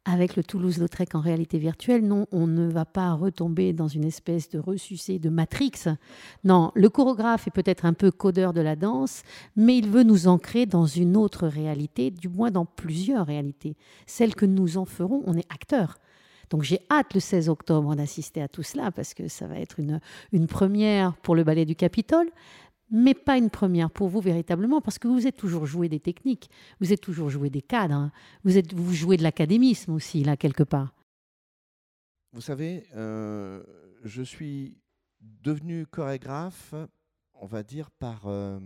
avec 0.05 0.35
le 0.35 0.43
Toulouse-Lautrec 0.43 1.15
en 1.15 1.21
réalité 1.21 1.59
virtuelle, 1.59 2.05
non, 2.05 2.27
on 2.33 2.47
ne 2.47 2.69
va 2.69 2.85
pas 2.85 3.13
retomber 3.13 3.73
dans 3.73 3.87
une 3.87 4.05
espèce 4.05 4.49
de 4.49 4.59
ressucé 4.59 5.19
de 5.19 5.31
Matrix. 5.31 5.85
Non, 6.43 6.73
le 6.75 6.89
chorégraphe 6.89 7.47
est 7.47 7.53
peut-être 7.53 7.85
un 7.85 7.93
peu 7.93 8.11
codeur 8.11 8.53
de 8.53 8.61
la 8.61 8.75
danse, 8.75 9.23
mais 9.55 9.79
il 9.79 9.89
veut 9.89 10.03
nous 10.03 10.27
ancrer 10.27 10.67
dans 10.67 10.87
une 10.87 11.17
autre 11.17 11.47
réalité, 11.47 12.11
du 12.11 12.29
moins 12.29 12.51
dans 12.51 12.67
plusieurs 12.67 13.27
réalités. 13.27 13.77
Celle 14.07 14.35
que 14.35 14.47
nous 14.47 14.77
en 14.77 14.85
ferons, 14.85 15.23
on 15.27 15.37
est 15.37 15.53
acteur. 15.53 15.99
Donc 16.53 16.65
j'ai 16.65 16.81
hâte 16.91 17.15
le 17.15 17.21
16 17.21 17.49
octobre 17.49 17.95
d'assister 17.95 18.43
à 18.43 18.49
tout 18.49 18.63
cela 18.63 18.91
parce 18.91 19.15
que 19.15 19.27
ça 19.27 19.47
va 19.47 19.59
être 19.59 19.81
une, 19.81 20.01
une 20.33 20.47
première 20.47 21.15
pour 21.15 21.35
le 21.35 21.45
ballet 21.45 21.65
du 21.65 21.75
Capitole, 21.75 22.29
mais 22.93 23.15
pas 23.15 23.39
une 23.39 23.51
première 23.51 23.91
pour 23.91 24.09
vous 24.09 24.21
véritablement, 24.21 24.83
parce 24.83 24.99
que 24.99 25.09
vous 25.09 25.27
êtes 25.27 25.37
toujours 25.37 25.67
joué 25.67 25.89
des 25.89 25.99
techniques, 25.99 26.51
vous 26.79 26.93
êtes 26.93 27.01
toujours 27.01 27.31
joué 27.31 27.49
des 27.49 27.63
cadres, 27.63 27.95
hein. 27.95 28.13
vous, 28.45 28.59
êtes, 28.59 28.75
vous 28.75 28.93
jouez 28.93 29.17
de 29.17 29.23
l'académisme 29.23 29.93
aussi, 29.93 30.23
là, 30.23 30.37
quelque 30.37 30.63
part. 30.63 30.95
Vous 32.33 32.43
savez, 32.43 32.87
euh, 32.95 33.63
je 34.05 34.23
suis 34.23 34.79
devenu 35.21 35.87
chorégraphe, 35.87 36.75
on 37.35 37.47
va 37.47 37.63
dire, 37.63 37.91
par, 37.91 38.27
euh, 38.27 38.61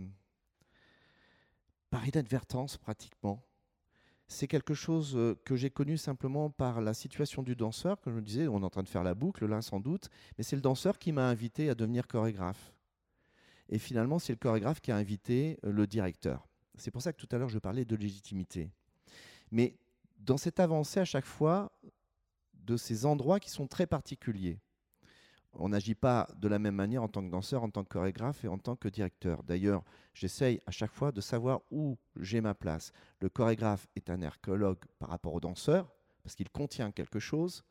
par 1.89 2.05
inadvertance 2.05 2.77
pratiquement. 2.77 3.43
C'est 4.27 4.47
quelque 4.47 4.73
chose 4.73 5.15
euh, 5.15 5.35
que 5.45 5.55
j'ai 5.55 5.69
connu 5.69 5.97
simplement 5.97 6.49
par 6.49 6.81
la 6.81 6.93
situation 6.93 7.43
du 7.43 7.55
danseur. 7.55 7.99
Comme 8.01 8.13
je 8.13 8.19
me 8.19 8.25
disais, 8.25 8.47
on 8.49 8.61
est 8.61 8.65
en 8.65 8.69
train 8.69 8.83
de 8.83 8.89
faire 8.89 9.03
la 9.03 9.15
boucle 9.15 9.45
là 9.45 9.61
sans 9.61 9.79
doute, 9.79 10.09
mais 10.37 10.43
c'est 10.43 10.57
le 10.57 10.61
danseur 10.61 10.99
qui 10.99 11.13
m'a 11.13 11.29
invité 11.29 11.69
à 11.69 11.75
devenir 11.75 12.07
chorégraphe. 12.07 12.73
Et 13.69 13.79
finalement, 13.79 14.19
c'est 14.19 14.33
le 14.33 14.37
chorégraphe 14.37 14.81
qui 14.81 14.91
a 14.91 14.95
invité 14.95 15.59
euh, 15.65 15.71
le 15.71 15.87
directeur. 15.87 16.47
C'est 16.75 16.91
pour 16.91 17.01
ça 17.01 17.11
que 17.11 17.17
tout 17.17 17.33
à 17.35 17.37
l'heure, 17.37 17.49
je 17.49 17.59
parlais 17.59 17.85
de 17.85 17.95
légitimité. 17.95 18.69
Mais 19.51 19.77
dans 20.19 20.37
cette 20.37 20.59
avancée, 20.59 20.99
à 20.99 21.05
chaque 21.05 21.25
fois, 21.25 21.71
de 22.53 22.77
ces 22.77 23.05
endroits 23.05 23.39
qui 23.39 23.49
sont 23.49 23.67
très 23.67 23.87
particuliers. 23.87 24.59
On 25.53 25.69
n'agit 25.69 25.95
pas 25.95 26.27
de 26.35 26.47
la 26.47 26.59
même 26.59 26.75
manière 26.75 27.01
en 27.01 27.07
tant 27.07 27.23
que 27.23 27.31
danseur, 27.31 27.63
en 27.63 27.69
tant 27.69 27.83
que 27.83 27.89
chorégraphe 27.89 28.43
et 28.43 28.47
en 28.47 28.57
tant 28.57 28.75
que 28.75 28.89
directeur. 28.89 29.41
D'ailleurs, 29.43 29.83
j'essaye 30.13 30.59
à 30.67 30.71
chaque 30.71 30.91
fois 30.91 31.11
de 31.11 31.21
savoir 31.21 31.61
où 31.71 31.97
j'ai 32.17 32.41
ma 32.41 32.53
place. 32.53 32.91
Le 33.21 33.29
chorégraphe 33.29 33.87
est 33.95 34.09
un 34.09 34.21
archéologue 34.21 34.83
par 34.99 35.09
rapport 35.09 35.33
au 35.33 35.39
danseur, 35.39 35.91
parce 36.23 36.35
qu'il 36.35 36.49
contient 36.49 36.91
quelque 36.91 37.19
chose, 37.19 37.63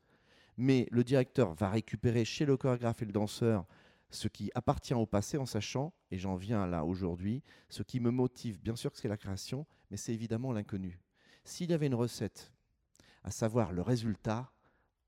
mais 0.57 0.89
le 0.91 1.05
directeur 1.05 1.55
va 1.55 1.69
récupérer 1.69 2.25
chez 2.25 2.47
le 2.47 2.57
chorégraphe 2.57 3.03
et 3.03 3.07
le 3.07 3.13
danseur 3.13 3.67
ce 4.11 4.29
qui 4.29 4.51
appartient 4.55 4.95
au 4.95 5.07
passé 5.07 5.37
en 5.37 5.47
sachant, 5.47 5.93
et 6.11 6.19
j'en 6.19 6.37
viens 6.37 6.67
là 6.67 6.85
aujourd'hui, 6.85 7.43
ce 7.69 7.83
qui 7.83 8.01
me 8.01 8.11
motive, 8.11 8.61
bien 8.61 8.77
sûr 8.77 8.93
que 8.93 8.99
c'est 8.99 9.09
la 9.09 9.17
création, 9.17 9.67
mais 9.91 9.97
c'est 9.97 10.15
évidemment 10.15 10.53
l'inconnu. 10.53 11.01
S'il 11.45 11.71
y 11.71 11.75
avait 11.75 11.87
une 11.87 11.95
recette, 11.95 12.53
à 13.23 13.31
savoir 13.31 13.73
le 13.73 13.83
résultat, 13.83 14.53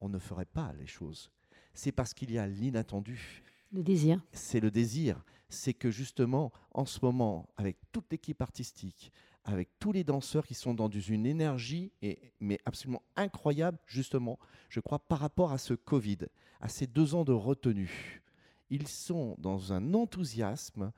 on 0.00 0.08
ne 0.08 0.18
ferait 0.18 0.44
pas 0.44 0.72
les 0.78 0.86
choses. 0.86 1.30
C'est 1.74 1.92
parce 1.92 2.14
qu'il 2.14 2.30
y 2.30 2.38
a 2.38 2.46
l'inattendu. 2.46 3.42
Le 3.72 3.82
désir. 3.82 4.20
C'est 4.32 4.60
le 4.60 4.70
désir. 4.70 5.24
C'est 5.48 5.74
que 5.74 5.90
justement, 5.90 6.52
en 6.72 6.84
ce 6.84 6.98
moment, 7.02 7.48
avec 7.56 7.76
toute 7.92 8.10
l'équipe 8.10 8.42
artistique, 8.42 9.12
avec 9.44 9.70
tous 9.78 9.92
les 9.92 10.04
danseurs 10.04 10.46
qui 10.46 10.54
sont 10.54 10.74
dans 10.74 10.90
une 10.90 11.24
énergie, 11.24 11.92
et, 12.02 12.32
mais 12.40 12.58
absolument 12.66 13.02
incroyable, 13.16 13.78
justement, 13.86 14.38
je 14.68 14.80
crois, 14.80 14.98
par 14.98 15.20
rapport 15.20 15.52
à 15.52 15.58
ce 15.58 15.74
Covid, 15.74 16.18
à 16.60 16.68
ces 16.68 16.86
deux 16.86 17.14
ans 17.14 17.24
de 17.24 17.32
retenue, 17.32 18.22
ils 18.70 18.88
sont 18.88 19.34
dans 19.38 19.72
un 19.72 19.94
enthousiasme 19.94 20.92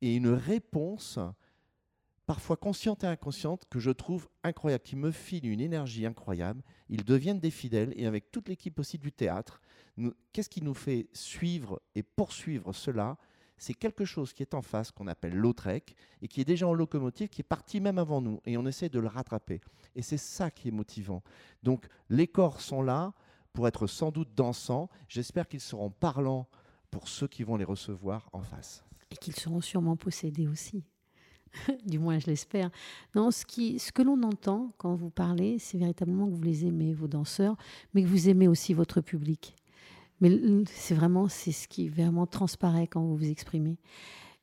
et 0.00 0.14
une 0.14 0.28
réponse, 0.28 1.18
parfois 2.26 2.56
consciente 2.56 3.04
et 3.04 3.06
inconsciente, 3.06 3.64
que 3.70 3.80
je 3.80 3.90
trouve 3.90 4.28
incroyable, 4.44 4.84
qui 4.84 4.96
me 4.96 5.10
file 5.10 5.46
une 5.46 5.60
énergie 5.60 6.06
incroyable. 6.06 6.62
Ils 6.88 7.04
deviennent 7.04 7.40
des 7.40 7.50
fidèles 7.50 7.92
et 7.96 8.06
avec 8.06 8.30
toute 8.30 8.48
l'équipe 8.48 8.78
aussi 8.78 8.98
du 8.98 9.12
théâtre, 9.12 9.60
qu'est-ce 10.32 10.50
qui 10.50 10.62
nous 10.62 10.74
fait 10.74 11.08
suivre 11.12 11.80
et 11.94 12.02
poursuivre 12.02 12.72
cela? 12.72 13.16
C'est 13.56 13.74
quelque 13.74 14.04
chose 14.04 14.32
qui 14.32 14.42
est 14.42 14.54
en 14.54 14.62
face, 14.62 14.92
qu'on 14.92 15.08
appelle 15.08 15.34
l'Autrec, 15.34 15.96
et 16.22 16.28
qui 16.28 16.40
est 16.40 16.44
déjà 16.44 16.68
en 16.68 16.74
locomotive, 16.74 17.28
qui 17.28 17.40
est 17.40 17.44
parti 17.44 17.80
même 17.80 17.98
avant 17.98 18.20
nous, 18.20 18.40
et 18.44 18.56
on 18.56 18.66
essaie 18.66 18.88
de 18.88 19.00
le 19.00 19.08
rattraper. 19.08 19.60
Et 19.96 20.02
c'est 20.02 20.16
ça 20.16 20.52
qui 20.52 20.68
est 20.68 20.70
motivant. 20.70 21.24
Donc 21.64 21.88
les 22.08 22.28
corps 22.28 22.60
sont 22.60 22.82
là 22.82 23.14
pour 23.52 23.66
être 23.66 23.88
sans 23.88 24.12
doute 24.12 24.32
dansants. 24.36 24.88
J'espère 25.08 25.48
qu'ils 25.48 25.60
seront 25.60 25.90
parlants 25.90 26.48
pour 26.90 27.08
ceux 27.08 27.28
qui 27.28 27.42
vont 27.42 27.56
les 27.56 27.64
recevoir 27.64 28.28
en 28.32 28.40
face. 28.40 28.84
Et 29.10 29.16
qu'ils 29.16 29.36
seront 29.36 29.60
sûrement 29.60 29.96
possédés 29.96 30.46
aussi. 30.46 30.84
du 31.86 31.98
moins, 31.98 32.18
je 32.18 32.26
l'espère. 32.26 32.70
Non, 33.14 33.30
ce, 33.30 33.44
qui, 33.44 33.80
que 33.94 34.02
l'on 34.02 34.22
entend 34.22 34.72
quand 34.78 34.94
vous 34.94 35.10
parlez, 35.10 35.58
c'est 35.58 35.78
véritablement 35.78 36.26
que 36.26 36.34
vous 36.34 36.42
les 36.42 36.66
aimez, 36.66 36.92
vos 36.92 37.08
danseurs, 37.08 37.56
mais 37.94 38.02
que 38.02 38.08
vous 38.08 38.28
aimez 38.28 38.48
aussi 38.48 38.74
votre 38.74 39.00
public. 39.00 39.54
Mais 40.20 40.30
c'est 40.66 40.94
vraiment 40.94 41.28
c'est 41.28 41.52
ce 41.52 41.68
qui 41.68 41.88
vraiment 41.88 42.26
transparaît 42.26 42.86
quand 42.88 43.02
vous 43.02 43.16
vous 43.16 43.30
exprimez. 43.30 43.76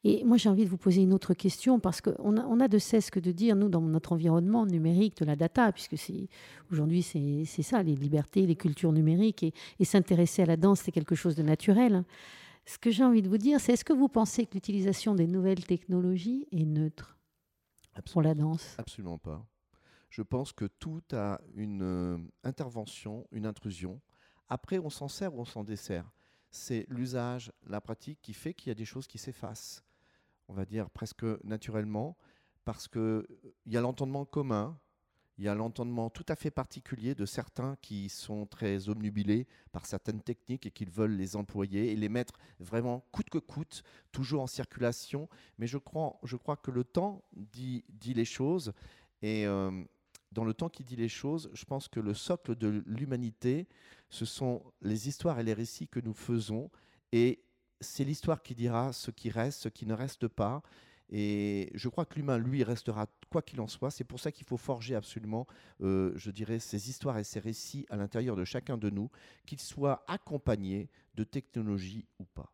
Et 0.08 0.24
moi, 0.24 0.38
j'ai 0.38 0.50
envie 0.50 0.66
de 0.66 0.70
vous 0.70 0.78
poser 0.78 1.02
une 1.02 1.14
autre 1.14 1.34
question 1.34 1.80
parce 1.80 2.00
qu'on 2.00 2.38
a, 2.38 2.46
on 2.46 2.60
a 2.60 2.68
de 2.68 2.78
cesse 2.78 3.10
que 3.10 3.20
de 3.20 3.32
dire, 3.32 3.56
nous, 3.56 3.70
dans 3.70 3.82
notre 3.82 4.14
environnement 4.14 4.68
numérique, 4.68 5.18
de 5.18 5.26
la 5.26 5.36
data, 5.36 5.72
puisque 5.72 5.98
c'est, 5.98 6.30
aujourd'hui, 6.72 7.02
c'est, 7.02 7.44
c'est 7.46 7.64
ça, 7.64 7.82
les 7.82 7.96
libertés, 7.96 8.46
les 8.46 8.56
cultures 8.56 8.92
numériques, 8.92 9.42
et, 9.42 9.52
et 9.80 9.84
s'intéresser 9.84 10.44
à 10.44 10.46
la 10.46 10.58
danse, 10.58 10.82
c'est 10.82 10.92
quelque 10.92 11.16
chose 11.16 11.34
de 11.34 11.42
naturel. 11.42 12.04
Ce 12.68 12.78
que 12.78 12.92
j'ai 12.92 13.04
envie 13.04 13.24
de 13.24 13.30
vous 13.30 13.40
dire, 13.40 13.60
c'est 13.60 13.74
est-ce 13.74 13.84
que 13.84 13.94
vous 13.94 14.08
pensez 14.08 14.46
que 14.46 14.54
l'utilisation 14.54 15.16
des 15.16 15.26
nouvelles 15.26 15.66
technologies 15.66 16.48
est 16.52 16.66
neutre 16.66 17.18
pour 18.12 18.22
la 18.22 18.36
danse? 18.36 18.76
Absolument 18.78 19.18
pas. 19.18 19.44
Je 20.12 20.22
pense 20.22 20.54
que 20.54 20.66
tout 20.66 21.02
a 21.14 21.42
une 21.56 21.82
euh, 21.82 22.18
intervention, 22.44 23.26
une 23.32 23.48
intrusion. 23.48 24.00
Après, 24.50 24.78
on 24.78 24.92
s'en 24.92 25.08
sert 25.08 25.34
ou 25.34 25.42
on 25.42 25.46
s'en 25.46 25.64
dessert. 25.64 26.12
C'est 26.52 26.86
l'usage, 26.90 27.52
la 27.68 27.82
pratique 27.82 28.20
qui 28.22 28.34
fait 28.34 28.54
qu'il 28.54 28.70
y 28.70 28.72
a 28.72 28.76
des 28.76 28.86
choses 28.86 29.08
qui 29.08 29.18
s'effacent, 29.18 29.84
on 30.48 30.54
va 30.54 30.66
dire 30.66 30.90
presque 30.90 31.26
naturellement, 31.44 32.18
parce 32.64 32.88
qu'il 32.88 33.02
euh, 33.02 33.28
y 33.66 33.78
a 33.78 33.82
l'entendement 33.82 34.26
commun, 34.26 34.78
il 35.38 35.44
y 35.44 35.50
a 35.50 35.56
l'entendement 35.56 36.10
tout 36.10 36.26
à 36.30 36.36
fait 36.36 36.52
particulier 36.52 37.14
de 37.14 37.26
certains 37.26 37.76
qui 37.82 38.08
sont 38.08 38.46
très 38.46 38.88
omnubilés 38.88 39.48
par 39.74 39.86
certaines 39.86 40.22
techniques 40.22 40.66
et 40.66 40.72
qui 40.72 40.86
veulent 40.86 41.16
les 41.16 41.36
employer 41.36 41.92
et 41.92 41.96
les 41.96 42.08
mettre 42.08 42.36
vraiment 42.60 43.06
coûte 43.12 43.30
que 43.30 43.38
coûte, 43.38 43.84
toujours 44.14 44.42
en 44.42 44.48
circulation. 44.48 45.28
Mais 45.58 45.68
je 45.68 45.78
crois, 45.78 46.18
je 46.24 46.38
crois 46.38 46.56
que 46.56 46.72
le 46.72 46.86
temps 46.86 47.22
dit, 47.34 47.84
dit 47.90 48.14
les 48.14 48.24
choses. 48.24 48.72
Et 49.22 49.46
euh, 49.46 49.84
dans 50.32 50.46
le 50.46 50.54
temps 50.54 50.70
qui 50.70 50.86
dit 50.86 50.96
les 50.96 51.10
choses, 51.10 51.50
je 51.54 51.66
pense 51.66 51.90
que 51.90 52.00
le 52.00 52.14
socle 52.14 52.56
de 52.56 52.84
l'humanité, 52.86 53.68
ce 54.10 54.24
sont 54.24 54.64
les 54.82 55.10
histoires 55.10 55.40
et 55.40 55.44
les 55.44 55.54
récits 55.54 55.90
que 55.90 56.00
nous 56.00 56.14
faisons. 56.14 56.72
Et 57.12 57.45
c'est 57.82 58.04
l'histoire 58.04 58.42
qui 58.42 58.56
dira 58.56 58.94
ce 58.94 59.12
qui 59.12 59.30
reste, 59.30 59.62
ce 59.62 59.70
qui 59.70 59.86
ne 59.86 59.94
reste 59.94 60.28
pas. 60.28 60.62
Et 61.10 61.72
je 61.76 61.88
crois 61.88 62.06
que 62.06 62.16
l'humain, 62.16 62.38
lui, 62.38 62.64
restera 62.64 63.08
quoi 63.30 63.42
qu'il 63.42 63.62
en 63.62 63.68
soit. 63.68 63.92
C'est 63.92 64.04
pour 64.04 64.20
ça 64.20 64.32
qu'il 64.32 64.46
faut 64.46 64.58
forger 64.58 64.96
absolument, 64.96 65.46
euh, 65.82 66.12
je 66.16 66.32
dirais, 66.32 66.60
ces 66.60 66.90
histoires 66.90 67.18
et 67.20 67.24
ces 67.24 67.40
récits 67.40 67.86
à 67.90 67.96
l'intérieur 67.96 68.36
de 68.36 68.44
chacun 68.44 68.78
de 68.78 68.90
nous, 68.90 69.12
qu'ils 69.46 69.60
soient 69.60 70.04
accompagnés 70.08 70.90
de 71.14 71.24
technologie 71.24 72.08
ou 72.20 72.26
pas. 72.26 72.52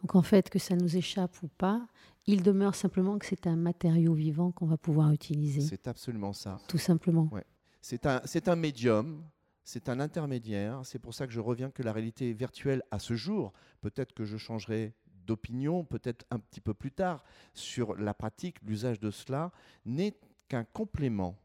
Donc 0.00 0.14
en 0.14 0.22
fait, 0.22 0.48
que 0.48 0.58
ça 0.58 0.76
nous 0.76 0.96
échappe 0.96 1.42
ou 1.42 1.48
pas, 1.48 1.86
il 2.26 2.42
demeure 2.42 2.74
simplement 2.74 3.18
que 3.18 3.26
c'est 3.26 3.46
un 3.46 3.56
matériau 3.56 4.14
vivant 4.14 4.52
qu'on 4.52 4.66
va 4.66 4.76
pouvoir 4.76 5.12
utiliser. 5.12 5.60
C'est 5.60 5.88
absolument 5.88 6.32
ça. 6.32 6.58
Tout 6.68 6.78
simplement. 6.78 7.28
Ouais. 7.32 7.44
C'est 7.80 8.06
un, 8.06 8.22
un 8.46 8.56
médium, 8.56 9.24
c'est 9.68 9.90
un 9.90 10.00
intermédiaire. 10.00 10.80
C'est 10.84 10.98
pour 10.98 11.12
ça 11.12 11.26
que 11.26 11.32
je 11.34 11.40
reviens 11.40 11.70
que 11.70 11.82
la 11.82 11.92
réalité 11.92 12.32
virtuelle, 12.32 12.82
à 12.90 12.98
ce 12.98 13.14
jour, 13.14 13.52
peut-être 13.82 14.14
que 14.14 14.24
je 14.24 14.38
changerai 14.38 14.94
d'opinion, 15.26 15.84
peut-être 15.84 16.24
un 16.30 16.38
petit 16.38 16.62
peu 16.62 16.72
plus 16.72 16.90
tard, 16.90 17.22
sur 17.52 17.94
la 17.94 18.14
pratique, 18.14 18.62
l'usage 18.62 18.98
de 18.98 19.10
cela, 19.10 19.52
n'est 19.84 20.16
qu'un 20.48 20.64
complément, 20.64 21.36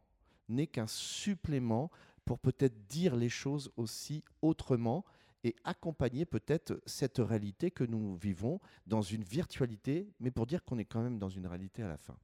n'est 0.48 0.68
qu'un 0.68 0.88
supplément 0.88 1.92
pour 2.24 2.40
peut-être 2.40 2.88
dire 2.88 3.18
les 3.18 3.28
choses 3.28 3.74
aussi 3.76 4.24
autrement 4.42 5.04
et 5.44 5.54
accompagner 5.66 6.24
peut-être 6.24 6.82
cette 6.86 7.18
réalité 7.18 7.72
que 7.72 7.84
nous 7.84 8.16
vivons 8.16 8.62
dans 8.88 9.02
une 9.02 9.26
virtualité, 9.26 10.08
mais 10.22 10.32
pour 10.32 10.46
dire 10.46 10.64
qu'on 10.64 10.78
est 10.78 10.86
quand 10.86 11.04
même 11.04 11.20
dans 11.20 11.28
une 11.28 11.46
réalité 11.46 11.84
à 11.84 11.90
la 11.90 11.98
fin. 11.98 12.16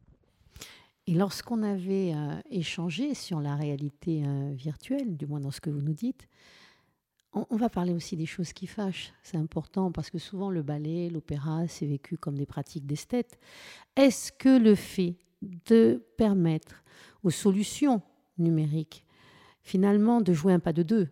Et 1.10 1.16
lorsqu'on 1.16 1.64
avait 1.64 2.14
euh, 2.14 2.40
échangé 2.52 3.16
sur 3.16 3.42
la 3.42 3.56
réalité 3.56 4.22
euh, 4.24 4.52
virtuelle, 4.54 5.18
du 5.18 5.26
moins 5.26 5.40
dans 5.40 5.50
ce 5.50 5.60
que 5.60 5.72
vous 5.72 5.82
nous 5.82 5.96
dites, 5.96 6.28
on, 7.34 7.58
va 7.58 7.68
parler 7.68 7.94
aussi 7.94 8.16
des 8.16 8.28
choses 8.28 8.54
qui 8.54 8.68
fâchent. 8.68 9.12
C'est 9.24 9.38
important 9.38 9.92
parce 9.92 10.12
que 10.12 10.20
souvent 10.20 10.52
le 10.52 10.62
ballet, 10.62 11.10
l'opéra, 11.10 11.68
c'est 11.68 11.88
vécu 11.88 12.16
comme 12.16 12.38
des 12.38 12.46
pratiques 12.46 12.86
d'esthète. 12.86 13.40
Est-ce 13.96 14.32
que 14.32 14.56
le 14.56 14.76
fait 14.76 15.16
de 15.42 16.06
permettre 16.16 16.84
aux 17.24 17.32
solutions 17.32 18.04
numériques 18.38 19.04
finalement 19.64 20.22
de 20.22 20.34
jouer 20.34 20.54
un 20.54 20.60
pas 20.60 20.74
de 20.74 20.84
deux, 20.84 21.08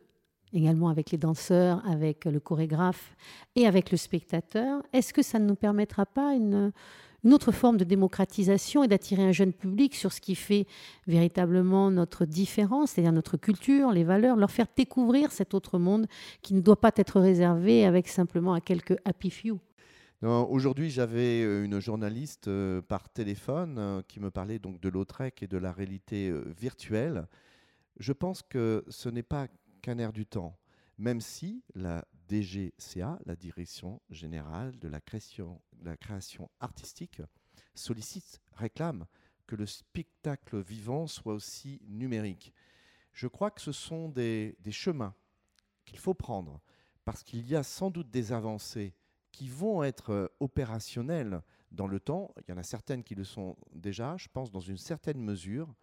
également 0.54 0.90
avec 0.90 1.10
les 1.10 1.18
danseurs, 1.18 1.84
avec 1.88 2.26
le 2.26 2.40
chorégraphe 2.40 3.16
et 3.56 3.66
avec 3.66 3.90
le 3.90 3.98
spectateur, 3.98 4.84
est-ce 4.94 5.12
que 5.12 5.24
ça 5.24 5.40
ne 5.40 5.48
nous 5.48 5.56
permettra 5.56 6.06
pas 6.06 6.36
une, 6.36 6.72
une 7.28 7.34
autre 7.34 7.52
forme 7.52 7.76
de 7.76 7.84
démocratisation 7.84 8.86
et 8.86 8.88
d'attirer 8.88 9.22
un 9.22 9.34
jeune 9.34 9.52
public 9.52 9.96
sur 9.96 10.14
ce 10.14 10.22
qui 10.22 10.34
fait 10.34 10.66
véritablement 11.08 11.92
notre 11.92 12.24
différence, 12.24 12.92
c'est-à-dire 12.92 13.12
notre 13.12 13.36
culture, 13.36 13.92
les 13.92 14.06
valeurs, 14.06 14.38
leur 14.38 14.50
faire 14.50 14.68
découvrir 14.78 15.34
cet 15.34 15.54
autre 15.54 15.78
monde 15.78 16.08
qui 16.42 16.54
ne 16.54 16.62
doit 16.62 16.80
pas 16.80 16.94
être 16.96 17.20
réservé 17.20 17.84
avec 17.86 18.08
simplement 18.08 18.54
à 18.54 18.62
quelques 18.62 18.96
happy 19.04 19.30
few. 19.30 19.60
Aujourd'hui, 20.22 20.90
j'avais 20.90 21.44
euh, 21.44 21.66
une 21.66 21.82
journaliste 21.82 22.48
euh, 22.48 22.82
par 22.82 23.10
téléphone 23.10 23.76
euh, 23.78 24.02
qui 24.08 24.22
me 24.22 24.32
parlait 24.32 24.58
donc 24.58 24.80
de 24.80 24.88
l'Autrec 24.88 25.44
et 25.44 25.48
de 25.48 25.58
la 25.58 25.74
réalité 25.74 26.34
virtuelle. 26.58 27.28
Je 28.00 28.14
pense 28.14 28.42
que 28.42 28.86
ce 28.88 29.10
n'est 29.10 29.22
pas 29.22 29.48
qu'un 29.82 29.98
air 29.98 30.14
du 30.14 30.26
temps, 30.26 30.58
même 30.98 31.22
si 31.22 31.64
la 31.76 32.06
DGCA, 32.28 33.20
la 33.26 33.36
Direction 33.36 34.02
générale 34.10 34.78
de 34.80 34.88
la 34.88 35.00
création, 35.00 36.50
artistique, 36.60 37.22
sollicite, 37.76 38.42
réclame 38.54 39.06
que 39.46 39.56
le 39.56 39.66
spectacle 39.66 40.60
vivant 40.60 41.08
soit 41.08 41.34
aussi 41.34 41.82
numérique. 41.88 42.54
Je 43.14 43.28
crois 43.28 43.52
que 43.52 43.62
ce 43.62 43.72
sont 43.72 44.10
des, 44.10 44.58
des 44.60 44.72
chemins 44.72 45.16
qu'il 45.86 46.00
faut 46.00 46.14
prendre, 46.14 46.62
parce 47.06 47.24
qu'il 47.24 47.48
y 47.48 47.56
a 47.56 47.64
sans 47.64 47.90
doute 47.90 48.12
des 48.12 48.34
avancées 48.34 48.94
qui 49.32 49.50
vont 49.50 49.84
être 49.84 50.10
euh, 50.12 50.28
opérationnelles 50.40 51.42
dans 51.72 51.88
le 51.88 52.00
temps. 52.00 52.34
Il 52.40 52.52
y 52.52 52.54
en 52.54 52.58
a 52.58 52.64
certaines 52.64 53.04
qui 53.04 53.16
le 53.16 53.24
sont 53.24 53.56
déjà, 53.74 54.18
je 54.18 54.28
pense, 54.28 54.52
dans 54.52 54.60
une 54.60 54.78
certaine 54.78 55.22
mesure. 55.22 55.74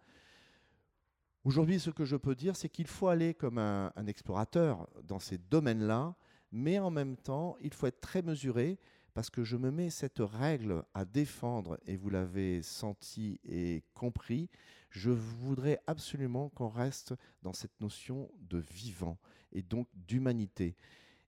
Aujourd'hui, 1.45 1.79
ce 1.79 1.91
que 1.91 2.05
je 2.05 2.15
peux 2.15 2.33
dire, 2.33 2.55
c'est 2.55 2.69
qu'il 2.69 2.87
faut 2.87 3.07
aller 3.07 3.35
comme 3.35 3.59
un, 3.59 3.91
explorateur 4.07 4.89
dans 5.03 5.19
ces 5.19 5.37
domaines-là 5.37 6.15
mais 6.51 6.79
en 6.79 6.89
même 6.89 7.17
temps, 7.17 7.57
il 7.59 7.73
faut 7.73 7.85
être 7.85 7.99
très 7.99 8.21
mesuré 8.21 8.79
parce 9.13 9.29
que 9.29 9.43
je 9.43 9.57
me 9.57 9.71
mets 9.71 9.89
cette 9.89 10.19
règle 10.19 10.83
à 10.93 11.03
défendre, 11.03 11.77
et 11.85 11.97
vous 11.97 12.09
l'avez 12.09 12.61
senti 12.61 13.39
et 13.43 13.83
compris, 13.93 14.49
je 14.89 15.11
voudrais 15.11 15.81
absolument 15.85 16.47
qu'on 16.49 16.69
reste 16.69 17.13
dans 17.41 17.51
cette 17.51 17.79
notion 17.81 18.31
de 18.39 18.57
vivant 18.57 19.17
et 19.51 19.61
donc 19.61 19.87
d'humanité. 19.93 20.75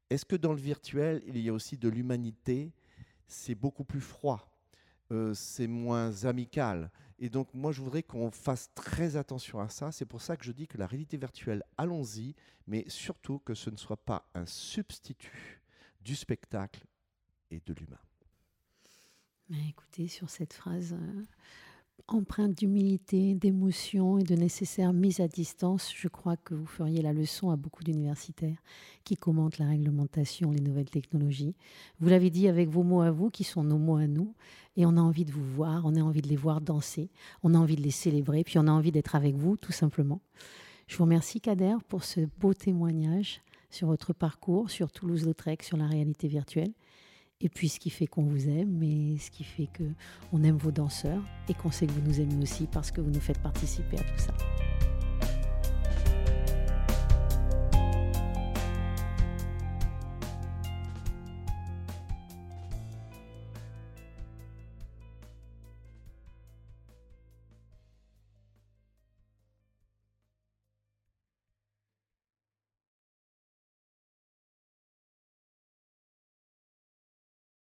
Est-ce 0.10 0.24
que 0.24 0.38
dans 0.38 0.54
le 0.54 0.62
virtuel, 0.62 1.22
il 1.28 1.38
y 1.38 1.50
a 1.50 1.54
aussi 1.54 1.78
de 1.78 1.90
l'humanité? 1.90 2.72
C'est 3.28 3.56
beaucoup 3.56 3.84
plus 3.84 4.02
froid, 4.02 4.57
euh, 5.12 5.34
c'est 5.34 5.68
moins 5.68 6.26
amical. 6.26 6.92
Et 7.20 7.30
donc 7.30 7.54
moi, 7.54 7.72
je 7.72 7.82
voudrais 7.82 8.04
qu'on 8.04 8.32
fasse 8.32 8.72
très 8.76 9.16
attention 9.16 9.60
à 9.60 9.70
ça. 9.70 9.92
C'est 9.92 10.06
pour 10.06 10.22
ça 10.22 10.38
que 10.38 10.46
je 10.46 10.52
dis 10.52 10.68
que 10.68 10.78
la 10.78 10.88
réalité 10.88 11.18
virtuelle, 11.18 11.64
allons-y, 11.78 12.36
mais 12.68 12.86
surtout 12.88 13.40
que 13.40 13.54
ce 13.54 13.70
ne 13.70 13.78
soit 13.78 14.04
pas 14.04 14.30
un 14.36 14.46
substitut 14.46 15.62
du 16.02 16.16
spectacle 16.16 16.86
et 17.50 17.62
de 17.66 17.74
l'humain. 17.74 18.00
Écoutez, 19.70 20.08
sur 20.08 20.30
cette 20.30 20.54
phrase 20.54 20.94
euh, 20.94 21.24
empreinte 22.08 22.58
d'humilité, 22.58 23.36
d'émotion 23.36 24.18
et 24.18 24.24
de 24.24 24.36
nécessaire 24.36 24.94
mise 24.94 25.20
à 25.20 25.28
distance, 25.28 25.92
je 25.96 26.08
crois 26.08 26.38
que 26.38 26.54
vous 26.54 26.66
feriez 26.66 27.02
la 27.02 27.14
leçon 27.14 27.50
à 27.50 27.56
beaucoup 27.56 27.84
d'universitaires 27.84 28.62
qui 29.04 29.18
commentent 29.18 29.58
la 29.58 29.68
réglementation, 29.68 30.52
les 30.52 30.62
nouvelles 30.62 30.90
technologies. 30.90 31.56
Vous 32.00 32.10
l'avez 32.10 32.30
dit 32.30 32.48
avec 32.48 32.70
vos 32.70 32.84
mots 32.84 33.02
à 33.02 33.12
vous, 33.12 33.30
qui 33.30 33.44
sont 33.44 33.64
nos 33.64 33.78
mots 33.78 33.98
à 33.98 34.08
nous, 34.08 34.34
et 34.76 34.86
on 34.86 34.96
a 34.98 35.02
envie 35.02 35.26
de 35.26 35.32
vous 35.32 35.44
voir, 35.44 35.84
on 35.86 35.96
a 35.96 36.02
envie 36.02 36.22
de 36.22 36.30
les 36.30 36.36
voir 36.36 36.62
danser, 36.62 37.10
on 37.44 37.54
a 37.54 37.58
envie 37.58 37.76
de 37.76 37.84
les 37.84 37.92
célébrer, 37.92 38.44
puis 38.44 38.58
on 38.58 38.68
a 38.68 38.72
envie 38.72 38.92
d'être 38.92 39.16
avec 39.16 39.36
vous, 39.36 39.58
tout 39.58 39.72
simplement. 39.72 40.22
Je 40.88 40.96
vous 40.96 41.04
remercie, 41.04 41.42
Kader, 41.42 41.76
pour 41.90 42.04
ce 42.04 42.22
beau 42.40 42.54
témoignage 42.54 43.42
sur 43.70 43.88
votre 43.88 44.14
parcours, 44.14 44.70
sur 44.70 44.92
Toulouse-Lautrec, 44.92 45.64
sur 45.64 45.76
la 45.76 45.88
réalité 45.88 46.28
virtuelle. 46.28 46.72
Et 47.40 47.50
puis 47.50 47.70
ce 47.70 47.80
qui 47.80 47.90
fait 47.90 48.08
qu'on 48.08 48.24
vous 48.24 48.50
aime, 48.50 48.82
et 48.82 49.18
ce 49.20 49.30
qui 49.30 49.44
fait 49.44 49.70
qu'on 49.78 50.44
aime 50.44 50.58
vos 50.58 50.72
danseurs, 50.72 51.22
et 51.48 51.54
qu'on 51.54 51.72
sait 51.72 51.86
que 51.86 51.92
vous 51.92 52.02
nous 52.02 52.20
aimez 52.20 52.42
aussi 52.42 52.68
parce 52.72 52.92
que 52.92 53.02
vous 53.02 53.12
nous 53.12 53.20
faites 53.20 53.40
participer 53.40 53.98
à 53.98 54.04
tout 54.04 54.18
ça. 54.18 54.34